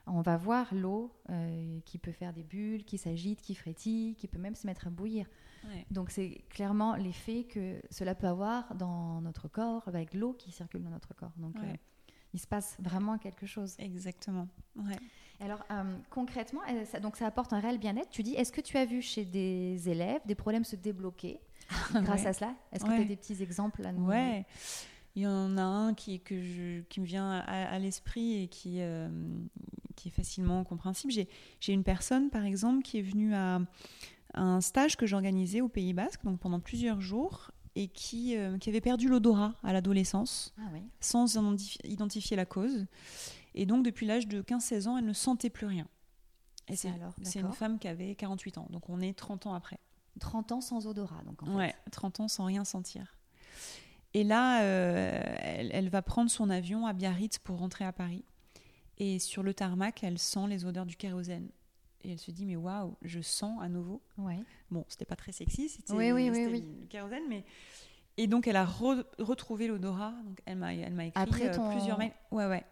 on 0.06 0.20
va 0.20 0.36
voir 0.36 0.74
l'eau 0.74 1.12
euh, 1.30 1.78
qui 1.84 1.98
peut 1.98 2.12
faire 2.12 2.32
des 2.32 2.42
bulles, 2.42 2.84
qui 2.84 2.98
s'agite, 2.98 3.40
qui 3.40 3.54
frétille, 3.54 4.16
qui 4.16 4.26
peut 4.26 4.38
même 4.38 4.56
se 4.56 4.66
mettre 4.66 4.88
à 4.88 4.90
bouillir. 4.90 5.26
Donc 5.92 6.10
c'est 6.10 6.42
clairement 6.50 6.96
l'effet 6.96 7.44
que 7.44 7.80
cela 7.88 8.16
peut 8.16 8.26
avoir 8.26 8.74
dans 8.74 9.20
notre 9.20 9.46
corps 9.46 9.86
avec 9.86 10.12
l'eau 10.12 10.32
qui 10.32 10.50
circule 10.50 10.82
dans 10.82 10.90
notre 10.90 11.14
corps. 11.14 11.32
Donc 11.36 11.54
il 12.34 12.40
se 12.40 12.46
passe 12.46 12.76
vraiment 12.80 13.16
quelque 13.16 13.46
chose. 13.46 13.76
Exactement. 13.78 14.48
Ouais. 14.76 14.98
Alors 15.42 15.64
euh, 15.70 15.96
concrètement, 16.10 16.60
euh, 16.70 16.84
ça, 16.84 17.00
donc 17.00 17.16
ça 17.16 17.26
apporte 17.26 17.52
un 17.52 17.60
réel 17.60 17.78
bien-être. 17.78 18.10
Tu 18.10 18.22
dis, 18.22 18.34
est-ce 18.34 18.52
que 18.52 18.60
tu 18.60 18.76
as 18.76 18.84
vu 18.84 19.02
chez 19.02 19.24
des 19.24 19.88
élèves 19.88 20.20
des 20.24 20.34
problèmes 20.34 20.64
se 20.64 20.76
débloquer 20.76 21.40
grâce 21.94 22.26
à 22.26 22.32
cela? 22.32 22.54
Est-ce 22.72 22.84
que 22.84 22.90
tu 22.90 23.02
as 23.02 23.04
des 23.04 23.16
petits 23.16 23.42
exemples 23.42 23.84
à 23.84 23.92
nous 23.92 24.06
Ouais. 24.06 24.44
Il 25.14 25.22
y 25.22 25.26
en 25.26 25.58
a 25.58 25.62
un 25.62 25.92
qui, 25.92 26.20
que 26.20 26.40
je, 26.40 26.80
qui 26.82 27.00
me 27.00 27.04
vient 27.04 27.30
à, 27.30 27.78
l'esprit 27.78 28.44
et 28.44 28.48
qui, 28.48 28.76
euh, 28.80 29.10
qui 29.94 30.08
est 30.08 30.12
facilement 30.12 30.64
compréhensible. 30.64 31.12
J'ai 31.12 31.72
une 31.72 31.84
personne, 31.84 32.30
par 32.30 32.44
exemple, 32.44 32.82
qui 32.82 32.98
est 32.98 33.02
venue 33.02 33.34
à 33.34 33.60
un 34.32 34.60
stage 34.62 34.96
que 34.96 35.04
j'organisais 35.04 35.60
au 35.60 35.68
Pays 35.68 35.92
Basque, 35.92 36.24
donc 36.24 36.40
pendant 36.40 36.60
plusieurs 36.60 37.02
jours, 37.02 37.50
et 37.74 37.88
qui, 37.88 38.36
qui 38.58 38.70
avait 38.70 38.80
perdu 38.80 39.06
l'odorat 39.06 39.54
à 39.62 39.74
l'adolescence, 39.74 40.54
ah 40.58 40.78
sans 41.00 41.36
identifier 41.84 42.34
la 42.34 42.46
cause. 42.46 42.86
Et 43.54 43.66
donc, 43.66 43.84
depuis 43.84 44.06
l'âge 44.06 44.26
de 44.26 44.42
15-16 44.42 44.88
ans, 44.88 44.98
elle 44.98 45.04
ne 45.04 45.12
sentait 45.12 45.50
plus 45.50 45.66
rien. 45.66 45.86
Et 46.68 46.76
c'est 46.76 47.40
une 47.40 47.52
femme 47.52 47.78
qui 47.78 47.88
avait 47.88 48.14
48 48.14 48.58
ans. 48.58 48.66
Donc, 48.70 48.88
on 48.88 49.00
est 49.00 49.16
30 49.16 49.46
ans 49.46 49.54
après. 49.54 49.78
30 50.20 50.52
ans 50.52 50.60
sans 50.60 50.86
odorat, 50.86 51.22
donc 51.24 51.42
en 51.42 51.46
fait. 51.46 51.52
Ouais, 51.52 51.74
30 51.90 52.20
ans 52.20 52.28
sans 52.28 52.44
rien 52.44 52.64
sentir. 52.64 53.16
Et 54.14 54.24
là, 54.24 54.62
euh, 54.62 55.22
elle, 55.38 55.88
va 55.88 56.02
prendre 56.02 56.30
son 56.30 56.50
avion 56.50 56.86
à 56.86 56.92
Biarritz 56.92 57.38
pour 57.38 57.58
rentrer 57.58 57.84
à 57.84 57.92
Paris. 57.92 58.24
Et 58.98 59.18
sur 59.18 59.42
le 59.42 59.54
tarmac, 59.54 60.04
elle 60.04 60.18
sent 60.18 60.46
les 60.48 60.66
odeurs 60.66 60.84
du 60.84 60.96
kérosène. 60.96 61.48
Et 62.04 62.12
elle 62.12 62.18
se 62.18 62.30
dit, 62.30 62.44
mais 62.44 62.56
waouh, 62.56 62.94
je 63.02 63.20
sens 63.20 63.60
à 63.62 63.68
nouveau. 63.68 64.02
Ouais. 64.18 64.38
Bon, 64.70 64.84
c'était 64.88 65.06
pas 65.06 65.16
très 65.16 65.32
sexy, 65.32 65.68
c'était 65.68 65.92
oui, 65.94 66.12
oui, 66.12 66.30
oui, 66.30 66.64
le 66.80 66.86
kérosène, 66.86 67.22
mais. 67.28 67.44
Et 68.18 68.26
donc, 68.26 68.46
elle 68.46 68.56
a 68.56 68.66
retrouvé 68.66 69.66
l'odorat. 69.66 70.12
Donc, 70.26 70.40
elle 70.44 70.58
m'a 70.58 70.74
écrit 70.74 71.12
Après 71.14 71.58
euh, 71.58 71.70
plusieurs 71.70 71.96
mails. 71.96 72.12
Ouais, 72.30 72.46
ouais 72.46 72.64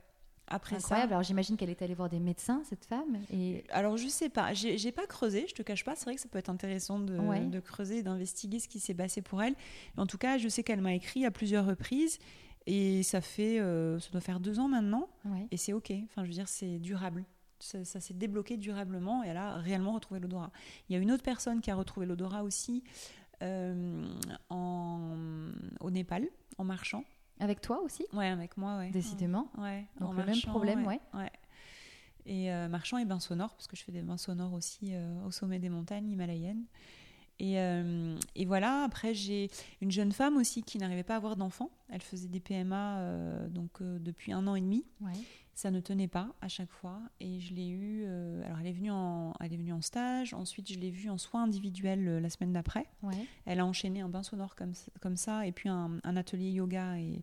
après 0.50 0.76
Incroyable. 0.76 1.12
Alors 1.12 1.22
j'imagine 1.22 1.56
qu'elle 1.56 1.70
est 1.70 1.80
allée 1.80 1.94
voir 1.94 2.08
des 2.08 2.20
médecins, 2.20 2.62
cette 2.68 2.84
femme. 2.84 3.18
Et... 3.32 3.64
Alors 3.70 3.96
je 3.96 4.08
sais 4.08 4.28
pas, 4.28 4.52
j'ai 4.52 4.92
pas 4.92 5.06
creusé, 5.06 5.46
je 5.48 5.54
te 5.54 5.62
cache 5.62 5.84
pas. 5.84 5.96
C'est 5.96 6.04
vrai 6.04 6.16
que 6.16 6.20
ça 6.20 6.28
peut 6.28 6.38
être 6.38 6.50
intéressant 6.50 6.98
de, 6.98 7.16
de 7.48 7.60
creuser, 7.60 8.02
d'investiguer 8.02 8.58
ce 8.58 8.68
qui 8.68 8.80
s'est 8.80 8.94
passé 8.94 9.22
pour 9.22 9.42
elle. 9.42 9.54
En 9.96 10.06
tout 10.06 10.18
cas, 10.18 10.38
je 10.38 10.48
sais 10.48 10.62
qu'elle 10.62 10.80
m'a 10.80 10.94
écrit 10.94 11.24
à 11.24 11.30
plusieurs 11.30 11.64
reprises 11.64 12.18
et 12.66 13.02
ça 13.02 13.20
fait, 13.20 13.58
euh, 13.58 13.98
ça 13.98 14.10
doit 14.10 14.20
faire 14.20 14.40
deux 14.40 14.58
ans 14.58 14.68
maintenant. 14.68 15.08
Et 15.50 15.56
c'est 15.56 15.72
ok. 15.72 15.92
Enfin, 16.04 16.24
je 16.24 16.28
veux 16.28 16.34
dire, 16.34 16.48
c'est 16.48 16.78
durable. 16.78 17.24
Ça, 17.58 17.84
s'est 17.84 18.14
débloqué 18.14 18.56
durablement 18.56 19.22
et 19.22 19.28
elle 19.28 19.36
a 19.36 19.56
réellement 19.56 19.92
retrouvé 19.92 20.18
l'odorat. 20.18 20.50
Il 20.88 20.94
y 20.94 20.98
a 20.98 21.02
une 21.02 21.12
autre 21.12 21.22
personne 21.22 21.60
qui 21.60 21.70
a 21.70 21.74
retrouvé 21.74 22.06
l'odorat 22.06 22.42
aussi 22.42 22.82
euh, 23.42 24.06
en, 24.48 25.14
au 25.80 25.90
Népal 25.90 26.26
en 26.56 26.64
marchant. 26.64 27.04
Avec 27.40 27.60
toi 27.60 27.80
aussi? 27.82 28.06
Ouais, 28.12 28.28
avec 28.28 28.56
moi, 28.56 28.78
ouais. 28.78 28.90
Décidément. 28.90 29.48
Ouais. 29.58 29.86
Donc 29.98 30.16
le 30.16 30.24
même 30.24 30.40
problème, 30.42 30.86
ouais. 30.86 31.00
ouais. 31.14 31.32
Et 32.26 32.52
euh, 32.52 32.68
marchant 32.68 32.98
et 32.98 33.04
bains 33.04 33.18
sonores, 33.18 33.54
parce 33.54 33.66
que 33.66 33.76
je 33.76 33.82
fais 33.82 33.92
des 33.92 34.02
bains 34.02 34.18
sonores 34.18 34.52
aussi 34.52 34.90
euh, 34.92 35.26
au 35.26 35.30
sommet 35.30 35.58
des 35.58 35.70
montagnes 35.70 36.08
himalayennes. 36.08 36.64
Et, 37.38 37.58
euh, 37.58 38.18
et 38.34 38.44
voilà, 38.44 38.82
après 38.84 39.14
j'ai 39.14 39.50
une 39.80 39.90
jeune 39.90 40.12
femme 40.12 40.36
aussi 40.36 40.62
qui 40.62 40.76
n'arrivait 40.76 41.02
pas 41.02 41.14
à 41.14 41.16
avoir 41.16 41.36
d'enfants. 41.36 41.70
Elle 41.88 42.02
faisait 42.02 42.28
des 42.28 42.40
PMA 42.40 43.48
donc 43.48 43.82
depuis 43.82 44.32
un 44.32 44.46
an 44.46 44.54
et 44.54 44.60
demi. 44.60 44.84
Ouais 45.00 45.12
ça 45.60 45.70
ne 45.70 45.80
tenait 45.80 46.08
pas 46.08 46.34
à 46.40 46.48
chaque 46.48 46.70
fois. 46.70 47.00
Et 47.20 47.38
je 47.38 47.52
l'ai 47.52 47.68
eu 47.68 48.06
alors 48.44 48.58
elle 48.60 48.66
est 48.66 48.72
venue 48.72 48.90
en 48.90 49.34
elle 49.40 49.52
est 49.52 49.58
venue 49.58 49.74
en 49.74 49.82
stage. 49.82 50.32
Ensuite 50.32 50.72
je 50.72 50.78
l'ai 50.78 50.90
vue 50.90 51.10
en 51.10 51.18
soins 51.18 51.44
individuels 51.44 52.18
la 52.18 52.30
semaine 52.30 52.52
d'après. 52.52 52.86
Elle 53.44 53.60
a 53.60 53.66
enchaîné 53.66 54.00
un 54.00 54.08
bain 54.08 54.22
sonore 54.22 54.56
comme, 54.56 54.72
comme 55.00 55.16
ça 55.16 55.46
et 55.46 55.52
puis 55.52 55.68
un, 55.68 56.00
atelier 56.02 56.50
yoga 56.50 56.98
et, 56.98 57.22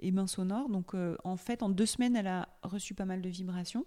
et 0.00 0.10
bain 0.10 0.26
sonore. 0.26 0.68
Donc 0.68 0.94
en 1.24 1.36
fait 1.36 1.62
en 1.62 1.68
deux 1.68 1.86
semaines 1.86 2.16
elle 2.16 2.26
a 2.26 2.48
reçu 2.62 2.94
pas 2.94 3.04
mal 3.04 3.22
de 3.22 3.28
vibrations. 3.28 3.86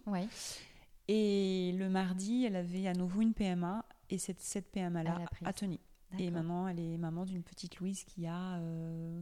Et 1.10 1.73
le 1.77 1.89
mardi 1.89 2.45
elle 2.45 2.56
avait 2.56 2.88
à 2.88 2.93
nouveau 2.93 3.21
une 3.21 3.34
PMA 3.34 3.86
et 4.10 4.17
cette, 4.17 4.39
cette 4.39 4.71
PMA 4.71 5.04
là 5.04 5.19
a, 5.43 5.51
tenu. 5.51 5.80
Et 6.17 6.32
maintenant 6.32 6.67
elle 6.69 6.80
est 6.80 6.97
maman 6.97 7.25
d'une 7.25 7.43
petite 7.43 7.77
Louise 7.77 8.06
qui 8.06 8.25
a 8.25 8.58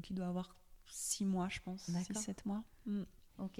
qui 0.03 0.13
doit 0.13 0.27
avoir 0.27 0.55
six 0.85 1.25
mois 1.25 1.49
je 1.49 1.59
pense 1.59 1.89
six 2.03 2.13
sept 2.13 2.45
mois. 2.45 2.63
Mm. 2.85 3.01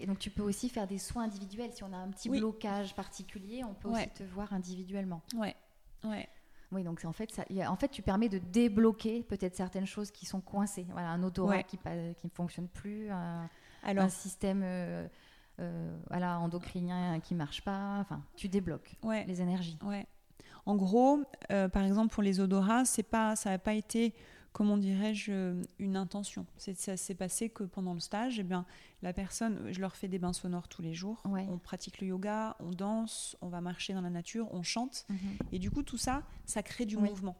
Donc 0.05 0.19
tu 0.19 0.29
peux 0.29 0.43
aussi 0.43 0.69
faire 0.69 0.87
des 0.87 0.97
soins 0.97 1.23
individuels. 1.23 1.71
Si 1.73 1.83
on 1.83 1.93
a 1.93 1.97
un 1.97 2.09
petit 2.09 2.29
blocage 2.29 2.95
particulier, 2.95 3.63
on 3.63 3.73
peut 3.73 3.89
aussi 3.89 4.09
te 4.09 4.23
voir 4.23 4.53
individuellement. 4.53 5.21
Ouais, 5.35 5.55
ouais. 6.03 6.27
Oui, 6.71 6.83
donc 6.83 7.03
en 7.03 7.13
fait, 7.13 7.31
ça, 7.31 7.43
en 7.67 7.75
fait, 7.75 7.87
tu 7.87 8.01
permets 8.01 8.29
de 8.29 8.37
débloquer 8.37 9.23
peut-être 9.23 9.55
certaines 9.55 9.87
choses 9.87 10.11
qui 10.11 10.25
sont 10.25 10.41
coincées. 10.41 10.85
Voilà, 10.91 11.09
un 11.09 11.23
odorat 11.23 11.63
qui, 11.63 11.77
qui 11.77 12.27
ne 12.27 12.31
fonctionne 12.31 12.67
plus, 12.67 13.09
un, 13.09 13.49
Alors, 13.83 14.03
un 14.03 14.09
système 14.09 14.61
euh, 14.63 15.07
euh, 15.59 15.97
voilà, 16.09 16.39
endocrinien 16.39 17.19
qui 17.21 17.33
ne 17.33 17.39
marche 17.39 17.63
pas. 17.63 17.97
Enfin, 17.99 18.23
tu 18.35 18.49
débloques 18.49 18.97
les 19.25 19.41
énergies. 19.41 19.79
Ouais. 19.83 20.05
En 20.65 20.75
gros, 20.75 21.23
euh, 21.51 21.67
par 21.69 21.83
exemple, 21.83 22.13
pour 22.13 22.21
les 22.21 22.39
odorats, 22.39 22.85
c'est 22.85 23.03
pas, 23.03 23.35
ça 23.35 23.49
n'a 23.49 23.57
pas 23.57 23.73
été 23.73 24.13
comment 24.53 24.77
dirais-je, 24.77 25.61
une 25.79 25.95
intention. 25.95 26.45
Ça 26.57 26.97
s'est 26.97 27.15
passé 27.15 27.49
que 27.49 27.63
pendant 27.63 27.93
le 27.93 27.99
stage, 27.99 28.39
eh 28.39 28.43
bien, 28.43 28.65
la 29.01 29.13
personne, 29.13 29.71
je 29.71 29.79
leur 29.79 29.95
fais 29.95 30.07
des 30.07 30.19
bains 30.19 30.33
sonores 30.33 30.67
tous 30.67 30.81
les 30.81 30.93
jours. 30.93 31.21
On 31.25 31.57
pratique 31.57 32.01
le 32.01 32.07
yoga, 32.07 32.55
on 32.59 32.71
danse, 32.71 33.37
on 33.41 33.47
va 33.47 33.61
marcher 33.61 33.93
dans 33.93 34.01
la 34.01 34.09
nature, 34.09 34.47
on 34.53 34.63
chante. 34.63 35.05
Mhm. 35.09 35.17
Et 35.51 35.59
du 35.59 35.71
coup, 35.71 35.83
tout 35.83 35.97
ça, 35.97 36.23
ça 36.45 36.63
crée 36.63 36.85
du 36.85 36.97
mouvement. 36.97 37.37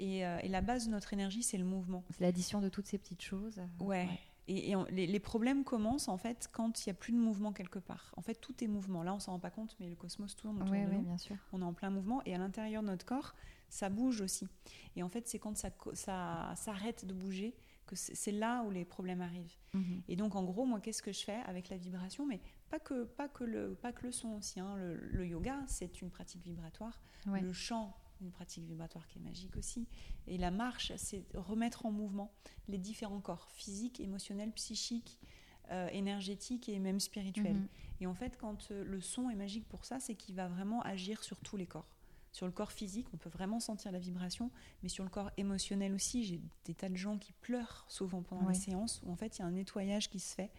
Euh, 0.00 0.38
et, 0.42 0.48
la 0.48 0.60
base 0.60 0.86
de 0.86 0.90
notre 0.90 1.12
énergie, 1.12 1.42
c'est 1.42 1.58
le 1.58 1.64
mouvement. 1.64 2.04
C'est 2.10 2.22
l'addition 2.22 2.60
de 2.60 2.68
toutes 2.68 2.86
ces 2.86 2.98
petites 2.98 3.22
choses. 3.22 3.60
Ouais. 3.80 4.08
Et, 4.48 4.74
les, 4.90 5.20
problèmes 5.20 5.64
commencent 5.64 6.08
en 6.08 6.16
fait 6.16 6.48
quand 6.52 6.84
il 6.84 6.88
n'y 6.88 6.90
a 6.90 6.94
plus 6.94 7.12
de 7.12 7.18
mouvement 7.18 7.52
quelque 7.52 7.78
part. 7.78 8.12
En 8.16 8.22
fait, 8.22 8.34
tout 8.34 8.64
est 8.64 8.66
mouvement. 8.66 9.02
Là, 9.02 9.14
on 9.14 9.20
s'en 9.20 9.32
rend 9.32 9.38
pas 9.38 9.50
compte, 9.50 9.76
mais 9.78 9.88
le 9.88 9.94
cosmos 9.94 10.34
tourne 10.34 10.60
autour 10.62 10.74
de 10.74 10.78
nous. 10.78 11.02
Bien 11.02 11.18
sûr. 11.18 11.36
On 11.52 11.62
est 11.62 11.64
en 11.64 11.72
plein 11.72 11.90
mouvement 11.90 12.22
et 12.26 12.34
à 12.34 12.38
l'intérieur 12.38 12.82
de 12.82 12.88
notre 12.88 13.06
corps, 13.06 13.34
ça 13.72 13.88
bouge 13.88 14.20
aussi. 14.20 14.46
Et 14.96 15.02
en 15.02 15.08
fait, 15.08 15.26
c'est 15.26 15.38
quand 15.38 15.56
ça, 15.56 15.70
ça 15.94 16.52
s'arrête 16.56 17.06
de 17.06 17.14
bouger 17.14 17.54
que 17.86 17.96
c'est 17.96 18.30
là 18.30 18.62
où 18.64 18.70
les 18.70 18.84
problèmes 18.84 19.22
arrivent. 19.22 19.56
Mhm. 19.72 20.02
Et 20.08 20.16
donc, 20.16 20.36
en 20.36 20.44
gros, 20.44 20.66
moi, 20.66 20.78
qu'est-ce 20.80 21.02
que 21.02 21.12
je 21.12 21.24
fais 21.24 21.40
avec 21.46 21.70
la 21.70 21.78
vibration? 21.78 22.26
Mais 22.26 22.40
pas 22.68 22.78
que, 22.78 23.04
pas 23.04 23.28
que, 23.28 23.44
le, 23.44 23.74
pas 23.74 23.92
que 23.92 24.04
le 24.04 24.12
son 24.12 24.34
aussi. 24.34 24.60
Hein. 24.60 24.76
Le, 24.76 25.26
yoga, 25.26 25.58
c'est 25.66 26.02
une 26.02 26.10
pratique 26.10 26.42
vibratoire. 26.42 27.00
Le 27.26 27.52
chant, 27.52 27.96
une 28.20 28.30
pratique 28.30 28.64
vibratoire 28.64 29.06
qui 29.08 29.18
est 29.18 29.22
magique 29.22 29.56
aussi. 29.56 29.88
Et 30.26 30.36
la 30.36 30.50
marche, 30.50 30.92
c'est 30.96 31.24
remettre 31.34 31.86
en 31.86 31.92
mouvement 31.92 32.30
les 32.68 32.78
différents 32.78 33.20
corps, 33.20 33.48
physiques, 33.52 34.00
émotionnels, 34.00 34.52
psychiques, 34.52 35.18
euh, 35.70 35.88
énergétiques 35.92 36.68
et 36.68 36.78
même 36.78 37.00
spirituels. 37.00 37.54
Mhm. 37.54 37.68
Et 38.00 38.06
en 38.06 38.14
fait, 38.14 38.36
quand 38.36 38.70
euh, 38.70 38.84
le 38.84 39.00
son 39.00 39.30
est 39.30 39.34
magique 39.34 39.66
pour 39.66 39.86
ça, 39.86 39.98
c'est 39.98 40.14
qu'il 40.14 40.34
va 40.34 40.48
vraiment 40.48 40.82
agir 40.82 41.24
sur 41.24 41.40
tous 41.40 41.56
les 41.56 41.66
corps. 41.66 41.88
Sur 42.32 42.46
le 42.46 42.52
corps 42.52 42.72
physique, 42.72 43.06
on 43.12 43.18
peut 43.18 43.30
vraiment 43.30 43.60
sentir 43.60 43.92
la 43.92 43.98
vibration, 43.98 44.50
mais 44.82 44.88
sur 44.88 45.04
le 45.04 45.10
corps 45.10 45.30
émotionnel 45.36 45.92
aussi, 45.92 46.24
j'ai 46.24 46.40
des 46.64 46.74
tas 46.74 46.88
de 46.88 46.96
gens 46.96 47.18
qui 47.18 47.32
pleurent 47.32 47.84
souvent 47.88 48.22
pendant 48.22 48.48
les 48.48 48.54
séances, 48.54 49.02
où 49.04 49.12
en 49.12 49.16
fait 49.16 49.38
il 49.38 49.42
y 49.42 49.44
a 49.44 49.46
un 49.46 49.52
nettoyage 49.52 50.08
qui 50.08 50.18
se 50.18 50.34
fait. 50.34 50.50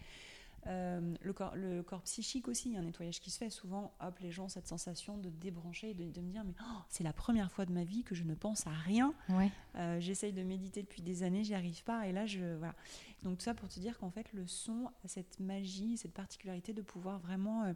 Euh, 0.68 1.16
le, 1.22 1.34
corps, 1.34 1.56
le 1.56 1.84
corps 1.84 2.04
psychique 2.04 2.48
aussi, 2.48 2.70
il 2.70 2.74
y 2.76 2.78
a 2.78 2.80
un 2.80 2.84
nettoyage 2.84 3.20
qui 3.20 3.32
se 3.32 3.38
fait. 3.38 3.50
Souvent, 3.50 3.94
hop, 4.00 4.18
les 4.20 4.32
gens 4.32 4.46
ont 4.46 4.50
cette 4.50 4.68
sensation 4.68 5.18
de 5.18 5.30
débrancher, 5.30 5.94
de, 5.94 6.10
de 6.10 6.22
me 6.22 6.32
dire, 6.32 6.44
mais 6.46 6.54
oh, 6.62 6.80
c'est 6.88 7.04
la 7.04 7.12
première 7.12 7.52
fois 7.52 7.66
de 7.66 7.74
ma 7.74 7.84
vie 7.84 8.04
que 8.04 8.16
je 8.16 8.24
ne 8.24 8.34
pense 8.34 8.66
à 8.66 8.72
rien. 8.72 9.14
Ouais. 9.30 9.52
Euh, 9.76 10.00
J'essaye 10.00 10.32
de 10.32 10.44
méditer 10.44 10.82
depuis 10.82 11.02
des 11.02 11.24
années, 11.24 11.44
j'y 11.44 11.54
arrive 11.54 11.84
pas. 11.84 12.08
Et 12.08 12.14
là, 12.14 12.26
je. 12.26 12.56
Voilà. 12.56 12.76
Donc, 13.24 13.40
tout 13.40 13.44
ça 13.44 13.54
pour 13.54 13.68
te 13.68 13.80
dire 13.80 13.98
qu'en 13.98 14.10
fait, 14.10 14.32
le 14.32 14.48
son 14.48 14.90
a 15.04 15.08
cette 15.08 15.40
magie, 15.40 15.98
cette 15.98 16.14
particularité 16.14 16.72
de 16.72 16.82
pouvoir 16.82 17.20
vraiment 17.20 17.64
euh, 17.64 17.74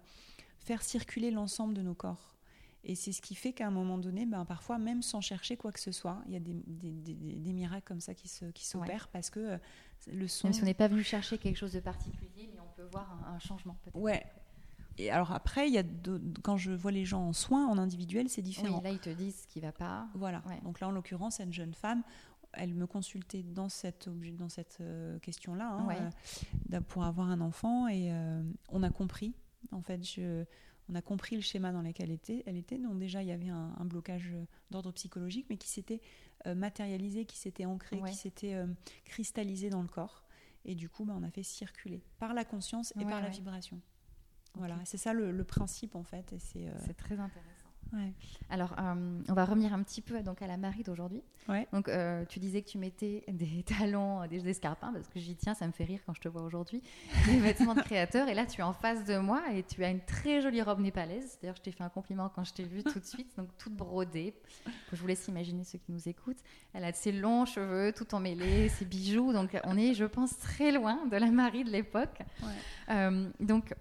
faire 0.59 0.81
circuler 0.81 1.31
l'ensemble 1.31 1.73
de 1.73 1.81
nos 1.81 1.95
corps. 1.95 2.36
Et 2.83 2.95
c'est 2.95 3.11
ce 3.11 3.21
qui 3.21 3.35
fait 3.35 3.51
qu'à 3.53 3.67
un 3.67 3.71
moment 3.71 3.97
donné, 3.97 4.25
ben, 4.25 4.45
parfois, 4.45 4.77
même 4.77 5.01
sans 5.01 5.19
chercher 5.19 5.57
quoi 5.57 5.71
que 5.71 5.79
ce 5.79 5.91
soit, 5.91 6.21
il 6.27 6.33
y 6.33 6.35
a 6.35 6.39
des, 6.39 6.53
des, 6.67 6.91
des, 6.91 7.13
des 7.13 7.53
miracles 7.53 7.85
comme 7.85 7.99
ça 7.99 8.13
qui 8.13 8.27
s'opèrent 8.29 8.53
qui 8.53 8.65
s'opèrent 8.65 9.07
parce 9.09 9.29
que 9.29 9.39
euh, 9.39 9.57
le 10.07 10.27
son. 10.27 10.47
Même 10.47 10.53
si 10.53 10.61
on 10.61 10.65
n'est 10.65 10.73
pas 10.73 10.87
venu 10.87 11.03
chercher 11.03 11.37
quelque 11.37 11.57
chose 11.57 11.73
de 11.73 11.79
particulier, 11.81 12.49
mais 12.53 12.59
on 12.61 12.75
peut 12.75 12.87
voir 12.91 13.11
un, 13.27 13.33
un 13.33 13.39
changement 13.39 13.75
peut-être. 13.83 13.97
Ouais. 13.97 14.25
Et 14.99 15.11
alors 15.11 15.31
après, 15.33 15.67
il 15.67 15.73
y 15.73 15.77
a 15.77 15.83
de- 15.83 16.21
quand 16.43 16.57
je 16.57 16.71
vois 16.71 16.91
les 16.91 17.03
gens 17.05 17.21
en 17.27 17.33
soins, 17.33 17.67
en 17.67 17.77
individuel, 17.77 18.29
c'est 18.29 18.41
différent. 18.41 18.77
Oui, 18.77 18.83
là 18.83 18.91
ils 18.91 18.99
te 18.99 19.09
disent 19.09 19.41
ce 19.41 19.47
qui 19.47 19.59
va 19.59 19.71
pas. 19.71 20.07
Voilà. 20.15 20.41
Ouais. 20.47 20.59
Donc 20.63 20.79
là, 20.79 20.87
en 20.87 20.91
l'occurrence, 20.91 21.35
cette 21.35 21.53
jeune 21.53 21.73
femme, 21.73 22.03
elle 22.53 22.73
me 22.73 22.87
consultait 22.87 23.43
dans 23.43 23.69
cette, 23.69 24.07
dans 24.37 24.49
cette 24.49 24.77
euh, 24.81 25.19
question-là, 25.19 25.69
hein, 25.69 25.85
Ouais. 25.87 25.97
euh, 26.73 26.81
pour 26.81 27.03
avoir 27.03 27.29
un 27.29 27.41
enfant, 27.41 27.87
et 27.87 28.11
euh, 28.11 28.41
on 28.69 28.81
a 28.81 28.89
compris. 28.89 29.33
En 29.71 29.81
fait, 29.81 30.03
je, 30.03 30.45
on 30.89 30.95
a 30.95 31.01
compris 31.01 31.35
le 31.35 31.41
schéma 31.41 31.71
dans 31.71 31.81
lequel 31.81 32.09
elle 32.09 32.15
était. 32.15 32.43
Elle 32.45 32.55
était. 32.57 32.77
Donc 32.77 32.97
déjà, 32.97 33.21
il 33.21 33.27
y 33.27 33.31
avait 33.31 33.49
un, 33.49 33.73
un 33.77 33.85
blocage 33.85 34.31
euh, 34.33 34.45
d'ordre 34.71 34.91
psychologique, 34.91 35.45
mais 35.49 35.57
qui 35.57 35.67
s'était 35.69 36.01
euh, 36.45 36.55
matérialisé, 36.55 37.25
qui 37.25 37.37
s'était 37.37 37.65
ancré, 37.65 37.97
Ouais. 37.99 38.09
qui 38.09 38.15
s'était 38.15 38.53
euh, 38.55 38.67
cristallisé 39.05 39.69
dans 39.69 39.81
le 39.81 39.87
corps. 39.87 40.23
Et 40.65 40.75
du 40.75 40.89
coup, 40.89 41.05
bah, 41.05 41.13
on 41.17 41.23
a 41.23 41.29
fait 41.31 41.43
circuler 41.43 42.03
par 42.19 42.33
la 42.33 42.45
conscience 42.45 42.93
et 42.95 42.99
Ouais, 42.99 43.05
par 43.11 43.21
la 43.21 43.29
vibration. 43.29 43.79
Voilà, 44.55 44.79
c'est 44.85 44.97
ça 44.97 45.13
le, 45.13 45.31
le 45.31 45.43
principe 45.43 45.95
en 45.95 46.03
fait. 46.03 46.33
Et 46.33 46.39
c'est, 46.39 46.67
euh, 46.67 46.71
C'est 46.85 46.95
très 46.97 47.19
intéressant. 47.19 47.56
Ouais. 47.93 48.13
Alors, 48.49 48.75
euh, 48.79 49.21
on 49.27 49.33
va 49.33 49.45
revenir 49.45 49.73
un 49.73 49.83
petit 49.83 50.01
peu 50.01 50.21
donc 50.21 50.41
à 50.41 50.47
la 50.47 50.57
Marie 50.57 50.83
d'aujourd'hui. 50.83 51.21
Ouais. 51.47 51.67
Donc, 51.71 51.87
euh, 51.87 52.25
tu 52.25 52.39
disais 52.39 52.61
que 52.61 52.69
tu 52.69 52.77
mettais 52.77 53.23
des 53.27 53.63
talons, 53.79 54.21
euh, 54.21 54.27
des 54.27 54.47
escarpins, 54.49 54.91
parce 54.93 55.07
que 55.07 55.19
j'y 55.19 55.35
tiens, 55.35 55.53
ça 55.53 55.65
me 55.67 55.71
fait 55.71 55.85
rire 55.85 55.99
quand 56.05 56.13
je 56.13 56.21
te 56.21 56.27
vois 56.27 56.41
aujourd'hui. 56.41 56.81
Des 57.25 57.39
vêtements 57.39 57.75
de 57.75 57.81
créateur. 57.81 58.27
Et 58.27 58.33
là, 58.33 58.45
tu 58.45 58.61
es 58.61 58.63
en 58.63 58.73
face 58.73 59.05
de 59.05 59.17
moi 59.17 59.41
et 59.53 59.63
tu 59.63 59.83
as 59.83 59.89
une 59.89 60.01
très 60.01 60.41
jolie 60.41 60.61
robe 60.61 60.79
népalaise. 60.79 61.37
D'ailleurs, 61.41 61.55
je 61.57 61.61
t'ai 61.61 61.71
fait 61.71 61.83
un 61.83 61.89
compliment 61.89 62.29
quand 62.29 62.43
je 62.43 62.53
t'ai 62.53 62.63
vue 62.63 62.83
tout 62.83 62.99
de 62.99 63.05
suite. 63.05 63.35
Donc, 63.37 63.49
toute 63.57 63.73
brodée. 63.73 64.33
Je 64.91 64.97
vous 64.97 65.07
laisse 65.07 65.27
imaginer 65.27 65.63
ceux 65.63 65.77
qui 65.77 65.91
nous 65.91 66.07
écoutent. 66.07 66.41
Elle 66.73 66.83
a 66.83 66.91
de 66.91 66.97
ses 66.97 67.11
longs 67.11 67.45
cheveux, 67.45 67.93
tout 67.93 68.13
emmêlés, 68.13 68.69
ses 68.69 68.85
bijoux. 68.85 69.33
Donc, 69.33 69.57
on 69.63 69.77
est, 69.77 69.93
je 69.93 70.05
pense, 70.05 70.37
très 70.37 70.71
loin 70.71 71.05
de 71.05 71.17
la 71.17 71.31
Marie 71.31 71.63
de 71.63 71.69
l'époque. 71.69 72.19
Ouais. 72.41 72.49
Euh, 72.89 73.29
donc, 73.39 73.73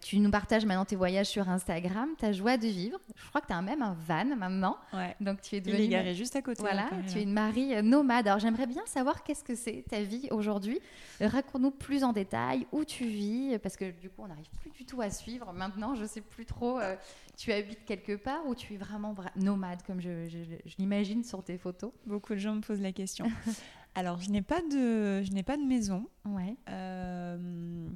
tu 0.00 0.18
nous 0.18 0.30
partages 0.30 0.64
maintenant 0.64 0.84
tes 0.84 0.96
voyages 0.96 1.26
sur 1.26 1.48
Instagram, 1.48 2.08
ta 2.18 2.32
joie 2.32 2.56
de 2.56 2.66
vivre. 2.66 2.98
Je 3.16 3.28
crois 3.28 3.40
que 3.40 3.46
tu 3.46 3.52
as 3.52 3.60
même 3.62 3.82
un 3.82 3.94
van 4.06 4.24
maintenant. 4.36 4.76
Ouais. 4.92 5.14
Donc 5.20 5.40
tu 5.42 5.56
es 5.56 5.58
Il 5.58 5.68
est 5.68 5.72
devenue 5.72 5.88
garé 5.88 6.14
juste 6.14 6.34
à 6.36 6.42
côté. 6.42 6.60
voilà, 6.62 6.82
là, 6.82 6.86
quand 6.90 7.02
tu 7.06 7.18
es 7.18 7.22
une 7.22 7.32
Marie 7.32 7.74
euh, 7.74 7.82
nomade. 7.82 8.26
Alors 8.26 8.38
j'aimerais 8.38 8.66
bien 8.66 8.82
savoir 8.86 9.22
qu'est-ce 9.22 9.44
que 9.44 9.54
c'est 9.54 9.84
ta 9.88 10.00
vie 10.02 10.28
aujourd'hui. 10.30 10.78
Euh, 11.20 11.28
Raconte-nous 11.28 11.70
plus 11.70 12.02
en 12.04 12.12
détail 12.12 12.66
où 12.72 12.84
tu 12.84 13.04
vis, 13.04 13.58
parce 13.62 13.76
que 13.76 13.90
du 13.90 14.08
coup 14.10 14.22
on 14.22 14.28
n'arrive 14.28 14.48
plus 14.60 14.70
du 14.70 14.84
tout 14.86 15.00
à 15.00 15.10
suivre. 15.10 15.52
Maintenant 15.52 15.94
je 15.94 16.04
sais 16.04 16.20
plus 16.22 16.46
trop. 16.46 16.78
euh, 16.80 16.96
tu 17.36 17.52
habites 17.52 17.84
quelque 17.84 18.16
part 18.16 18.46
ou 18.46 18.54
tu 18.54 18.74
es 18.74 18.76
vraiment 18.76 19.12
vra- 19.12 19.30
nomade 19.36 19.82
comme 19.86 20.00
je, 20.00 20.28
je- 20.28 20.38
je 20.64 20.74
l'imagine 20.78 21.24
sur 21.24 21.42
tes 21.42 21.58
photos. 21.58 21.90
Beaucoup 22.06 22.32
de 22.34 22.38
gens 22.38 22.54
me 22.54 22.60
posent 22.60 22.80
la 22.80 22.92
question. 22.92 23.26
Alors, 23.96 24.20
je 24.20 24.28
n'ai 24.30 24.42
pas 24.42 24.60
de, 24.60 25.22
je 25.22 25.30
n'ai 25.30 25.44
pas 25.44 25.56
de 25.56 25.62
maison. 25.62 26.08
Ouais. 26.24 26.56
Euh, 26.68 27.86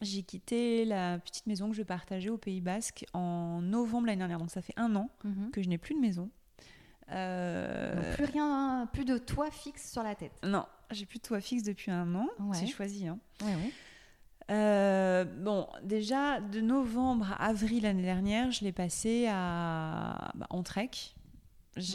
j'ai 0.00 0.22
quitté 0.22 0.84
la 0.84 1.18
petite 1.18 1.46
maison 1.46 1.70
que 1.70 1.76
je 1.76 1.82
partageais 1.82 2.28
au 2.30 2.38
Pays 2.38 2.60
Basque 2.60 3.04
en 3.14 3.60
novembre 3.62 4.06
l'année 4.06 4.18
dernière. 4.18 4.38
Donc, 4.38 4.50
ça 4.50 4.62
fait 4.62 4.74
un 4.76 4.94
an 4.96 5.08
Mhm. 5.24 5.50
que 5.50 5.62
je 5.62 5.68
n'ai 5.68 5.78
plus 5.78 5.94
de 5.94 6.00
maison. 6.00 6.28
Euh, 7.12 7.94
Donc, 7.94 8.14
plus 8.14 8.24
rien, 8.24 8.88
plus 8.92 9.04
de 9.04 9.16
toit 9.18 9.50
fixe 9.50 9.92
sur 9.92 10.02
la 10.02 10.14
tête. 10.14 10.32
Non, 10.42 10.66
j'ai 10.90 11.06
plus 11.06 11.18
de 11.18 11.22
toit 11.22 11.40
fixe 11.40 11.62
depuis 11.62 11.90
un 11.90 12.14
an. 12.14 12.26
Ouais. 12.40 12.56
J'ai 12.60 12.66
choisi. 12.66 13.06
hein. 13.06 13.18
Ouais, 13.42 13.54
ouais. 13.54 13.72
Euh, 14.50 15.24
bon, 15.24 15.66
déjà, 15.82 16.40
de 16.40 16.60
novembre 16.60 17.32
à 17.38 17.46
avril 17.46 17.82
l'année 17.82 18.02
dernière, 18.02 18.50
je 18.52 18.64
l'ai 18.64 18.72
passé 18.72 19.26
à, 19.28 20.30
bah, 20.34 20.46
en 20.50 20.62
trek 20.62 20.90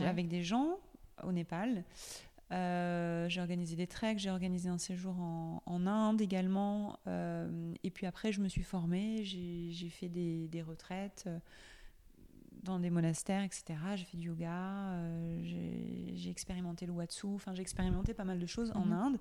avec 0.06 0.28
des 0.28 0.43
gens 0.43 0.78
au 1.24 1.32
Népal. 1.32 1.84
Euh, 2.52 3.30
j'ai 3.30 3.39
organisé 3.39 3.76
des 3.76 3.88
treks, 3.88 4.20
j'ai 4.20 4.30
organisé 4.30 4.68
un 4.70 4.78
séjour 4.78 5.18
en, 5.20 5.64
en 5.66 5.88
Inde 5.88 6.22
également. 6.22 6.99
Euh, 7.08 7.74
et 7.84 7.89
puis 7.91 8.06
après, 8.06 8.32
je 8.32 8.41
me 8.41 8.47
suis 8.49 8.64
formée, 8.64 9.24
j'ai 9.24 9.89
fait 9.89 10.10
des, 10.10 10.47
des 10.47 10.62
retraites 10.62 11.24
euh, 11.28 11.39
dans 12.64 12.80
des 12.80 12.89
monastères, 12.89 13.43
etc. 13.43 13.64
J'ai 13.95 14.06
fait 14.06 14.18
du 14.18 14.28
yoga, 14.28 14.52
euh, 14.54 15.39
j'ai 15.43 16.14
j'ai 16.16 16.30
expérimenté 16.30 16.86
le 16.86 16.91
Watsu, 16.91 17.28
enfin 17.28 17.54
j'ai 17.56 17.62
expérimenté 17.62 18.14
pas 18.14 18.26
mal 18.26 18.38
de 18.39 18.45
choses 18.45 18.72
en 18.76 18.86
Mhm. 18.86 18.93
Inde. 18.93 19.18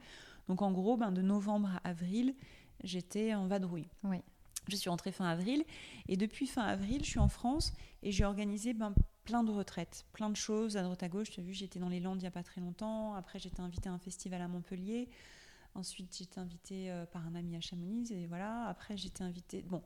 Donc 0.49 0.61
en 0.63 0.73
gros, 0.73 0.97
ben, 0.97 1.13
de 1.13 1.23
novembre 1.23 1.71
à 1.85 1.89
avril, 1.89 2.35
j'étais 2.83 3.35
en 3.35 3.47
vadrouille. 3.47 3.89
Oui. 4.05 4.19
Je 4.69 4.77
suis 4.77 4.91
rentrée 4.91 5.11
fin 5.13 5.25
avril 5.27 5.65
et 6.09 6.17
depuis 6.17 6.47
fin 6.47 6.63
avril, 6.63 7.01
je 7.03 7.09
suis 7.09 7.19
en 7.19 7.29
France 7.29 7.73
et 8.03 8.13
j'ai 8.13 8.25
organisé 8.25 8.75
ben, 8.75 8.93
plein 9.31 9.45
de 9.45 9.51
retraites, 9.53 10.05
plein 10.13 10.29
de 10.29 10.37
choses 10.37 10.77
à 10.77 10.83
droite 10.83 11.03
à 11.03 11.09
gauche. 11.09 11.31
Tu 11.31 11.41
as 11.41 11.43
vu, 11.43 11.53
j'étais 11.53 11.79
dans 11.79 11.89
les 11.89 12.01
Landes 12.01 12.19
il 12.19 12.23
n'y 12.23 12.27
a 12.27 12.31
pas 12.33 12.43
très 12.43 12.61
longtemps. 12.61 13.15
Après, 13.15 13.39
j'étais 13.39 13.61
invitée 13.61 13.89
à 13.89 13.93
un 13.93 13.99
festival 13.99 14.43
à 14.43 14.49
Montpellier. 14.49 15.09
Ensuite, 15.75 16.17
j'étais 16.19 16.41
invitée 16.41 16.91
euh, 16.91 17.07
par 17.07 17.25
un 17.27 17.35
ami 17.37 17.55
à 17.57 17.61
Chamonix 17.61 18.11
et 18.13 18.27
voilà. 18.27 18.67
Après, 18.67 18.97
j'étais 18.97 19.23
invitée. 19.23 19.63
Bon. 19.63 19.83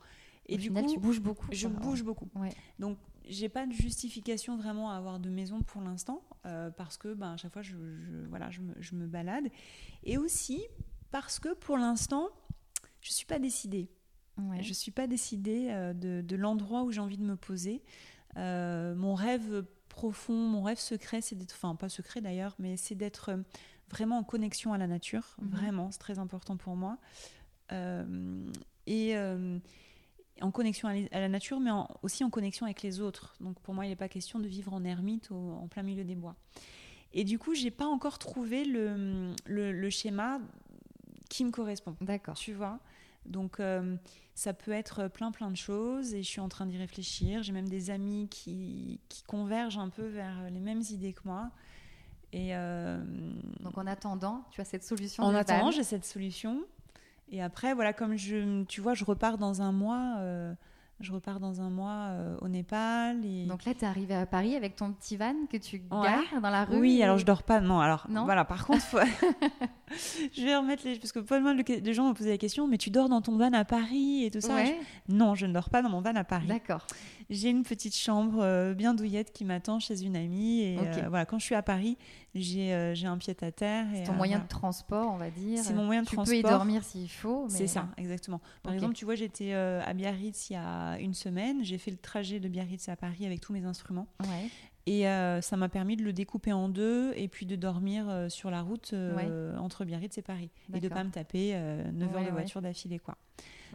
Et 0.47 0.55
Au 0.55 0.57
du 0.57 0.69
final, 0.69 0.85
coup, 0.87 0.93
tu 0.95 0.99
bouges 0.99 1.21
beaucoup. 1.21 1.47
je 1.53 1.69
bouge 1.69 2.03
beaucoup. 2.03 2.29
Ouais. 2.37 2.51
Donc, 2.79 2.97
j'ai 3.29 3.49
pas 3.51 3.67
de 3.67 3.73
justification 3.73 4.57
vraiment 4.57 4.91
à 4.91 4.97
avoir 4.97 5.19
de 5.21 5.29
maison 5.29 5.61
pour 5.63 5.83
l'instant, 5.83 6.23
euh, 6.47 6.71
parce 6.71 6.97
que 6.97 7.13
ben, 7.15 7.33
à 7.33 7.37
chaque 7.37 7.53
fois, 7.53 7.63
je, 7.63 7.77
je- 7.77 8.27
voilà, 8.29 8.51
je, 8.51 8.61
me, 8.61 8.75
je 8.81 8.95
me 8.95 9.07
balade. 9.07 9.45
Et 10.05 10.17
aussi 10.19 10.63
parce 11.11 11.39
que 11.39 11.55
pour 11.55 11.77
l'instant, 11.77 12.29
je 13.03 13.11
suis 13.13 13.27
pas 13.27 13.39
décidée. 13.39 13.91
Ouais. 14.39 14.63
Je 14.63 14.73
suis 14.73 14.91
pas 14.91 15.07
décidée 15.07 15.69
euh, 15.71 15.93
de, 15.95 16.23
de 16.27 16.37
l'endroit 16.37 16.83
où 16.83 16.91
j'ai 16.91 17.01
envie 17.01 17.19
de 17.19 17.25
me 17.25 17.37
poser. 17.37 17.83
Euh, 18.37 18.95
mon 18.95 19.15
rêve 19.15 19.65
profond, 19.89 20.35
mon 20.35 20.63
rêve 20.63 20.79
secret, 20.79 21.21
c'est 21.21 21.37
d'être, 21.37 21.55
enfin 21.55 21.75
pas 21.77 21.89
secret 21.89 22.21
d'ailleurs, 22.21 22.55
mais 22.59 22.77
c'est 22.77 22.95
d'être 22.95 23.31
euh, 23.31 23.37
vraiment 23.91 24.19
en 24.19 24.25
connexion 24.25 24.73
à 24.73 24.79
la 24.79 24.87
nature. 24.87 25.37
Mhm. 25.41 25.49
Vraiment, 25.51 25.91
c'est 25.91 25.99
très 25.99 26.19
important 26.19 26.57
pour 26.57 26.77
moi. 26.77 26.99
Euh, 27.73 28.51
et 28.87 29.17
euh, 29.17 29.59
en 30.41 30.51
connexion 30.51 30.89
à, 30.89 31.21
la 31.21 31.29
nature, 31.29 31.61
mais 31.61 31.71
en- 31.71 31.89
aussi 32.03 32.25
en 32.25 32.31
connexion 32.31 32.67
avec 32.67 32.83
les 32.83 33.01
autres. 33.01 33.37
Donc 33.41 33.61
pour 33.61 33.73
moi, 33.75 33.87
il 33.87 33.91
n'est 33.91 33.97
pas 33.97 34.09
question 34.09 34.39
de 34.39 34.49
vivre 34.49 34.73
en 34.73 34.85
ermite 34.85 35.31
au- 35.31 35.53
en 35.53 35.69
plein 35.69 35.83
milieu 35.83 36.05
des 36.05 36.17
bois. 36.17 36.35
Et 37.13 37.23
du 37.25 37.39
coup, 37.39 37.55
j'ai 37.55 37.71
pas 37.71 37.87
encore 37.87 38.19
trouvé 38.19 38.65
le, 38.65 39.33
le, 39.47 39.73
le 39.73 39.91
schéma 39.91 40.41
qui 41.31 41.45
me 41.45 41.51
correspond. 41.53 41.97
D'accord. 42.01 42.35
Tu 42.35 42.53
vois? 42.53 42.81
Donc, 43.27 43.61
euh, 43.61 43.97
ça 44.35 44.53
peut 44.53 44.73
être 44.73 45.09
plein, 45.09 45.31
plein 45.33 45.51
de 45.51 45.57
choses 45.57 46.15
et 46.15 46.23
je 46.23 46.29
suis 46.29 46.41
en 46.41 46.49
train 46.49 46.67
d'y 46.67 46.77
réfléchir. 46.77 47.43
J'ai 47.43 47.53
même 47.53 47.69
des 47.69 47.91
amis 47.91 48.29
qui, 48.31 49.01
qui 49.09 49.23
convergent 49.23 49.79
un 49.79 49.89
peu 49.89 50.07
vers 50.07 50.51
les 50.51 50.61
mêmes 50.61 50.83
idées 50.91 51.13
que 51.13 51.23
moi. 51.25 51.51
Et 52.33 52.57
euh, 52.57 52.99
Donc 53.61 53.79
en 53.79 53.87
attendant, 53.87 54.45
tu 54.51 54.61
as 54.61 54.65
cette 54.65 54.83
solution. 54.85 55.23
en 55.23 55.35
attendant, 55.35 55.71
j'ai 55.71 55.85
cette 55.85 56.05
solution. 56.05 56.65
Et 57.31 57.41
après, 57.43 57.75
voilà, 57.75 57.93
comme 57.93 58.17
je, 58.17 58.65
tu 58.65 58.81
vois, 58.81 58.95
je 58.95 59.05
repars 59.05 59.39
dans 59.39 59.63
un 59.63 59.73
mois. 59.73 60.17
euh, 60.19 60.53
je 61.01 61.13
repars 61.13 61.41
dans 61.41 61.61
un 61.61 61.71
mois 61.71 62.07
euh, 62.11 62.37
au 62.41 62.49
Népal. 62.49 63.25
Et... 63.25 63.47
Donc 63.47 63.65
là, 63.65 63.75
tu 63.75 63.81
es 63.81 63.85
arrivé 63.85 64.15
à 64.15 64.27
Paris 64.27 64.55
avec 64.55 64.77
ton 64.77 64.93
petit 64.93 65.17
van 65.17 65.35
que 65.51 65.57
tu 65.57 65.77
Ouais. 65.91 66.03
gares 66.03 66.41
dans 66.41 66.51
la 66.51 66.65
rue. 66.65 66.79
Oui, 66.79 67.03
alors 67.03 67.19
je 67.19 67.27
dors 67.27 67.43
pas. 67.43 67.61
Non, 67.61 67.81
alors 67.81 68.07
Non 68.09 68.25
voilà. 68.25 68.45
Par 68.45 68.67
contre, 68.67 68.83
faut- 68.83 68.99
je 70.33 70.43
vais 70.45 70.57
remettre 70.57 70.83
les 70.87 70.97
parce 70.99 71.13
que 71.13 71.19
pas 71.21 71.41
mal 71.41 71.63
de 71.63 71.93
gens 71.93 72.05
m'ont 72.05 72.15
posé 72.15 72.31
la 72.31 72.39
question. 72.39 72.67
Mais 72.69 72.79
tu 72.79 72.91
dors 72.91 73.09
dans 73.09 73.21
ton 73.23 73.37
van 73.37 73.53
à 73.53 73.65
Paris 73.65 74.25
et 74.25 74.31
tout 74.31 74.41
ça? 74.41 74.55
Ouais, 74.55 74.77
Je- 75.09 75.15
Non, 75.15 75.35
je 75.35 75.47
ne 75.47 75.53
dors 75.53 75.71
pas 75.71 75.83
dans 75.83 75.91
mon 75.91 76.01
van 76.01 76.15
à 76.15 76.25
Paris. 76.25 76.47
d'accord. 76.47 76.87
J'ai 77.31 77.49
une 77.51 77.63
petite 77.63 77.97
chambre 77.97 78.41
euh, 78.43 78.75
bien 78.75 78.93
douillette 78.95 79.33
qui 79.33 79.45
m'attend 79.45 79.81
chez 79.81 80.03
une 80.03 80.15
amie. 80.17 80.61
Et 80.61 80.79
euh, 80.79 81.09
voilà, 81.09 81.25
quand 81.25 81.39
je 81.39 81.45
suis 81.45 81.55
à 81.55 81.63
Paris, 81.63 81.97
j'ai 82.35 82.75
euh, 82.75 82.95
un 83.05 83.19
pied 83.19 83.37
à 83.41 83.53
terre. 83.53 83.87
C'est 83.95 84.05
ton 84.05 84.13
euh, 84.13 84.17
moyen 84.17 84.37
voilà. 84.39 84.45
de 84.45 84.49
transport, 84.49 85.13
on 85.13 85.17
va 85.17 85.31
dire. 85.31 85.59
C'est 85.63 85.73
mon 85.75 85.85
moyen 85.85 86.03
de 86.03 86.09
tu 86.09 86.17
transport. 86.17 86.33
peux 86.33 86.39
y 86.39 86.43
dormir 86.43 86.83
s'il 86.83 87.09
faut. 87.09 87.45
mais- 87.45 87.51
C'est 87.51 87.67
ça, 87.67 87.89
exactement. 87.97 88.41
Par 88.63 88.73
exemple, 88.73 88.95
tu 88.95 89.05
vois, 89.05 89.15
j'étais 89.15 89.53
euh, 89.55 89.81
à 89.85 89.93
Biarritz 89.95 90.51
il 90.51 90.55
y 90.55 90.57
a 90.57 90.99
une 90.99 91.15
semaine. 91.15 91.65
J'ai 91.65 91.79
fait 91.79 91.91
le 91.91 91.97
trajet 91.97 92.41
de 92.41 92.49
Biarritz 92.49 92.89
à 92.89 92.97
Paris 92.97 93.25
avec 93.27 93.41
tous 93.41 93.53
mes 93.53 93.65
instruments. 93.65 94.09
Ouais. 94.21 94.49
Et 94.87 95.09
euh, 95.09 95.41
ça 95.41 95.57
m'a 95.57 95.69
permis 95.71 95.97
de 95.97 96.03
le 96.03 96.13
découper 96.13 96.53
en 96.53 96.69
deux 96.69 97.13
et 97.17 97.29
puis 97.29 97.47
de 97.47 97.57
dormir 97.57 98.27
sur 98.29 98.51
la 98.51 98.61
route 98.63 98.95
entre 99.59 99.85
Biarritz 99.85 100.19
et 100.19 100.23
Paris. 100.23 100.51
Et 100.71 100.81
de 100.81 100.81
D'accord. 100.89 100.99
pas 100.99 101.05
me 101.05 101.11
taper 101.11 101.53
euh, 101.55 101.91
9 101.93 102.17
heures 102.17 102.25
de 102.25 102.31
voiture 102.31 102.61
d'affilée. 102.61 102.99
quoi. 102.99 103.17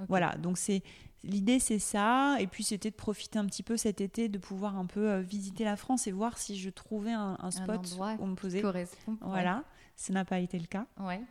Voilà, 0.08 0.36
donc 0.38 0.58
c'est 0.58 0.82
l'idée 1.24 1.60
c'est 1.60 1.80
ça. 1.80 2.38
Et 2.40 2.48
puis 2.48 2.64
c'était 2.64 2.92
de 2.92 2.96
profiter 2.96 3.40
un 3.40 3.46
petit 3.46 3.64
peu 3.64 3.78
cet 3.78 4.02
été, 4.02 4.30
de 4.30 4.38
pouvoir 4.38 4.78
un 4.78 4.86
peu 4.86 5.10
euh, 5.10 5.22
visiter 5.22 5.64
la 5.64 5.76
France 5.76 6.08
et 6.08 6.12
voir 6.12 6.38
si 6.38 6.58
je 6.58 6.70
trouvais 6.70 7.12
un, 7.14 7.38
un 7.40 7.52
spot 7.52 7.82
où 8.20 8.26
me 8.26 8.36
poser. 8.36 8.62
correspond. 8.62 9.18
Voilà, 9.22 9.64
ça 9.96 10.14
n'a 10.14 10.26
pas 10.26 10.40
été 10.40 10.58
le 10.60 10.66
cas. 10.68 10.86
Ouais. 11.00 11.22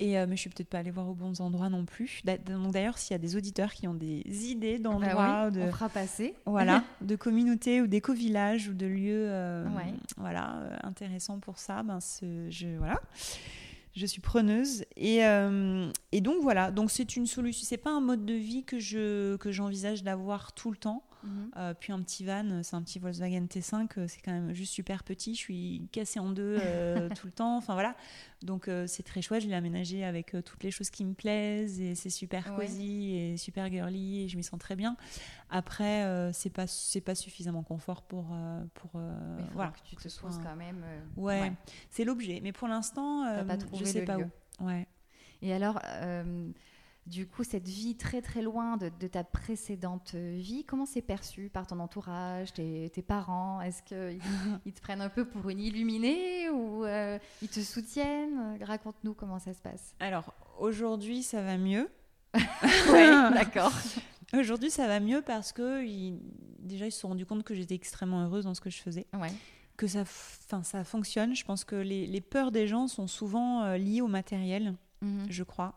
Et, 0.00 0.18
euh, 0.18 0.26
mais 0.28 0.34
je 0.34 0.40
suis 0.40 0.50
peut-être 0.50 0.68
pas 0.68 0.78
allée 0.80 0.90
voir 0.90 1.08
aux 1.08 1.14
bons 1.14 1.40
endroits 1.40 1.68
non 1.68 1.84
plus. 1.84 2.20
Donc 2.46 2.72
d'ailleurs, 2.72 2.98
s'il 2.98 3.12
y 3.12 3.14
a 3.14 3.18
des 3.18 3.36
auditeurs 3.36 3.72
qui 3.72 3.86
ont 3.86 3.94
des 3.94 4.22
idées 4.50 4.78
Bah 4.78 4.90
d'endroits, 4.90 5.44
oui, 5.46 5.52
de, 5.52 5.60
On 5.62 5.70
fera 5.70 5.88
passer. 5.88 6.34
voilà, 6.46 6.82
de 7.00 7.14
communautés 7.14 7.80
ou 7.80 7.86
d'éco-villages 7.86 8.66
ou 8.68 8.74
de 8.74 8.86
lieux 8.86 9.26
euh, 9.30 9.64
Ouais. 9.68 9.94
voilà, 10.16 10.56
euh, 10.56 10.76
intéressants 10.82 11.38
pour 11.38 11.58
ça, 11.58 11.84
ben, 11.84 12.00
ce- 12.00 12.50
je, 12.50 12.76
voilà. 12.76 13.00
Je 13.94 14.06
suis 14.06 14.20
preneuse. 14.20 14.84
Et, 14.96 15.24
euh, 15.24 15.90
et 16.12 16.20
donc 16.20 16.42
voilà, 16.42 16.70
donc 16.70 16.90
c'est 16.90 17.16
une 17.16 17.26
solution, 17.26 17.66
c'est 17.66 17.76
pas 17.76 17.90
un 17.90 18.00
mode 18.00 18.24
de 18.24 18.34
vie 18.34 18.64
que 18.64 18.78
je 18.78 19.36
que 19.36 19.52
j'envisage 19.52 20.02
d'avoir 20.02 20.52
tout 20.52 20.70
le 20.70 20.76
temps. 20.76 21.04
Mhm. 21.24 21.50
Euh, 21.56 21.74
puis 21.74 21.92
un 21.92 22.00
petit 22.02 22.24
van, 22.24 22.60
c'est 22.62 22.76
un 22.76 22.82
petit 22.82 22.98
Volkswagen 22.98 23.46
T5, 23.46 23.88
euh, 23.98 24.06
c'est 24.08 24.20
quand 24.20 24.32
même 24.32 24.52
juste 24.52 24.72
super 24.72 25.02
petit. 25.02 25.34
Je 25.34 25.38
suis 25.40 25.88
cassée 25.90 26.20
en 26.20 26.30
deux 26.30 26.58
euh, 26.60 27.08
tout 27.16 27.26
le 27.26 27.32
temps. 27.32 27.56
Enfin 27.56 27.72
voilà. 27.74 27.96
Donc 28.42 28.68
c'est 28.86 29.02
très 29.02 29.22
chouette. 29.22 29.42
Je 29.42 29.48
l'ai 29.48 29.54
aménagé 29.54 30.04
avec 30.04 30.36
toutes 30.44 30.62
les 30.62 30.70
choses 30.70 30.90
qui 30.90 31.04
me 31.04 31.14
plaisent 31.14 31.80
et 31.80 31.94
c'est 31.94 32.10
super 32.10 32.52
Ouais. 32.58 32.66
cosy 32.66 33.14
et 33.16 33.36
super 33.38 33.70
girly 33.70 34.24
et 34.24 34.28
je 34.28 34.36
m'y 34.36 34.44
sens 34.44 34.58
très 34.60 34.76
bien. 34.76 34.96
Après, 35.48 36.04
euh, 36.04 36.30
c'est 36.32 36.50
pas 36.50 36.66
c'est 36.66 37.00
pas 37.00 37.14
suffisamment 37.14 37.62
confort 37.62 38.02
pour 38.02 38.26
euh, 38.32 38.62
pour 38.74 38.90
euh, 38.96 39.36
Mais 39.38 39.44
faut 39.44 39.50
voilà. 39.54 39.70
que 39.70 39.78
tu 39.88 39.96
te 39.96 40.02
poses 40.20 40.38
un- 40.38 40.42
quand 40.42 40.56
même. 40.56 40.84
Ouais, 41.16 41.52
c'est 41.90 42.04
l'objet. 42.04 42.40
Mais 42.42 42.52
pour 42.52 42.68
l'instant, 42.68 43.24
je 43.72 43.84
sais 43.84 44.00
le 44.00 44.04
pas 44.04 44.18
lieu. 44.18 44.28
où. 44.60 44.66
Ouais. 44.66 44.86
Et 45.40 45.52
alors, 45.54 45.80
du 47.06 47.26
coup, 47.26 47.44
cette 47.44 47.68
vie 47.68 47.96
très 47.96 48.22
très 48.22 48.40
loin 48.40 48.76
de, 48.78 48.90
de 48.98 49.06
ta 49.06 49.24
précédente 49.24 50.14
vie, 50.14 50.64
comment 50.64 50.86
c'est 50.86 51.02
perçu 51.02 51.50
par 51.52 51.66
ton 51.66 51.78
entourage, 51.80 52.52
tes, 52.54 52.90
tes 52.90 53.02
parents? 53.02 53.60
Est-ce 53.60 53.82
qu'ils 53.82 54.20
ils 54.66 54.72
te 54.72 54.80
prennent 54.80 55.02
un 55.02 55.08
peu 55.10 55.24
pour 55.26 55.48
une 55.50 55.60
illuminée 55.60 56.48
ou 56.50 56.84
euh, 56.84 57.18
ils 57.42 57.48
te 57.48 57.60
soutiennent? 57.60 58.58
Raconte-nous 58.62 59.14
comment 59.14 59.38
ça 59.38 59.52
se 59.52 59.60
passe. 59.60 59.94
Alors 60.00 60.32
aujourd'hui, 60.58 61.22
ça 61.22 61.42
va 61.42 61.58
mieux. 61.58 61.88
Oui, 62.34 62.40
d'accord. 63.34 63.72
Aujourd'hui, 64.36 64.70
ça 64.70 64.86
va 64.88 64.98
mieux 64.98 65.22
parce 65.22 65.52
que 65.52 65.84
ils- 65.84 66.18
déjà 66.58 66.86
ils 66.86 66.92
se 66.92 67.00
sont 67.00 67.08
rendus 67.08 67.26
compte 67.26 67.44
que 67.44 67.54
j'étais 67.54 67.74
extrêmement 67.74 68.22
heureuse 68.24 68.44
dans 68.44 68.54
ce 68.54 68.60
que 68.60 68.70
je 68.70 68.78
faisais, 68.80 69.06
Ouais. 69.12 69.30
que 69.76 69.86
ça, 69.86 70.00
enfin 70.00 70.62
ça 70.62 70.82
fonctionne. 70.84 71.34
Je 71.36 71.44
pense 71.44 71.64
que 71.64 71.76
les, 71.76 72.06
les 72.06 72.20
peurs 72.20 72.50
des 72.50 72.66
gens 72.66 72.88
sont 72.88 73.06
souvent 73.06 73.62
euh, 73.62 73.76
liées 73.76 74.00
au 74.00 74.08
matériel, 74.08 74.74
Mhm. 75.02 75.26
je 75.28 75.42
crois. 75.44 75.74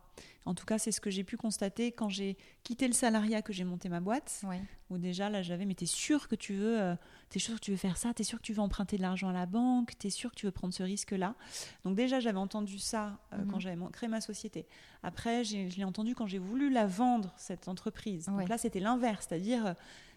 En 0.47 0.55
tout 0.55 0.65
cas, 0.65 0.79
c'est 0.79 0.91
ce 0.93 1.01
que 1.01 1.09
j'ai 1.09 1.23
pu 1.25 1.35
constater 1.35 1.91
quand 1.91 2.07
j'ai 2.09 2.37
quitté 2.63 2.87
le 2.87 2.93
salariat, 2.93 3.41
que 3.41 3.51
j'ai 3.51 3.65
monté 3.65 3.89
ma 3.89 3.99
boîte. 3.99 4.41
Ouais. 4.47 4.61
Où 4.89 4.97
déjà 4.97 5.29
là, 5.29 5.41
j'avais, 5.41 5.65
mais 5.65 5.75
t'es 5.75 5.85
sûr 5.85 6.29
que 6.29 6.35
tu 6.35 6.53
veux, 6.53 6.79
euh, 6.79 6.95
t'es 7.29 7.39
sûr 7.39 7.55
que 7.55 7.59
tu 7.59 7.71
veux 7.71 7.77
faire 7.77 7.97
ça, 7.97 8.13
t'es 8.13 8.23
sûr 8.23 8.37
que 8.39 8.43
tu 8.43 8.53
veux 8.53 8.61
emprunter 8.61 8.95
de 8.95 9.01
l'argent 9.01 9.27
à 9.27 9.33
la 9.33 9.45
banque, 9.45 9.97
t'es 9.99 10.09
sûr 10.09 10.31
que 10.31 10.35
tu 10.35 10.45
veux 10.45 10.51
prendre 10.53 10.73
ce 10.73 10.83
risque-là. 10.83 11.35
Donc 11.83 11.95
déjà, 11.95 12.21
j'avais 12.21 12.37
entendu 12.39 12.79
ça 12.79 13.19
euh, 13.33 13.39
Mhm. 13.43 13.47
quand 13.51 13.59
j'avais 13.59 13.75
mon- 13.75 13.89
créé 13.89 14.07
ma 14.07 14.21
société. 14.21 14.65
Après, 15.03 15.43
je 15.43 15.57
l'ai 15.75 15.83
entendu 15.83 16.15
quand 16.15 16.27
j'ai 16.27 16.39
voulu 16.39 16.69
la 16.69 16.87
vendre 16.87 17.33
cette 17.37 17.67
entreprise. 17.67 18.29
Ouais. 18.29 18.39
Donc 18.39 18.49
là, 18.49 18.57
c'était 18.57 18.79
l'inverse, 18.79 19.25
c'est-à-dire, 19.27 19.65
euh, 19.65 19.73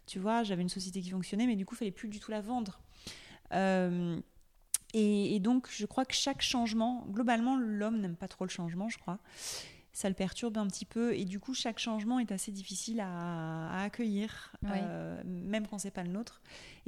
tu 0.07 0.21
vois, 0.21 0.45
j'avais 0.45 0.63
une 0.63 0.69
société 0.69 1.01
qui 1.01 1.11
fonctionnait, 1.11 1.47
mais 1.47 1.57
du 1.57 1.67
coup, 1.67 1.75
il 1.75 1.79
fallait 1.79 1.91
plus 1.91 2.09
du 2.09 2.21
tout 2.21 2.31
la 2.31 2.41
vendre. 2.41 2.81
Euh, 3.53 4.21
et, 4.95 5.35
et 5.35 5.41
donc, 5.41 5.69
je 5.71 5.87
crois 5.87 6.05
que 6.05 6.15
chaque 6.15 6.43
changement, 6.43 7.05
globalement, 7.09 7.57
l'homme 7.57 8.01
n'aime 8.01 8.17
pas 8.17 8.29
trop 8.29 8.45
le 8.45 8.51
changement, 8.51 8.89
je 8.89 8.99
crois. 8.99 9.19
Ça 9.93 10.09
le 10.09 10.15
perturbe 10.15 10.57
un 10.57 10.67
petit 10.69 10.85
peu, 10.85 11.15
et 11.15 11.25
du 11.25 11.41
coup, 11.41 11.53
chaque 11.53 11.79
changement 11.79 12.19
est 12.21 12.31
assez 12.33 12.53
difficile 12.53 13.01
à, 13.01 13.69
à 13.71 13.83
accueillir, 13.83 14.53
Oui. 14.63 14.71
euh, 14.73 15.21
même 15.25 15.67
quand 15.67 15.79
c'est 15.79 15.91
pas 15.91 16.05
le 16.05 16.11
nôtre. 16.11 16.41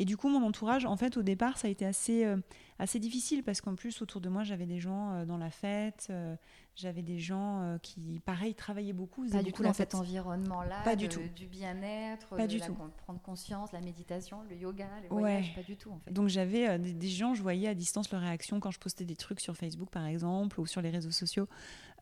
Et 0.02 0.04
du 0.04 0.16
coup, 0.16 0.28
mon 0.28 0.44
entourage, 0.44 0.84
en 0.84 0.96
fait, 0.96 1.16
au 1.16 1.22
départ, 1.22 1.58
ça 1.58 1.68
a 1.68 1.70
été 1.70 1.86
assez, 1.86 2.24
euh, 2.24 2.36
assez 2.80 2.98
difficile 2.98 3.44
parce 3.44 3.60
qu'en 3.60 3.76
plus, 3.76 4.02
autour 4.02 4.20
de 4.20 4.28
moi, 4.28 4.42
j'avais 4.42 4.66
des 4.66 4.80
gens 4.80 5.12
euh, 5.12 5.24
dans 5.24 5.38
la 5.38 5.48
fête, 5.50 6.08
euh, 6.10 6.34
j'avais 6.74 7.02
des 7.02 7.20
gens 7.20 7.78
qui, 7.82 8.20
pareil, 8.24 8.54
travaillaient 8.56 8.92
beaucoup. 8.94 9.24
Pas 9.28 9.44
du 9.44 9.52
tout 9.52 9.62
dans 9.62 9.72
cet 9.72 9.94
environnement-là. 9.94 10.80
Pas 10.82 10.96
du 10.96 11.06
tout. 11.06 11.20
Du 11.36 11.46
bien-être, 11.46 12.30
Pas 12.34 12.46
de 12.48 12.52
du 12.52 12.58
la 12.58 12.66
tout. 12.66 12.74
prendre 13.04 13.20
conscience, 13.20 13.70
la 13.72 13.80
méditation, 13.80 14.38
le 14.50 14.56
yoga, 14.56 14.88
les 15.02 15.08
Ouais. 15.10 15.20
voyages, 15.20 15.54
pas 15.54 15.62
du 15.62 15.76
tout 15.76 15.90
en 15.92 15.98
fait. 16.00 16.10
Donc 16.10 16.28
j'avais 16.28 16.78
des, 16.80 16.94
des 16.94 17.08
gens, 17.08 17.34
je 17.34 17.42
voyais 17.42 17.68
à 17.68 17.74
distance 17.74 18.10
leur 18.10 18.22
réaction 18.22 18.58
quand 18.58 18.70
je 18.72 18.78
postais 18.80 19.04
des 19.04 19.16
trucs 19.16 19.40
sur 19.40 19.54
Facebook 19.54 19.90
par 19.90 20.06
exemple 20.06 20.58
ou 20.60 20.66
sur 20.66 20.80
les 20.80 20.88
réseaux 20.90 21.10
sociaux. 21.12 21.46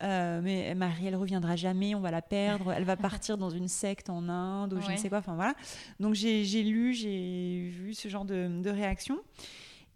Mais 0.01 0.73
Marie, 0.73 1.05
elle 1.05 1.15
reviendra 1.17 1.55
jamais, 1.55 1.93
on 1.93 1.99
va 1.99 2.09
la 2.09 2.21
perdre, 2.23 2.71
elle 2.71 2.85
va 2.85 2.95
partir 3.21 3.37
dans 3.37 3.49
une 3.49 3.67
secte 3.67 4.09
en 4.09 4.29
Inde 4.29 4.73
ou 4.73 4.79
je 4.81 4.87
Ouais. 4.87 4.93
ne 4.93 4.97
sais 4.97 5.09
quoi. 5.09 5.19
Enfin 5.19 5.35
voilà. 5.35 5.53
Donc 5.99 6.13
j'ai 6.15 6.43
lu, 6.63 6.93
j'ai 6.93 7.69
vu 7.73 7.90
ce 7.95 8.07
genre 8.07 8.25
de, 8.25 8.61
de 8.61 8.69
réaction. 8.69 9.19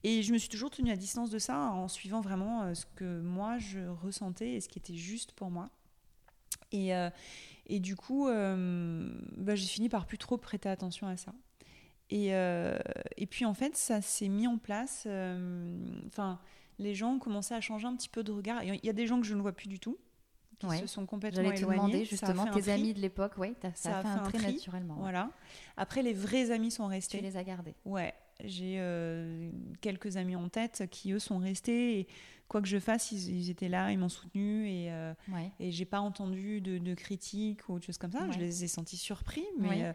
Et 0.08 0.22
je 0.22 0.32
me 0.32 0.38
suis 0.38 0.50
toujours 0.50 0.70
tenue 0.70 0.92
à 0.92 0.96
distance 0.96 1.32
de 1.32 1.40
ça 1.40 1.58
en 1.72 1.88
suivant 1.88 2.22
vraiment 2.22 2.62
euh, 2.62 2.76
ce 2.76 2.86
que 2.96 3.22
moi 3.22 3.58
je 3.58 3.80
ressentais 4.04 4.52
et 4.52 4.62
ce 4.62 4.70
qui 4.70 4.78
était 4.78 4.94
juste 4.94 5.32
pour 5.32 5.50
moi. 5.50 5.72
Et, 6.72 6.94
euh, 6.96 7.10
et 7.66 7.80
du 7.80 7.96
coup, 7.96 8.28
euh, 8.28 9.10
bah, 9.36 9.56
j'ai 9.56 9.66
fini 9.66 9.90
par 9.90 10.06
plus 10.06 10.20
trop 10.20 10.38
prêter 10.38 10.70
attention 10.70 11.08
à 11.08 11.18
ça. 11.18 11.34
Et, 12.12 12.28
et 12.28 13.26
puis 13.26 13.46
en 13.46 13.56
fait, 13.56 13.76
ça 13.76 14.00
s'est 14.00 14.28
mis 14.28 14.46
en 14.46 14.60
place. 14.60 15.08
Enfin, 16.06 16.40
les 16.78 16.94
gens 16.94 17.14
ont 17.14 17.20
commencé 17.20 17.56
à 17.56 17.62
changer 17.62 17.88
un 17.88 17.96
petit 17.96 18.10
peu 18.10 18.24
de 18.24 18.32
regard. 18.32 18.64
Il 18.64 18.80
y 18.84 18.90
a 18.90 18.94
des 18.94 19.08
gens 19.08 19.20
que 19.20 19.26
je 19.26 19.34
ne 19.34 19.42
vois 19.42 19.54
plus 19.54 19.68
du 19.68 19.80
tout, 19.80 19.98
qui 20.60 20.66
Ouais. 20.68 20.78
se 20.78 20.88
sont 20.88 21.06
complètement 21.06 21.44
J'allais 21.44 21.56
te 21.60 21.66
demander 21.66 22.06
justement 22.06 22.46
tes 22.48 22.70
amis 22.70 22.94
de 22.94 23.00
l'époque, 23.02 23.34
oui, 23.38 23.54
ça, 23.62 23.72
Ça 23.76 23.98
a 24.00 24.02
fait 24.02 24.08
un 24.08 24.24
tri 24.24 24.38
tri, 24.40 24.54
naturellement. 24.54 24.96
Voilà. 24.96 25.30
Après, 25.78 26.02
les 26.02 26.14
vrais 26.14 26.52
amis 26.52 26.72
sont 26.72 26.86
Tu 26.86 26.90
restés. 26.92 27.22
les 27.22 27.38
as 27.38 27.44
gardés. 27.44 27.76
Ouais, 27.86 28.14
j'ai 28.44 28.76
euh, 28.80 29.50
quelques 29.82 30.18
amis 30.18 30.36
en 30.36 30.50
tête 30.50 30.88
qui 30.92 31.12
eux 31.12 31.20
sont 31.20 31.38
restés 31.38 32.00
et 32.00 32.08
quoi 32.48 32.62
que 32.62 32.68
je 32.68 32.78
fasse, 32.80 33.12
ils, 33.12 33.30
ils 33.38 33.50
étaient 33.50 33.70
là, 33.70 33.92
ils 33.92 33.98
m'ont 33.98 34.10
soutenu 34.10 34.68
et, 34.70 34.92
euh, 34.92 35.14
Ouais. 35.34 35.52
et 35.60 35.72
j'ai 35.72 35.86
pas 35.86 36.00
entendu 36.00 36.62
de, 36.62 36.78
de 36.78 36.94
critiques 36.94 37.68
ou 37.70 37.80
de 37.80 37.84
choses 37.84 37.98
comme 37.98 38.12
ça. 38.12 38.24
Ouais. 38.26 38.34
Je 38.34 38.40
les 38.40 38.64
ai 38.64 38.68
sentis 38.68 38.98
surpris, 38.98 39.46
mais 39.58 39.84
euh, 39.86 39.94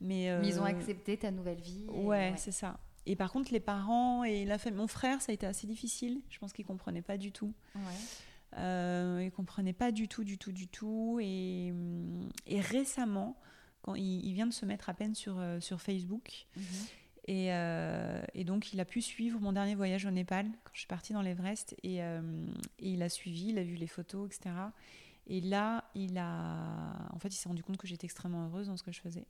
mais, 0.00 0.38
Mais 0.40 0.48
ils 0.48 0.58
ont 0.58 0.64
euh, 0.64 0.68
accepté 0.68 1.16
ta 1.18 1.30
nouvelle 1.30 1.60
vie. 1.60 1.86
Ouais, 1.88 2.32
c'est 2.36 2.52
ça. 2.52 2.78
Et 3.06 3.16
par 3.16 3.32
contre, 3.32 3.52
les 3.52 3.60
parents 3.60 4.24
et 4.24 4.44
la 4.44 4.58
famille, 4.58 4.78
mon 4.78 4.86
frère, 4.86 5.20
ça 5.22 5.32
a 5.32 5.34
été 5.34 5.46
assez 5.46 5.66
difficile. 5.66 6.20
Je 6.28 6.38
pense 6.38 6.52
qu'il 6.52 6.64
comprenait 6.66 7.00
pas 7.02 7.16
du 7.16 7.32
tout. 7.32 7.52
Ouais. 7.74 7.80
Euh, 8.56 9.20
il 9.24 9.30
comprenait 9.30 9.72
pas 9.72 9.92
du 9.92 10.08
tout, 10.08 10.24
du 10.24 10.38
tout, 10.38 10.52
du 10.52 10.66
tout. 10.68 11.18
Et, 11.22 11.72
et 12.46 12.60
récemment, 12.60 13.36
quand 13.82 13.94
il, 13.94 14.24
il 14.26 14.32
vient 14.34 14.46
de 14.46 14.52
se 14.52 14.66
mettre 14.66 14.88
à 14.88 14.94
peine 14.94 15.14
sur, 15.14 15.38
euh, 15.38 15.60
sur 15.60 15.80
Facebook, 15.80 16.46
Mhm. 16.56 16.62
et, 17.28 17.52
euh, 17.52 18.22
et 18.34 18.44
donc, 18.44 18.72
il 18.72 18.80
a 18.80 18.84
pu 18.84 19.00
suivre 19.02 19.38
mon 19.40 19.52
dernier 19.52 19.74
voyage 19.74 20.04
au 20.04 20.10
Népal 20.10 20.46
quand 20.64 20.70
je 20.74 20.80
suis 20.80 20.88
partie 20.88 21.12
dans 21.12 21.22
l'Everest. 21.22 21.74
Et, 21.82 22.02
euh, 22.02 22.20
et 22.80 22.90
il 22.92 23.02
a 23.02 23.08
suivi, 23.08 23.50
il 23.50 23.58
a 23.58 23.62
vu 23.62 23.76
les 23.76 23.86
photos, 23.86 24.26
etc. 24.26 24.54
Et 25.28 25.40
là, 25.40 25.84
il 25.94 26.18
a, 26.18 26.96
en 27.12 27.18
fait, 27.20 27.28
il 27.28 27.36
s'est 27.36 27.48
rendu 27.48 27.62
compte 27.62 27.76
que 27.76 27.86
j'étais 27.86 28.06
extrêmement 28.06 28.46
heureuse 28.46 28.66
dans 28.66 28.76
ce 28.76 28.82
que 28.82 28.90
je 28.92 29.00
faisais. 29.00 29.26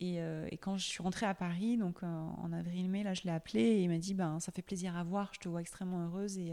Et, 0.00 0.20
euh, 0.20 0.46
et 0.50 0.58
quand 0.58 0.76
je 0.76 0.84
suis 0.84 1.02
rentrée 1.02 1.26
à 1.26 1.34
Paris, 1.34 1.76
donc 1.76 2.02
en 2.02 2.52
avril-mai, 2.52 3.02
là, 3.02 3.14
je 3.14 3.22
l'ai 3.24 3.30
appelé 3.30 3.60
et 3.62 3.82
il 3.82 3.88
m'a 3.88 3.98
dit, 3.98 4.14
ben, 4.14 4.38
ça 4.40 4.52
fait 4.52 4.62
plaisir 4.62 4.96
à 4.96 5.02
voir, 5.04 5.30
je 5.34 5.40
te 5.40 5.48
vois 5.48 5.60
extrêmement 5.60 6.04
heureuse 6.06 6.38
et, 6.38 6.52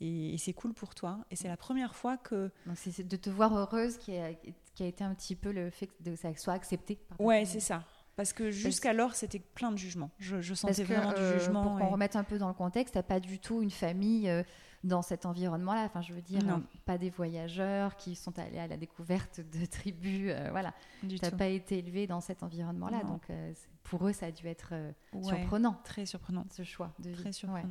et, 0.00 0.34
et 0.34 0.38
c'est 0.38 0.52
cool 0.52 0.74
pour 0.74 0.94
toi. 0.94 1.18
Et 1.30 1.36
c'est 1.36 1.48
la 1.48 1.56
première 1.56 1.94
fois 1.94 2.16
que, 2.16 2.50
Donc 2.66 2.76
c'est 2.76 3.06
de 3.06 3.16
te 3.16 3.30
voir 3.30 3.56
heureuse 3.56 3.96
qui 3.98 4.16
a, 4.16 4.32
qui 4.74 4.82
a 4.82 4.86
été 4.86 5.04
un 5.04 5.14
petit 5.14 5.36
peu 5.36 5.52
le 5.52 5.70
fait 5.70 5.86
que 5.86 6.16
ça 6.16 6.34
soit 6.36 6.52
accepté. 6.54 6.96
par 6.96 7.20
ouais, 7.20 7.44
c'est 7.44 7.60
ça. 7.60 7.84
Parce 8.16 8.32
que 8.32 8.50
jusqu'alors, 8.52 9.14
c'était 9.16 9.40
plein 9.40 9.72
de 9.72 9.76
jugements. 9.76 10.10
Je, 10.18 10.40
je 10.40 10.54
sentais 10.54 10.74
Parce 10.74 10.88
que, 10.88 10.94
vraiment 10.94 11.12
euh, 11.16 11.34
du 11.34 11.40
jugement. 11.40 11.62
pour 11.64 11.72
qu'on 11.78 11.88
et- 11.88 11.90
remette 11.90 12.14
un 12.14 12.22
peu 12.22 12.38
dans 12.38 12.46
le 12.46 12.54
contexte, 12.54 12.94
t'as 12.94 13.02
pas 13.02 13.18
du 13.18 13.40
tout 13.40 13.60
une 13.60 13.72
famille 13.72 14.28
euh, 14.30 14.44
dans 14.84 15.02
cet 15.02 15.26
environnement-là. 15.26 15.82
Enfin, 15.84 16.00
je 16.00 16.12
veux 16.12 16.22
dire, 16.22 16.44
Non. 16.44 16.58
euh, 16.58 16.78
pas 16.84 16.96
des 16.96 17.10
voyageurs 17.10 17.96
qui 17.96 18.14
sont 18.14 18.38
allés 18.38 18.60
à 18.60 18.68
la 18.68 18.76
découverte 18.76 19.40
de 19.40 19.66
tribus. 19.66 20.30
euh, 20.32 20.48
voilà, 20.52 20.72
t'as 21.20 21.32
pas 21.32 21.48
été 21.48 21.78
élevé 21.78 22.06
dans 22.06 22.20
cet 22.20 22.44
environnement-là. 22.44 23.02
Donc, 23.02 23.22
euh, 23.30 23.52
pour 23.82 24.06
eux, 24.06 24.12
ça 24.12 24.26
a 24.26 24.30
dû 24.30 24.46
être 24.46 24.74
Ouais, 25.12 25.22
surprenant 25.36 25.80
Très 25.82 26.06
surprenant. 26.06 26.46
ce 26.50 26.62
choix 26.62 26.92
de 27.00 27.10
vie. 27.10 27.16
Très 27.32 27.50
Ouais. 27.50 27.64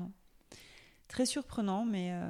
Très 1.07 1.25
surprenant, 1.25 1.85
mais 1.85 2.11
euh, 2.11 2.29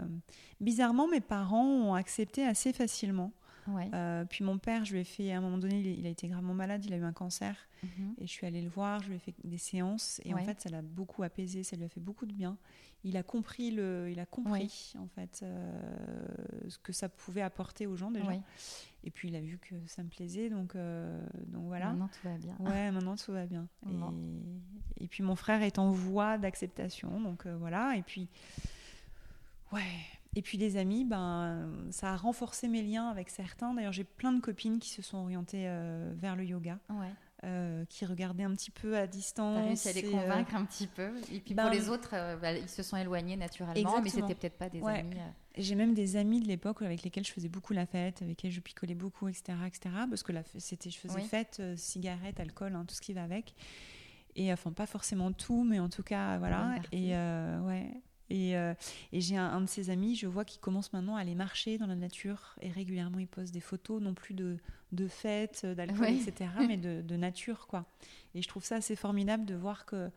bizarrement, 0.59 1.07
mes 1.07 1.21
parents 1.21 1.65
ont 1.65 1.93
accepté 1.93 2.45
assez 2.45 2.74
facilement. 2.74 3.32
Ouais. 3.67 3.89
Euh, 3.93 4.26
puis 4.26 4.43
mon 4.43 4.57
père, 4.57 4.84
je 4.84 4.93
lui 4.93 4.99
ai 4.99 5.03
fait, 5.05 5.32
à 5.32 5.38
un 5.38 5.41
moment 5.41 5.57
donné, 5.57 5.80
il, 5.80 6.05
a 6.05 6.09
été 6.09 6.28
gravement 6.28 6.53
malade, 6.53 6.84
il 6.86 6.93
a 6.93 6.97
eu 6.97 7.03
un 7.03 7.13
cancer, 7.13 7.55
Mhm. 7.84 8.15
et 8.17 8.28
je 8.28 8.32
suis 8.32 8.45
allée 8.45 8.61
le 8.61 8.67
voir, 8.69 9.01
je 9.03 9.07
lui 9.09 9.15
ai 9.15 9.19
fait 9.19 9.34
des 9.45 9.57
séances, 9.57 10.19
et 10.26 10.34
Ouais. 10.34 10.41
en 10.41 10.43
fait, 10.43 10.59
ça 10.59 10.69
l'a 10.69 10.82
beaucoup 10.82 11.24
apaisé, 11.24 11.63
ça 11.63 11.78
lui 11.78 11.86
a 11.86 11.89
fait 11.89 12.01
beaucoup 12.01 12.26
de 12.26 12.34
bien. 12.34 12.57
Il 13.06 13.18
a 13.18 13.24
compris, 13.24 13.70
le, 13.72 14.10
il 14.10 14.20
a 14.20 14.26
compris 14.26 14.93
en 14.97 15.08
fait, 15.08 15.41
euh, 15.43 16.28
ce 16.70 16.78
que 16.78 16.93
ça 16.93 17.10
pouvait 17.10 17.41
apporter 17.41 17.86
aux 17.86 17.97
gens 17.97 18.12
déjà. 18.12 18.32
Et 19.04 19.12
puis 19.12 19.28
il 19.28 19.36
a 19.36 19.41
vu 19.41 19.58
que 19.58 19.76
ça 19.88 20.04
me 20.04 20.08
plaisait, 20.08 20.49
donc, 20.49 20.76
euh, 20.76 21.22
donc 21.47 21.66
voilà. 21.66 21.88
Maintenant, 21.88 22.08
tout 22.08 22.28
va 22.28 22.38
bien. 22.38 22.56
Ouais, 22.60 22.91
maintenant 22.91 23.18
tout 23.18 23.34
va 23.34 23.45
bien. 23.45 23.68
Bon. 23.82 24.14
Et, 24.97 25.04
et 25.04 25.08
puis 25.08 25.22
mon 25.22 25.36
frère 25.36 25.62
est 25.64 25.80
en 25.80 25.91
voie 25.91 26.38
d'acceptation, 26.38 27.20
donc 27.20 27.45
euh, 27.45 27.58
voilà. 27.58 27.97
Et 27.97 28.04
puis, 28.04 28.30
ouais. 29.74 29.82
Et 30.36 30.41
puis 30.41 30.58
les 30.58 30.78
amis, 30.78 31.04
ben, 31.04 31.70
ça 31.91 32.14
a 32.14 32.16
renforcé 32.16 32.70
mes 32.70 32.82
liens 32.82 33.10
avec 33.10 33.30
certains. 33.30 33.74
D'ailleurs, 33.74 33.91
j'ai 33.91 34.06
plein 34.06 34.32
de 34.32 34.39
copines 34.39 34.80
qui 34.80 34.89
se 34.89 35.01
sont 35.01 35.18
orientées 35.18 35.66
vers 36.16 36.36
le 36.36 36.45
yoga. 36.45 36.80
Ouais. 36.89 37.12
Euh, 37.44 37.86
qui 37.89 38.06
regardaient 38.06 38.44
un 38.44 38.54
petit 38.54 38.72
peu 38.72 38.98
à 38.98 39.08
distance. 39.08 39.56
T'as 39.58 39.64
réussi 39.66 39.88
à 39.89 39.94
les 39.94 40.00
et, 40.02 40.06
euh, 40.08 40.12
convaincre 40.12 40.56
un 40.56 40.66
petit 40.66 40.88
peu. 40.88 41.12
Et 41.32 41.39
puis 41.39 41.54
ben, 41.54 41.64
pour 41.64 41.72
les 41.72 41.89
autres, 41.89 42.12
euh, 42.14 42.38
bah, 42.38 42.54
ils 42.54 42.70
se 42.70 42.84
sont 42.84 42.98
éloignés 42.98 43.36
naturellement, 43.36 43.74
mais 43.76 43.82
Exactement. 43.82 44.28
c'était 44.28 44.36
peut-être 44.39 44.58
pas 44.58 44.70
des 44.70 44.82
Ouais. 44.82 45.00
amis. 45.00 45.16
J'ai 45.58 45.76
même 45.76 45.94
des 45.94 46.16
amis 46.16 46.41
de 46.41 46.48
l'époque 46.48 46.82
avec 46.82 47.04
lesquels 47.04 47.26
je 47.26 47.32
faisais 47.32 47.50
beaucoup 47.50 47.74
la 47.74 47.86
fête, 47.86 48.22
avec 48.22 48.30
lesquels 48.30 48.52
je 48.52 48.60
picolais 48.60 48.96
beaucoup, 48.96 49.28
etc. 49.28 49.54
etc. 49.68 49.96
parce 50.10 50.24
que 50.24 50.32
la 50.32 50.44
c'était, 50.58 50.89
je 50.89 50.98
faisais 50.98 51.16
Oui. 51.16 51.24
fête, 51.26 51.62
cigarettes, 51.76 52.39
alcool, 52.39 52.76
hein, 52.76 52.86
tout 52.88 52.96
ce 52.96 53.02
qui 53.02 53.14
va 53.14 53.24
avec. 53.24 53.54
Et 54.36 54.52
enfin, 54.52 54.72
pas 54.72 54.88
forcément 54.88 55.32
tout, 55.32 55.64
mais 55.64 55.80
en 55.80 55.89
tout 55.89 56.04
cas, 56.04 56.38
voilà. 56.39 56.76
Et 56.91 57.10
ouais. 57.12 57.91
Et, 58.34 58.57
euh, 58.57 58.73
et 59.11 59.21
j'ai 59.21 59.38
un, 59.38 59.45
un 59.45 59.61
de 59.61 59.67
ses 59.67 59.91
amis, 59.91 60.15
je 60.15 60.25
vois 60.25 60.43
qu'il 60.43 60.59
commence 60.59 60.91
maintenant 60.91 61.15
à 61.15 61.19
aller 61.21 61.36
marcher 61.36 61.77
dans 61.77 61.86
la 61.86 61.95
nature 61.95 62.55
et 62.61 62.71
régulièrement 62.71 63.19
il 63.19 63.27
poste 63.27 63.53
des 63.53 63.59
photos, 63.59 64.01
non 64.01 64.15
plus 64.15 64.34
de, 64.34 64.57
de 64.91 65.07
fêtes, 65.07 65.67
d'alcool, 65.67 65.99
Ouais. 66.01 66.15
etc., 66.15 66.49
mais 66.67 66.77
de, 66.77 67.01
de 67.05 67.15
nature, 67.15 67.67
quoi. 67.67 67.86
Et 68.34 68.41
je 68.41 68.47
trouve 68.47 68.63
ça 68.65 68.77
assez 68.77 68.95
formidable 68.95 69.45
de 69.45 69.53
voir 69.53 69.86
que 69.86 70.09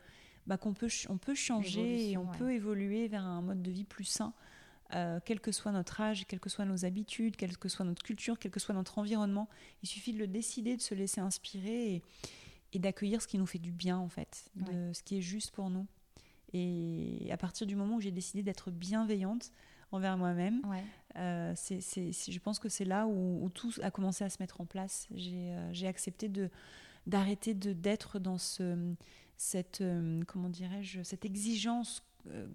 bah, 0.46 0.56
qu'on 0.56 0.72
peut, 0.72 0.88
on 1.10 1.18
peut 1.18 1.34
changer 1.34 2.10
et 2.10 2.16
on 2.16 2.30
ouais. 2.30 2.38
peut 2.38 2.52
évoluer 2.52 3.06
vers 3.08 3.24
un 3.24 3.42
mode 3.42 3.62
de 3.62 3.70
vie 3.70 3.84
plus 3.84 4.04
sain, 4.04 4.32
euh, 4.94 5.20
quel 5.24 5.40
que 5.40 5.52
soit 5.52 5.72
notre 5.72 6.00
âge, 6.00 6.24
quelles 6.26 6.40
que 6.40 6.48
soient 6.48 6.64
nos 6.64 6.86
habitudes, 6.86 7.36
quelle 7.36 7.58
que 7.58 7.68
soit 7.68 7.84
notre 7.84 8.02
culture, 8.02 8.38
quel 8.38 8.50
que 8.50 8.60
soit 8.60 8.74
notre 8.74 8.98
environnement. 8.98 9.48
Il 9.82 9.88
suffit 9.90 10.14
de 10.14 10.18
le 10.18 10.26
décider, 10.28 10.74
de 10.76 10.80
se 10.80 10.94
laisser 10.94 11.20
inspirer 11.20 11.94
et, 11.96 12.02
et 12.72 12.78
d'accueillir 12.78 13.20
ce 13.20 13.26
qui 13.26 13.36
nous 13.36 13.46
fait 13.46 13.58
du 13.58 13.72
bien, 13.72 13.98
en 13.98 14.08
fait, 14.08 14.48
de 14.54 14.92
ce 14.94 15.02
qui 15.02 15.18
est 15.18 15.22
juste 15.22 15.50
pour 15.50 15.68
nous. 15.68 15.86
Et 16.52 17.28
à 17.30 17.36
partir 17.36 17.66
du 17.66 17.76
moment 17.76 17.96
où 17.96 18.00
j'ai 18.00 18.10
décidé 18.12 18.42
d'être 18.42 18.70
bienveillante 18.70 19.52
envers 19.92 20.16
moi-même, 20.16 20.60
Ouais. 20.66 20.82
euh, 21.16 21.52
c'est, 21.56 21.80
c'est- 21.80 22.12
c'est- 22.12 22.32
je 22.32 22.38
pense 22.40 22.58
que 22.58 22.68
c'est 22.68 22.84
là 22.84 23.06
où, 23.06 23.44
où 23.44 23.48
tout 23.50 23.72
a 23.82 23.90
commencé 23.90 24.24
à 24.24 24.30
se 24.30 24.36
mettre 24.40 24.60
en 24.60 24.66
place. 24.66 25.06
J'ai, 25.14 25.50
euh, 25.52 25.72
j'ai 25.72 25.86
accepté 25.86 26.28
de, 26.28 26.50
d'arrêter 27.06 27.54
de, 27.54 27.72
d'être 27.72 28.18
dans 28.18 28.38
ce, 28.38 28.94
cette, 29.36 29.80
euh, 29.80 30.22
comment 30.26 30.48
dirais-je, 30.48 31.02
cette 31.02 31.24
exigence 31.24 32.02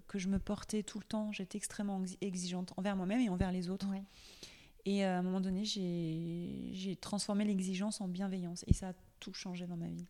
que 0.06 0.18
je 0.18 0.28
me 0.28 0.38
portais 0.38 0.82
tout 0.82 0.98
le 0.98 1.04
temps. 1.04 1.32
J'étais 1.32 1.56
extrêmement 1.56 1.98
exi- 2.02 2.18
exigeante 2.20 2.74
envers 2.76 2.94
moi-même 2.94 3.20
et 3.20 3.30
envers 3.30 3.50
les 3.52 3.70
autres. 3.70 3.88
Ouais. 3.88 4.02
Et 4.84 5.02
à 5.02 5.16
un 5.18 5.22
moment 5.22 5.40
donné, 5.40 5.64
j'ai, 5.64 6.68
j'ai 6.74 6.94
transformé 6.94 7.46
l'exigence 7.46 8.02
en 8.02 8.08
bienveillance. 8.08 8.64
Et 8.66 8.74
ça 8.74 8.90
a 8.90 8.92
tout 9.20 9.32
changé 9.32 9.66
dans 9.66 9.78
ma 9.78 9.88
vie. 9.88 10.04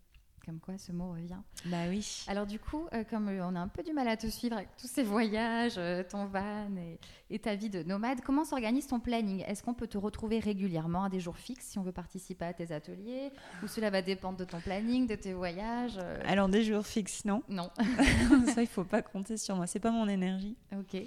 Comme 0.45 0.59
quoi, 0.59 0.77
ce 0.77 0.91
mot 0.91 1.13
revient. 1.13 1.39
Bah 1.67 1.85
oui. 1.89 2.25
Alors 2.27 2.47
du 2.47 2.59
coup, 2.59 2.89
euh, 2.95 3.05
comme 3.09 3.29
euh, 3.29 3.47
on 3.47 3.55
a 3.55 3.61
un 3.61 3.69
peu 3.69 3.85
du 3.85 3.93
mal 3.93 4.09
à 4.09 4.17
te 4.17 4.27
suivre 4.27 4.57
avec 4.57 4.77
tous 4.77 4.89
ces 4.89 5.05
voyages, 5.05 5.75
euh, 5.79 6.03
ton 6.03 6.27
van 6.27 6.67
et, 6.77 6.99
et 7.31 7.39
ta 7.39 7.55
vie 7.55 7.71
de 7.71 7.85
nomade, 7.85 8.23
comment 8.23 8.45
s'organise 8.45 8.89
ton 8.89 8.99
planning? 8.99 9.45
Est-ce 9.47 9.63
qu'on 9.63 9.75
peut 9.75 9.87
te 9.87 9.99
retrouver 9.99 10.41
régulièrement 10.41 11.05
à 11.05 11.09
des 11.09 11.21
jours 11.21 11.37
fixes 11.37 11.67
si 11.67 11.79
on 11.79 11.83
veut 11.83 11.93
participer 11.93 12.45
à 12.45 12.53
tes 12.53 12.73
ateliers? 12.73 13.31
Ou 13.63 13.69
cela 13.69 13.91
va 13.91 14.03
dépendre 14.03 14.37
de 14.37 14.45
ton 14.45 14.61
planning, 14.61 15.07
de 15.07 15.15
tes 15.15 15.33
voyages 15.33 15.99
Alors 16.27 16.49
des 16.49 16.65
jours 16.65 16.85
fixes, 16.85 17.25
non. 17.25 17.45
Non. 17.49 17.71
ça, 18.53 18.63
il 18.63 18.69
faut 18.69 18.85
pas 18.85 19.03
compter 19.03 19.37
sur 19.37 19.55
moi. 19.55 19.69
C'est 19.69 19.81
pas 19.81 19.93
mon 19.93 20.09
énergie. 20.09 20.57
ok. 20.73 21.03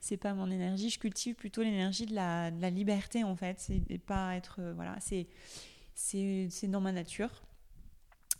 c'est 0.00 0.16
pas 0.16 0.32
mon 0.32 0.50
énergie. 0.50 0.88
Je 0.88 0.98
cultive 0.98 1.34
plutôt 1.34 1.62
l'énergie 1.62 2.06
de 2.06 2.14
la, 2.14 2.50
de 2.50 2.62
la 2.62 2.70
liberté 2.70 3.22
en 3.22 3.36
fait. 3.36 3.60
C'est 3.60 3.98
pas 3.98 4.34
être 4.34 4.62
voilà. 4.74 4.96
C'est 5.00 5.26
c'est 5.94 6.48
c'est 6.50 6.68
dans 6.68 6.80
ma 6.80 6.92
nature, 6.92 7.30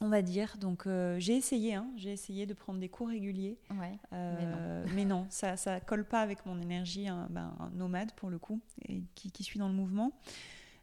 on 0.01 0.09
va 0.09 0.23
dire. 0.23 0.57
Donc 0.59 0.87
euh, 0.87 1.19
j'ai 1.19 1.37
essayé, 1.37 1.75
hein, 1.75 1.87
j'ai 1.97 2.13
essayé 2.13 2.47
de 2.47 2.55
prendre 2.55 2.79
des 2.81 2.89
cours 2.89 3.09
réguliers, 3.09 3.59
Ouais. 3.79 3.99
euh, 4.13 4.85
mais 4.95 5.05
non, 5.05 5.27
ça 5.31 5.57
ça 5.57 5.81
colle 5.81 6.05
pas 6.05 6.21
avec 6.21 6.45
mon 6.47 6.61
énergie, 6.61 7.09
hein, 7.09 7.27
ben, 7.31 7.55
un 7.61 7.71
nomade 7.71 8.13
pour 8.13 8.31
le 8.31 8.39
coup, 8.39 8.61
et 8.89 9.03
qui, 9.15 9.31
qui 9.31 9.43
suis 9.45 9.59
dans 9.59 9.69
le 9.69 9.75
mouvement. 9.75 10.13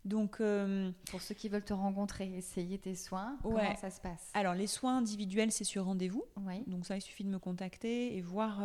Donc 0.06 0.42
euh, 0.42 0.92
Pour 1.10 1.22
ceux 1.22 1.34
qui 1.34 1.48
veulent 1.48 1.64
te 1.64 1.72
rencontrer, 1.74 2.30
essayer 2.36 2.78
tes 2.78 2.94
soins, 2.94 3.38
comment 3.42 3.56
Ouais. 3.56 3.76
ça 3.80 3.90
se 3.90 4.02
passe? 4.02 4.32
Alors 4.34 4.54
les 4.54 4.68
soins 4.68 4.98
individuels 4.98 5.50
c'est 5.54 5.64
sur 5.64 5.86
rendez-vous. 5.86 6.26
Ouais. 6.46 6.62
Donc 6.68 6.86
ça, 6.86 6.98
il 6.98 7.02
suffit 7.02 7.24
de 7.24 7.30
me 7.30 7.40
contacter 7.40 8.18
et 8.18 8.22
voir 8.22 8.62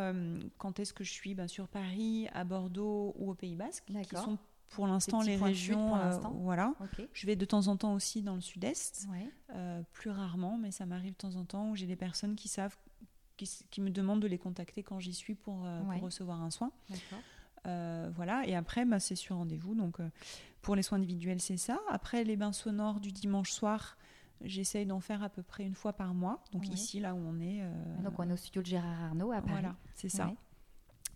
quand 0.56 0.80
est-ce 0.80 0.92
que 0.92 1.04
je 1.04 1.12
suis 1.12 1.36
ben, 1.36 1.46
sur 1.46 1.68
Paris, 1.68 2.26
à 2.34 2.42
Bordeaux 2.42 3.14
ou 3.16 3.30
au 3.30 3.34
Pays 3.34 3.54
Basque, 3.54 3.84
qui 4.02 4.16
sont 4.16 4.36
pour 4.70 4.86
l'instant 4.86 5.22
les 5.22 5.36
régions. 5.36 5.96
euh, 5.96 6.18
voilà. 6.34 6.74
Je 7.12 7.26
vais 7.26 7.36
de 7.36 7.44
temps 7.44 7.68
en 7.68 7.76
temps 7.76 7.94
aussi 7.94 8.22
dans 8.22 8.34
le 8.34 8.40
sud-est, 8.40 9.06
Ouais. 9.10 9.30
euh, 9.54 9.82
plus 9.92 10.10
rarement, 10.10 10.58
mais 10.58 10.70
ça 10.70 10.86
m'arrive 10.86 11.12
de 11.12 11.16
temps 11.18 11.36
en 11.36 11.44
temps 11.44 11.70
où 11.70 11.76
j'ai 11.76 11.86
des 11.86 11.96
personnes 11.96 12.36
qui 12.36 12.48
savent, 12.48 12.76
qui, 13.36 13.80
me 13.80 13.90
demandent 13.90 14.20
de 14.22 14.26
les 14.26 14.38
contacter 14.38 14.82
quand 14.82 14.98
j'y 15.00 15.14
suis 15.14 15.34
pour, 15.34 15.64
euh, 15.64 15.82
pour 15.82 16.02
recevoir 16.02 16.40
un 16.42 16.50
soin. 16.50 16.72
D'accord. 16.90 17.22
Euh, 17.66 18.10
voilà, 18.14 18.46
et 18.46 18.54
après, 18.54 18.84
bah, 18.84 19.00
c'est 19.00 19.16
sur 19.16 19.36
rendez-vous. 19.36 19.74
Donc, 19.74 19.98
pour 20.62 20.74
les 20.76 20.82
soins 20.82 20.98
individuels, 20.98 21.40
c'est 21.40 21.56
ça. 21.56 21.78
Après, 21.90 22.24
les 22.24 22.36
bains 22.36 22.52
sonores 22.52 23.00
du 23.00 23.10
dimanche 23.12 23.50
soir, 23.50 23.96
j'essaye 24.42 24.86
d'en 24.86 25.00
faire 25.00 25.22
à 25.22 25.28
peu 25.28 25.42
près 25.42 25.64
une 25.64 25.74
fois 25.74 25.92
par 25.92 26.14
mois. 26.14 26.42
Donc, 26.52 26.62
Ouais. 26.62 26.68
ici, 26.74 27.00
là 27.00 27.14
où 27.14 27.18
on 27.18 27.40
est. 27.40 27.60
euh, 27.62 28.02
Donc 28.04 28.18
on 28.18 28.28
est 28.28 28.32
au 28.32 28.36
studio 28.36 28.62
de 28.62 28.66
Gérard 28.66 29.02
Arnaud 29.02 29.32
à 29.32 29.40
Paris. 29.40 29.50
voilà, 29.50 29.76
c'est 29.94 30.08
ça. 30.08 30.32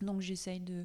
Donc 0.00 0.20
j'essaye 0.20 0.58
de, 0.60 0.84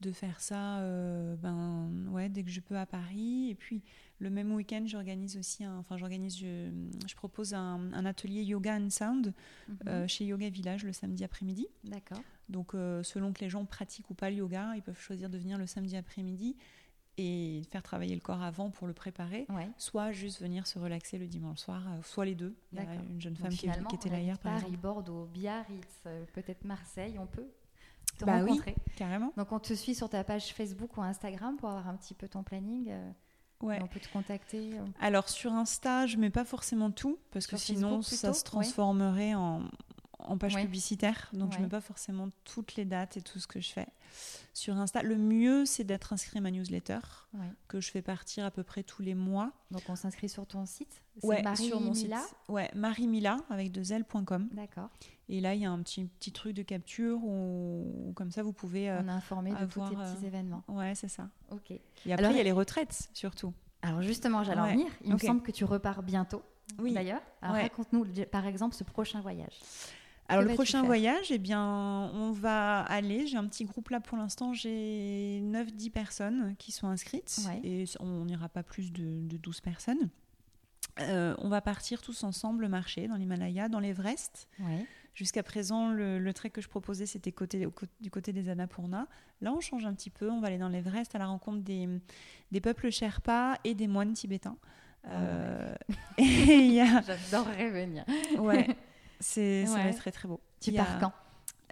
de 0.00 0.12
faire 0.12 0.40
ça 0.40 0.78
euh, 0.78 1.36
ben, 1.36 1.90
ouais, 2.10 2.28
dès 2.28 2.42
que 2.44 2.50
je 2.50 2.60
peux 2.60 2.76
à 2.78 2.86
Paris. 2.86 3.48
Et 3.50 3.54
puis 3.54 3.82
le 4.20 4.30
même 4.30 4.52
week-end, 4.52 4.82
j'organise 4.86 5.36
aussi 5.36 5.64
un, 5.64 5.78
enfin 5.78 5.96
j'organise, 5.96 6.36
je, 6.38 6.70
je 7.06 7.14
propose 7.14 7.54
un, 7.54 7.92
un 7.92 8.04
atelier 8.06 8.42
yoga 8.42 8.76
and 8.78 8.90
sound 8.90 9.32
Mhm. 9.68 9.76
euh, 9.88 10.08
chez 10.08 10.24
Yoga 10.24 10.48
Village 10.48 10.84
le 10.84 10.92
samedi 10.92 11.24
après-midi. 11.24 11.66
D'accord. 11.84 12.20
Donc 12.48 12.74
euh, 12.74 13.02
selon 13.02 13.32
que 13.32 13.40
les 13.40 13.50
gens 13.50 13.64
pratiquent 13.64 14.10
ou 14.10 14.14
pas 14.14 14.30
le 14.30 14.36
yoga, 14.36 14.72
ils 14.76 14.82
peuvent 14.82 15.00
choisir 15.00 15.28
de 15.28 15.36
venir 15.38 15.58
le 15.58 15.66
samedi 15.66 15.96
après-midi 15.96 16.56
et 17.20 17.62
faire 17.70 17.82
travailler 17.82 18.14
le 18.14 18.20
corps 18.20 18.42
avant 18.42 18.70
pour 18.70 18.86
le 18.86 18.92
préparer. 18.92 19.44
Ouais. 19.48 19.68
Soit 19.76 20.12
juste 20.12 20.40
venir 20.40 20.66
se 20.68 20.78
relaxer 20.78 21.18
le 21.18 21.26
dimanche 21.26 21.58
soir, 21.58 21.82
soit 22.04 22.24
les 22.24 22.36
deux. 22.36 22.54
Il 22.72 22.78
y 22.78 22.80
a 22.80 22.84
D'accord. 22.84 23.02
une 23.10 23.20
jeune 23.20 23.34
femme 23.36 23.50
qui, 23.50 23.66
était 23.66 24.08
là 24.08 24.20
hier, 24.20 24.38
par 24.38 24.52
Paris, 24.52 24.64
exemple. 24.66 24.78
Bordeaux, 24.80 25.26
Biarritz, 25.26 26.04
peut-être 26.32 26.64
Marseille, 26.64 27.18
on 27.18 27.26
peut 27.26 27.48
te 28.18 28.24
Bah 28.24 28.42
oui. 28.42 28.60
Carrément. 28.96 29.32
Donc 29.36 29.52
on 29.52 29.58
te 29.58 29.72
suit 29.74 29.94
sur 29.94 30.08
ta 30.08 30.22
page 30.24 30.52
Facebook 30.52 30.96
ou 30.96 31.02
Instagram 31.02 31.56
pour 31.56 31.68
avoir 31.70 31.88
un 31.88 31.96
petit 31.96 32.14
peu 32.14 32.28
ton 32.28 32.42
planning. 32.42 32.88
euh, 32.90 33.10
Ouais. 33.60 33.80
On 33.82 33.88
peut 33.88 33.98
te 33.98 34.08
contacter. 34.12 34.78
euh. 34.78 34.84
Alors 35.00 35.28
sur 35.28 35.52
Insta, 35.52 36.06
je 36.06 36.16
mets 36.16 36.30
pas 36.30 36.44
forcément 36.44 36.90
tout 36.92 37.18
parce 37.32 37.46
que 37.48 37.56
sinon 37.56 38.02
Facebook 38.02 38.04
ça 38.04 38.32
se 38.32 38.44
transformerait 38.44 39.34
en, 39.34 39.62
en 40.20 40.38
page 40.38 40.54
Ouais. 40.54 40.62
publicitaire. 40.62 41.28
Donc 41.32 41.52
je 41.54 41.58
mets 41.58 41.66
pas 41.68 41.80
forcément 41.80 42.28
toutes 42.44 42.76
les 42.76 42.84
dates 42.84 43.16
et 43.16 43.20
tout 43.20 43.40
ce 43.40 43.48
que 43.48 43.60
je 43.60 43.72
fais 43.72 43.88
sur 44.54 44.76
Insta. 44.76 45.02
Le 45.02 45.16
mieux 45.16 45.66
c'est 45.66 45.82
d'être 45.82 46.12
inscrit 46.12 46.38
à 46.38 46.40
ma 46.40 46.52
newsletter 46.52 47.00
que 47.66 47.80
je 47.80 47.90
fais 47.90 48.00
partir 48.02 48.44
à 48.44 48.52
peu 48.52 48.62
près 48.62 48.84
tous 48.84 49.02
les 49.02 49.14
mois. 49.14 49.50
Donc 49.72 49.82
on 49.88 49.96
s'inscrit 49.96 50.28
sur 50.28 50.46
ton 50.46 50.64
site. 50.64 51.02
Ouais, 51.24 51.42
Marie 51.42 51.66
sur 51.66 51.80
mon 51.80 51.90
Mila. 51.90 52.20
site. 52.20 52.36
Ouais, 52.48 52.70
marimila 52.76 53.38
avec 53.50 53.72
deux 53.72 53.92
L.com. 53.92 54.48
D'accord. 54.52 54.88
Et 55.28 55.40
là 55.40 55.54
il 55.54 55.60
y 55.60 55.66
a 55.66 55.70
un 55.70 55.80
petit 55.82 56.04
petit 56.04 56.32
truc 56.32 56.54
de 56.54 56.62
capture 56.62 57.22
où, 57.22 58.08
où 58.08 58.12
comme 58.14 58.30
ça 58.30 58.42
vous 58.42 58.52
pouvez. 58.52 58.88
euh, 58.90 59.00
On 59.04 59.08
est 59.08 59.10
informé 59.10 59.50
de 59.50 59.56
tous 59.66 59.80
avoir, 59.82 59.90
tes 59.90 59.96
petits 60.14 60.24
euh, 60.24 60.28
événements. 60.28 60.62
Ouais, 60.68 60.94
c'est 60.94 61.08
ça. 61.08 61.28
Ok. 61.50 61.70
Et 61.70 61.80
après 62.12 62.30
il 62.30 62.36
y 62.36 62.40
a 62.40 62.44
les 62.44 62.52
retraites 62.52 63.08
surtout. 63.12 63.52
Alors 63.82 64.02
justement, 64.02 64.42
j'allais 64.42 64.60
en 64.60 64.68
venir. 64.70 64.90
Il 65.04 65.12
me 65.12 65.18
semble 65.18 65.42
que 65.42 65.52
tu 65.52 65.64
repars 65.64 66.02
bientôt. 66.02 66.42
Oui. 66.78 66.92
D'ailleurs. 66.92 67.22
Alors 67.42 67.56
Ouais. 67.56 67.62
raconte-nous 67.62 68.04
par 68.30 68.46
exemple 68.46 68.74
ce 68.74 68.84
prochain 68.84 69.20
voyage. 69.20 69.58
Alors 70.30 70.44
le 70.44 70.52
prochain 70.54 70.82
voyage, 70.82 71.30
eh 71.30 71.38
bien, 71.38 72.10
on 72.12 72.32
va 72.32 72.80
aller. 72.82 73.26
J'ai 73.26 73.38
un 73.38 73.46
petit 73.46 73.64
groupe 73.64 73.88
là 73.88 73.98
pour 74.00 74.18
l'instant. 74.18 74.52
J'ai 74.52 75.40
9-10 75.42 75.90
personnes 75.90 76.54
qui 76.58 76.70
sont 76.72 76.86
inscrites 76.88 77.40
Ouais. 77.46 77.60
et 77.64 77.84
on 78.00 78.24
n'ira 78.26 78.48
pas 78.50 78.62
plus 78.62 78.92
de, 78.92 79.20
de 79.26 79.36
12 79.38 79.60
personnes. 79.62 80.10
Euh, 81.00 81.34
on 81.38 81.48
va 81.48 81.60
partir 81.60 82.02
tous 82.02 82.24
ensemble 82.24 82.66
marcher 82.68 83.06
dans 83.08 83.14
l'Himalaya, 83.16 83.68
dans 83.68 83.80
l'Everest. 83.80 84.48
Ouais. 84.60 84.84
Jusqu'à 85.14 85.42
présent, 85.42 85.90
le, 85.90 86.18
le 86.18 86.32
trek 86.32 86.50
que 86.50 86.60
je 86.60 86.68
proposais, 86.68 87.04
c'était 87.06 87.32
côté, 87.32 87.66
au 87.66 87.70
cô- 87.72 87.86
du 88.00 88.10
côté 88.10 88.32
des 88.32 88.48
Annapurna. 88.48 89.08
Là, 89.40 89.52
on 89.52 89.60
change 89.60 89.84
un 89.84 89.92
petit 89.94 90.10
peu. 90.10 90.30
On 90.30 90.40
va 90.40 90.46
aller 90.48 90.58
dans 90.58 90.68
l'Everest 90.68 91.14
à 91.14 91.18
la 91.18 91.26
rencontre 91.26 91.58
des, 91.62 91.88
des 92.52 92.60
peuples 92.60 92.90
Sherpas 92.90 93.56
et 93.64 93.74
des 93.74 93.88
moines 93.88 94.12
tibétains. 94.12 94.56
Ah 95.04 95.10
Euh, 95.12 95.74
a, 96.18 97.02
J'adorerais 97.06 97.70
venir. 97.70 98.04
ouais, 98.38 98.68
c'est, 99.20 99.66
ça 99.66 99.74
va 99.78 99.84
Ouais. 99.84 99.90
être 99.90 99.98
très 99.98 100.12
très 100.12 100.28
beau. 100.28 100.40
Tu 100.60 100.76
a- 100.78 100.84
pars 100.84 100.98
quand? 101.00 101.12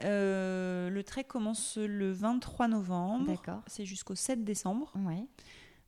euh, 0.04 0.90
le 0.90 1.02
trek 1.04 1.24
commence 1.24 1.76
le 1.78 2.12
23 2.12 2.68
novembre. 2.68 3.26
D'accord. 3.26 3.62
C'est 3.66 3.84
jusqu'au 3.86 4.14
7 4.14 4.44
décembre. 4.44 4.92
Ouais. 4.96 5.24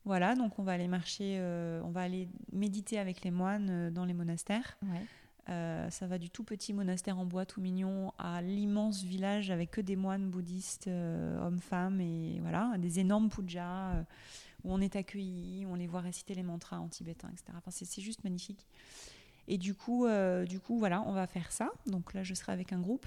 Voilà, 0.05 0.35
donc 0.35 0.59
on 0.59 0.63
va 0.63 0.73
aller 0.73 0.89
marcher, 0.89 1.37
euh, 1.39 1.83
on 1.85 1.91
va 1.91 2.03
aller 2.03 2.29
méditer 2.53 2.99
avec 2.99 3.23
les 3.23 3.31
moines 3.31 3.91
dans 3.91 4.05
les 4.07 4.15
monastères. 4.15 4.79
Ouais. 4.83 5.03
Euh, 5.49 5.89
ça 5.89 6.07
va 6.07 6.19
du 6.19 6.29
tout 6.29 6.45
petit 6.45 6.75
monastère 6.75 7.19
en 7.19 7.25
bois 7.25 7.47
tout 7.47 7.61
mignon 7.61 8.13
à 8.19 8.43
l'immense 8.43 9.03
village 9.03 9.51
avec 9.51 9.71
que 9.71 9.81
des 9.81 9.97
moines 9.97 10.29
bouddhistes, 10.29 10.89
euh, 10.89 11.41
hommes-femmes, 11.41 12.01
et 12.01 12.39
voilà, 12.41 12.75
des 12.79 13.01
énormes 13.01 13.31
pujas 13.31 13.95
euh, 13.95 14.03
où 14.65 14.73
on 14.75 14.81
est 14.81 14.95
accueilli, 14.97 15.65
on 15.67 15.75
les 15.75 15.87
voit 15.87 16.01
réciter 16.01 16.35
les 16.35 16.43
mantras 16.43 16.79
en 16.79 16.89
tibétain, 16.89 17.31
etc. 17.31 17.59
C'est, 17.71 18.03
juste 18.03 18.25
magnifique. 18.25 18.67
Et 19.47 19.57
du 19.57 19.75
coup, 19.75 20.07
du 20.47 20.61
coup, 20.61 20.79
voilà, 20.79 21.01
on 21.07 21.13
va 21.13 21.27
faire 21.27 21.51
ça. 21.53 21.71
Donc 21.87 22.13
là, 22.13 22.23
je 22.23 22.35
serai 22.35 22.53
avec 22.53 22.75
un 22.75 22.81
groupe. 22.81 23.07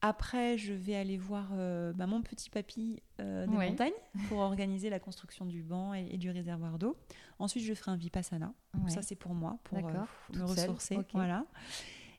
Après, 0.00 0.56
je 0.58 0.72
vais 0.72 0.94
aller 0.94 1.16
voir 1.16 1.48
euh, 1.54 1.92
bah, 1.92 2.06
mon 2.06 2.22
petit 2.22 2.50
papy 2.50 3.02
euh, 3.20 3.46
des 3.46 3.56
Ouais. 3.56 3.68
montagnes 3.70 3.90
pour 4.28 4.38
organiser 4.38 4.90
la 4.90 5.00
construction 5.00 5.44
du 5.44 5.62
banc 5.62 5.92
et, 5.94 6.06
et 6.12 6.16
du 6.18 6.30
réservoir 6.30 6.78
d'eau. 6.78 6.96
Ensuite, 7.40 7.64
je 7.64 7.74
ferai 7.74 7.90
un 7.90 7.96
vipassana. 7.96 8.52
Ouais. 8.84 8.90
Ça, 8.90 9.02
c'est 9.02 9.16
pour 9.16 9.34
moi, 9.34 9.58
pour 9.64 9.78
euh, 9.78 9.92
me 10.34 10.44
ressourcer. 10.44 10.98
Voilà. 11.12 11.44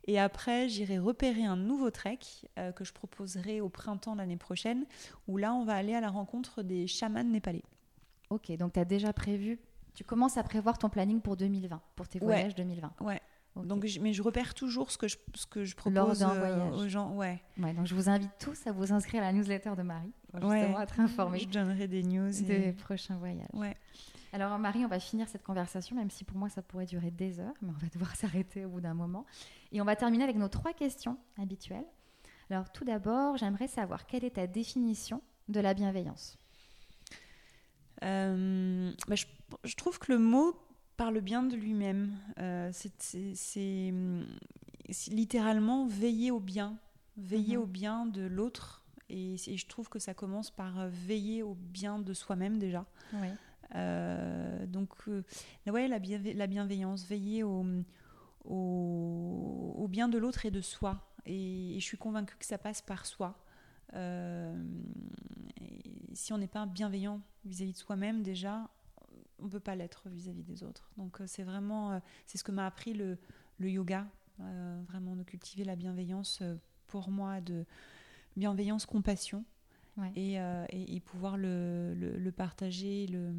Et 0.08 0.20
après, 0.20 0.68
j'irai 0.68 0.98
repérer 0.98 1.46
un 1.46 1.56
nouveau 1.56 1.92
trek 1.92 2.20
euh, 2.58 2.72
que 2.72 2.84
je 2.84 2.92
proposerai 2.94 3.62
au 3.62 3.70
printemps 3.70 4.16
l'année 4.16 4.38
prochaine, 4.38 4.86
où 5.28 5.38
là, 5.38 5.54
on 5.54 5.64
va 5.64 5.76
aller 5.76 5.94
à 5.94 6.02
la 6.02 6.10
rencontre 6.10 6.64
des 6.64 6.88
chamans 6.88 7.24
népalais. 7.24 7.64
Ok, 8.30 8.52
donc 8.58 8.74
tu 8.74 8.80
as 8.80 8.86
déjà 8.86 9.14
prévu, 9.14 9.60
tu 9.94 10.04
commences 10.04 10.38
à 10.38 10.44
prévoir 10.44 10.78
ton 10.78 10.90
planning 10.90 11.22
pour 11.22 11.38
2020, 11.38 11.82
pour 11.96 12.08
tes 12.08 12.20
Ouais. 12.20 12.26
voyages 12.26 12.56
2020. 12.56 12.92
Ouais. 13.02 13.22
Donc, 13.56 13.86
je- 13.86 14.00
mais 14.00 14.14
je 14.14 14.22
repère 14.22 14.54
toujours 14.54 14.90
ce 14.92 14.98
que 14.98 15.08
je, 15.10 15.18
ce 15.36 15.46
que 15.46 15.66
je 15.66 15.76
propose 15.76 15.96
Lors 15.96 16.16
d'un 16.16 16.30
euh, 16.36 16.40
voyage. 16.56 16.74
aux 16.82 16.88
gens. 16.88 17.14
Ouais. 17.16 17.42
Ouais, 17.58 17.74
donc 17.74 17.88
je 17.88 17.94
vous 17.96 18.08
invite 18.10 18.32
tous 18.40 18.66
à 18.68 18.72
vous 18.72 18.94
inscrire 18.94 19.22
à 19.22 19.26
la 19.26 19.34
newsletter 19.34 19.72
de 19.76 19.82
Marie, 19.82 20.14
pour 20.32 20.44
Ouais. 20.50 20.60
justement 20.62 20.82
être 20.82 21.00
informés 21.00 21.40
Je 21.40 21.48
donnerai 21.50 21.88
des 21.88 22.04
news. 22.04 22.30
des 22.32 22.70
et- 22.70 22.72
prochains 22.74 23.18
voyages. 23.18 23.48
Ouais. 23.54 23.76
Alors 24.32 24.58
Marie, 24.60 24.86
on 24.86 24.88
va 24.88 25.00
finir 25.00 25.28
cette 25.28 25.44
conversation, 25.44 25.96
même 25.96 26.10
si 26.12 26.24
pour 26.24 26.38
moi 26.38 26.50
ça 26.50 26.62
pourrait 26.62 26.86
durer 26.86 27.12
des 27.12 27.40
heures, 27.40 27.54
mais 27.62 27.70
on 27.70 27.80
va 27.84 27.88
devoir 27.90 28.16
s'arrêter 28.16 28.64
au 28.64 28.70
bout 28.70 28.82
d'un 28.82 28.94
moment. 28.94 29.26
Et 29.72 29.82
on 29.82 29.86
va 29.86 29.96
terminer 29.96 30.24
avec 30.24 30.38
nos 30.38 30.48
trois 30.48 30.72
questions 30.74 31.18
habituelles. 31.42 31.86
Alors 32.52 32.72
tout 32.72 32.86
d'abord, 32.86 33.36
j'aimerais 33.38 33.68
savoir 33.68 34.06
quelle 34.06 34.24
est 34.24 34.36
ta 34.36 34.48
définition 34.48 35.22
de 35.50 35.60
la 35.60 35.74
bienveillance? 35.74 36.38
Euh, 38.04 38.92
bah, 39.08 39.16
je, 39.16 39.26
je 39.66 39.76
trouve 39.76 40.00
que 40.00 40.12
le 40.14 40.20
mot 40.20 40.56
parle 41.00 41.22
bien 41.22 41.44
de 41.44 41.56
lui-même. 41.56 42.12
Euh, 42.40 42.70
c'est- 42.74 43.90
hum, 43.90 44.26
c'est 44.90 45.12
littéralement 45.14 45.86
veiller 45.88 46.30
au 46.30 46.42
bien, 46.42 46.78
veiller 47.16 47.56
Mhm. 47.56 47.64
au 47.64 47.66
bien 47.66 48.06
de 48.06 48.24
l'autre. 48.24 48.84
Et, 49.10 49.38
je 49.38 49.66
trouve 49.68 49.88
que 49.88 49.98
ça 49.98 50.14
commence 50.14 50.52
par 50.52 50.78
euh, 50.80 50.90
veiller 50.90 51.42
au 51.42 51.56
bien 51.56 52.00
de 52.00 52.14
soi-même 52.14 52.60
déjà. 52.60 52.86
Oui. 53.14 53.30
Euh, 53.76 54.66
donc, 54.68 54.90
euh, 55.08 55.24
ouais, 55.68 55.88
la, 55.88 56.00
bienve- 56.00 56.36
la 56.36 56.48
bienveillance, 56.48 57.06
veiller 57.08 57.44
au, 57.44 57.66
au, 58.44 59.74
au 59.78 59.88
bien 59.88 60.10
de 60.10 60.18
l'autre 60.18 60.46
et 60.46 60.52
de 60.52 60.62
soi. 60.62 61.00
Et, 61.26 61.76
et 61.76 61.80
je 61.80 61.86
suis 61.86 61.98
convaincue 61.98 62.36
que 62.38 62.46
ça 62.46 62.58
passe 62.58 62.82
par 62.82 63.06
soi. 63.06 63.38
Euh, 63.94 64.54
si 66.14 66.34
on 66.34 66.38
n'est 66.38 66.48
pas 66.48 66.66
bienveillant 66.66 67.22
vis-à-vis 67.46 67.72
de 67.74 67.78
soi-même, 67.78 68.22
déjà, 68.22 68.68
on 69.42 69.46
ne 69.46 69.50
peut 69.50 69.60
pas 69.60 69.76
l'être 69.76 70.10
vis-à-vis 70.10 70.44
des 70.44 70.64
autres. 70.64 70.90
Donc, 70.98 71.22
euh, 71.22 71.26
c'est 71.28 71.44
vraiment, 71.44 71.92
euh, 71.94 72.00
c'est 72.26 72.38
ce 72.38 72.44
que 72.44 72.52
m'a 72.52 72.66
appris 72.66 72.94
le, 72.94 73.18
le 73.58 73.70
yoga, 73.70 74.08
euh, 74.42 74.82
vraiment 74.88 75.16
de 75.16 75.24
cultiver 75.24 75.64
la 75.64 75.76
bienveillance 75.76 76.42
pour 76.88 77.10
moi, 77.10 77.42
de 77.42 77.66
bienveillance, 78.36 78.86
compassion 78.86 79.44
Ouais. 79.98 80.12
et, 80.16 80.40
euh, 80.40 80.66
et- 80.70 80.96
et 80.96 81.00
pouvoir 81.02 81.36
le, 81.36 81.94
le- 81.94 82.18
le 82.18 82.32
partager, 82.32 83.06
le, 83.08 83.34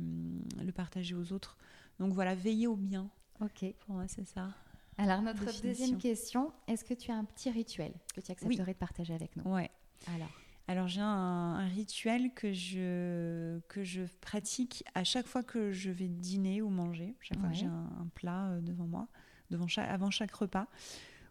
partager 0.73 1.15
aux 1.15 1.33
autres. 1.33 1.57
Donc 1.99 2.13
voilà, 2.13 2.35
veiller 2.35 2.67
au 2.67 2.77
bien. 2.77 3.09
Ok. 3.41 3.65
Pour 3.87 3.95
moi, 3.95 4.07
c'est 4.09 4.27
ça. 4.27 4.51
Alors 4.99 5.23
notre 5.23 5.41
Définition. 5.47 5.69
deuxième 5.69 5.99
question, 5.99 6.53
est-ce 6.67 6.85
que 6.85 6.93
tu 6.93 7.11
as 7.11 7.15
un 7.15 7.25
petit 7.25 7.51
rituel 7.51 7.93
que 8.15 8.21
tu 8.21 8.31
accepterais 8.31 8.75
de 8.75 8.79
partager 8.79 9.15
avec 9.15 9.35
nous? 9.37 9.45
Ouais. 9.51 9.71
Alors, 10.15 10.29
Alors 10.69 10.87
j'ai 10.87 11.01
un, 11.01 11.07
un 11.07 11.67
rituel 11.67 12.33
que 12.33 12.53
je, 12.53 13.59
que 13.69 13.83
je 13.83 14.03
pratique 14.21 14.85
à 14.95 15.03
chaque 15.03 15.27
fois 15.27 15.43
que 15.43 15.73
je 15.73 15.91
vais 15.91 16.09
dîner 16.09 16.63
ou 16.63 16.69
manger, 16.69 17.17
chaque 17.21 17.41
fois 17.41 17.49
que 17.49 17.57
j'ai 17.57 17.67
un, 17.67 17.91
un 18.01 18.07
plat 18.15 18.51
euh, 18.51 18.61
devant 18.61 18.87
moi, 18.87 19.09
devant 19.51 19.67
chaque, 19.67 19.89
avant 19.89 20.11
chaque 20.11 20.33
repas, 20.33 20.69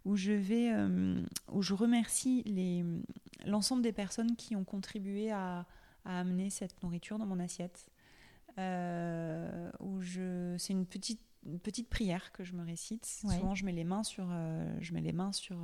où 0.03 0.17
je 0.17 0.33
vais, 0.33 0.73
euh, 0.73 1.23
où 1.51 1.61
je 1.61 1.73
remercie 1.73 2.43
l'ensemble 3.45 3.81
des 3.81 3.93
personnes 3.93 4.35
qui 4.35 4.57
ont 4.57 4.65
contribué 4.65 5.31
à, 5.31 5.65
à 6.03 6.19
amener 6.19 6.49
cette 6.49 6.81
nourriture 6.83 7.17
dans 7.17 7.25
mon 7.25 7.39
assiette. 7.39 7.87
Euh, 8.57 9.71
où 9.79 10.01
je, 10.01 10.55
c'est 10.57 10.73
une 10.73 10.85
petite, 10.85 11.21
une 11.45 11.59
petite 11.59 11.87
prière 11.87 12.33
que 12.33 12.43
je 12.43 12.53
me 12.53 12.65
récite. 12.65 13.21
Ouais. 13.23 13.35
Souvent, 13.37 13.55
je 13.55 13.63
mets 13.63 13.71
les 13.71 13.85
mains 13.85 14.03
sur, 14.03 14.27
euh, 14.29 14.69
je 14.81 14.93
mets 14.93 15.01
les 15.01 15.13
mains 15.13 15.31
sur, 15.31 15.55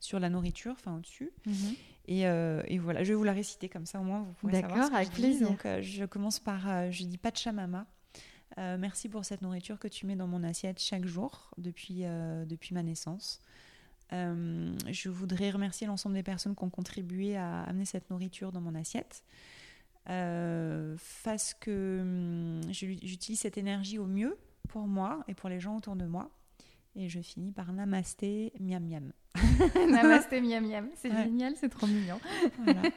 sur 0.00 0.18
la 0.18 0.30
nourriture, 0.30 0.72
enfin 0.72 0.96
au-dessus. 0.96 1.30
Euh, 1.46 1.50
et 2.08 2.78
voilà, 2.78 3.04
je 3.04 3.08
vais 3.10 3.14
vous 3.14 3.24
la 3.24 3.32
réciter 3.32 3.68
comme 3.68 3.86
ça 3.86 4.00
au 4.00 4.02
moins 4.02 4.22
vous 4.22 4.32
pourrez 4.32 4.60
savoir 4.60 4.78
D'accord, 4.78 4.96
avec 4.96 5.10
plaisir. 5.10 5.48
Donc 5.48 5.66
euh, 5.66 5.82
je 5.82 6.04
commence 6.04 6.38
par, 6.38 6.68
euh, 6.68 6.90
je 6.90 7.04
dis 7.04 7.18
Pachamama. 7.18 7.86
Euh, 8.56 8.76
merci 8.78 9.08
pour 9.08 9.24
cette 9.24 9.42
nourriture 9.42 9.78
que 9.78 9.88
tu 9.88 10.06
mets 10.06 10.16
dans 10.16 10.26
mon 10.26 10.42
assiette 10.42 10.80
chaque 10.80 11.04
jour 11.06 11.50
depuis, 11.58 12.00
euh, 12.02 12.44
depuis 12.44 12.74
ma 12.74 12.82
naissance. 12.82 13.40
Euh, 14.12 14.74
je 14.90 15.10
voudrais 15.10 15.50
remercier 15.50 15.86
l'ensemble 15.86 16.14
des 16.14 16.22
personnes 16.22 16.56
qui 16.56 16.64
ont 16.64 16.70
contribué 16.70 17.36
à 17.36 17.64
amener 17.64 17.84
cette 17.84 18.10
nourriture 18.10 18.52
dans 18.52 18.60
mon 18.60 18.74
assiette. 18.74 19.22
Euh, 20.08 20.96
fasse 20.96 21.54
que 21.54 22.00
hum, 22.00 22.72
j'utilise 22.72 23.40
cette 23.40 23.58
énergie 23.58 23.98
au 23.98 24.06
mieux 24.06 24.38
pour 24.68 24.86
moi 24.86 25.22
et 25.28 25.34
pour 25.34 25.50
les 25.50 25.60
gens 25.60 25.76
autour 25.76 25.96
de 25.96 26.06
moi. 26.06 26.30
Et 27.00 27.08
je 27.08 27.20
finis 27.20 27.52
par 27.52 27.72
namasté, 27.72 28.52
miam 28.58 28.84
miam. 28.84 29.12
Namasté 29.88 30.40
miam 30.40 30.66
miam, 30.66 30.88
c'est 30.96 31.10
Ouais. 31.10 31.22
génial, 31.24 31.54
c'est 31.56 31.68
trop 31.68 31.86
mignon. 31.86 32.18
Voilà. 32.64 32.82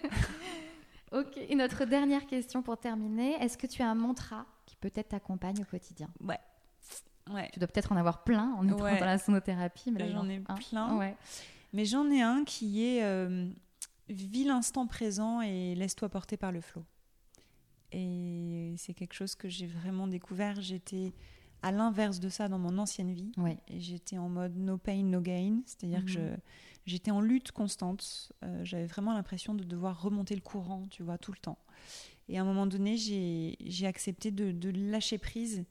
Ok, 1.14 1.36
et 1.38 1.56
notre 1.56 1.84
dernière 1.84 2.26
question 2.26 2.62
pour 2.64 2.78
terminer, 2.78 3.34
est-ce 3.44 3.58
que 3.58 3.68
tu 3.68 3.82
as 3.82 3.90
un 3.90 3.96
mantra 3.96 4.46
qui 4.66 4.78
peut-être 4.78 5.10
t'accompagne 5.10 5.60
au 5.62 5.66
quotidien? 5.66 6.08
Ouais. 6.22 6.40
Ouais. 7.30 7.50
Tu 7.52 7.60
dois 7.60 7.68
peut-être 7.68 7.92
en 7.92 7.98
avoir 7.98 8.24
plein 8.24 8.54
en 8.58 8.66
étant 8.66 8.82
Ouais. 8.86 8.98
dans 8.98 9.06
la 9.06 9.18
sonothérapie, 9.18 9.92
mais 9.92 10.00
là, 10.00 10.10
J'en 10.10 10.30
ai 10.30 10.42
un. 10.48 10.56
plein. 10.56 10.96
Ouais. 10.98 11.18
Mais 11.74 11.84
j'en 11.84 12.10
ai 12.10 12.22
un 12.22 12.46
qui 12.46 12.86
est 12.86 13.04
euh, 13.04 13.50
vis 14.08 14.46
l'instant 14.46 14.88
présent 14.88 15.42
et 15.42 15.76
laisse-toi 15.76 16.08
porter 16.08 16.38
par 16.38 16.54
le 16.54 16.62
flot. 16.62 16.86
Et 17.92 18.74
c'est 18.78 18.94
quelque 18.94 19.14
chose 19.14 19.36
que 19.36 19.50
j'ai 19.50 19.68
vraiment 19.68 20.08
découvert. 20.08 20.62
J'étais 20.62 21.12
à 21.62 21.72
l'inverse 21.72 22.20
de 22.20 22.30
ça 22.30 22.48
dans 22.48 22.58
mon 22.60 22.78
ancienne 22.78 23.12
vie. 23.14 23.32
Ouais. 23.38 23.58
J'étais 23.78 24.18
en 24.18 24.30
mode 24.30 24.56
no 24.58 24.78
pain, 24.78 25.04
no 25.04 25.22
gain. 25.22 25.62
C'est-à-dire 25.66 26.04
que 26.06 26.32
Mhm. 26.34 26.38
j'étais 26.86 27.12
en 27.12 27.22
lutte 27.22 27.52
constante. 27.52 28.32
Euh, 28.44 28.62
j'avais 28.66 28.88
vraiment 28.88 29.14
l'impression 29.14 29.54
de 29.54 29.64
devoir 29.64 30.02
remonter 30.02 30.36
le 30.36 30.42
courant, 30.42 30.88
tu 30.90 31.04
vois, 31.04 31.18
tout 31.18 31.32
le 31.32 31.38
temps. 31.38 31.60
Et 32.30 32.38
à 32.38 32.42
un 32.42 32.46
moment 32.46 32.66
donné, 32.66 32.98
j'ai, 32.98 33.86
accepté 33.86 34.32
de, 34.32 34.52
de 34.52 34.70
lâcher 34.70 35.18
prise, 35.18 35.66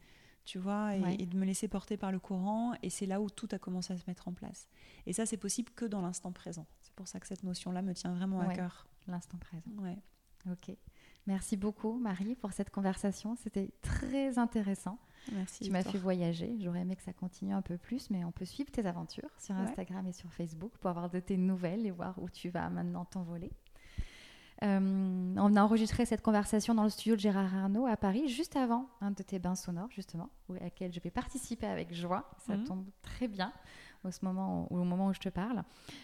tu 0.44 0.58
vois, 0.58 0.94
et, 0.96 1.00
Ouais. 1.00 1.16
et 1.18 1.26
de 1.26 1.36
me 1.36 1.44
laisser 1.44 1.68
porter 1.68 1.96
par 1.96 2.12
le 2.12 2.18
courant. 2.18 2.74
Et 2.82 2.90
c'est 2.90 3.06
là 3.06 3.20
où 3.20 3.28
tout 3.30 3.48
a 3.52 3.58
commencé 3.58 3.92
à 3.92 3.96
se 3.96 4.04
mettre 4.06 4.28
en 4.28 4.32
place. 4.32 4.68
Et 5.06 5.12
ça, 5.12 5.26
c'est 5.26 5.36
possible 5.38 5.72
que 5.74 5.84
dans 5.86 6.02
l'instant 6.02 6.32
présent. 6.32 6.66
C'est 6.82 6.92
pour 6.94 7.08
ça 7.08 7.18
que 7.18 7.26
cette 7.26 7.42
notion-là 7.44 7.82
me 7.82 7.94
tient 7.94 8.12
vraiment 8.14 8.40
à 8.40 8.54
cœur. 8.54 8.86
L'instant 9.08 9.38
présent. 9.38 9.70
Ouais. 9.78 9.98
Ok. 10.50 10.70
Merci 11.26 11.56
beaucoup, 11.56 11.98
Marie, 11.98 12.34
pour 12.34 12.52
cette 12.52 12.70
conversation. 12.70 13.36
C'était 13.36 13.70
très 13.82 14.38
intéressant. 14.38 14.98
Merci. 15.32 15.64
Tu 15.64 15.70
m'as 15.70 15.82
fait 15.82 15.98
voyager. 15.98 16.56
J'aurais 16.60 16.80
aimé 16.80 16.96
que 16.96 17.02
ça 17.02 17.12
continue 17.12 17.52
un 17.52 17.62
peu 17.62 17.76
plus, 17.76 18.10
mais 18.10 18.24
on 18.24 18.32
peut 18.32 18.44
suivre 18.44 18.70
tes 18.70 18.86
aventures 18.86 19.30
sur 19.38 19.54
Ouais. 19.54 19.60
Instagram 19.62 20.06
et 20.06 20.12
sur 20.12 20.32
Facebook 20.32 20.72
pour 20.78 20.90
avoir 20.90 21.10
de 21.10 21.20
tes 21.20 21.36
nouvelles 21.36 21.86
et 21.86 21.90
voir 21.90 22.14
où 22.20 22.28
tu 22.30 22.48
vas 22.48 22.68
maintenant 22.70 23.04
t'envoler. 23.04 23.50
Euh, 24.62 25.34
on 25.38 25.56
a 25.56 25.62
enregistré 25.62 26.04
cette 26.04 26.20
conversation 26.20 26.74
dans 26.74 26.82
le 26.84 26.90
studio 26.90 27.14
de 27.16 27.20
Gérard 27.20 27.54
Arnaud 27.54 27.86
à 27.86 27.96
Paris, 27.96 28.28
juste 28.28 28.56
avant 28.56 28.88
un 29.00 29.10
de 29.10 29.22
tes 29.22 29.38
bains 29.38 29.54
sonores, 29.54 29.90
justement, 29.90 30.28
où- 30.50 30.54
à 30.54 30.58
laquelle 30.60 30.92
je 30.92 31.00
vais 31.00 31.10
participer 31.10 31.66
avec 31.66 31.94
joie. 31.94 32.30
Ça 32.46 32.56
Mhm. 32.58 32.64
tombe 32.64 32.84
très 33.00 33.26
bien 33.26 33.54
au, 34.04 34.10
ce 34.10 34.22
moment, 34.22 34.66
où- 34.70 34.76
au 34.78 34.84
moment 34.84 35.06
où 35.06 35.14
je 35.14 35.20
te 35.20 35.30
parle. 35.30 35.62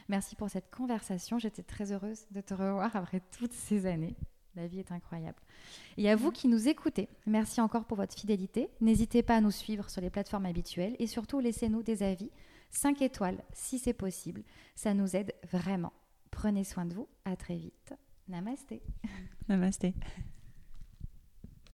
Merci 0.09 0.37
pour 0.37 0.49
cette 0.49 0.71
conversation. 0.75 1.39
J'étais 1.39 1.63
très 1.63 1.93
heureuse 1.93 2.27
de 2.31 2.41
te 2.41 2.55
revoir 2.55 2.97
après 2.97 3.21
toutes 3.37 3.53
ces 3.53 3.85
années. 3.85 4.17
La 4.57 4.67
vie 4.67 4.79
est 4.79 4.91
incroyable. 4.91 5.39
Et 5.99 6.11
à 6.11 6.17
vous 6.17 6.31
qui 6.33 6.49
nous 6.49 6.67
écoutez, 6.67 7.11
merci 7.27 7.61
encore 7.61 7.85
pour 7.85 7.99
votre 7.99 8.15
fidélité. 8.15 8.71
N'hésitez 8.81 9.23
pas 9.23 9.37
à 9.37 9.41
nous 9.43 9.51
suivre 9.51 9.91
sur 9.91 10.01
les 10.01 10.09
plateformes 10.09 10.47
habituelles 10.47 10.97
et 10.99 11.07
surtout 11.07 11.41
laissez-nous 11.41 11.83
des 11.83 12.03
avis, 12.03 12.31
5 12.71 13.03
étoiles 13.03 13.43
si 13.53 13.79
c'est 13.79 13.93
possible. 13.93 14.43
Ça 14.75 14.95
nous 14.95 15.15
aide 15.15 15.35
vraiment. 15.53 15.93
Prenez 16.31 16.65
soin 16.65 16.87
de 16.87 16.95
vous. 16.95 17.09
À 17.27 17.37
très 17.37 17.57
vite. 17.57 17.93
Namasté. 18.29 18.83
Namasté. 19.49 19.95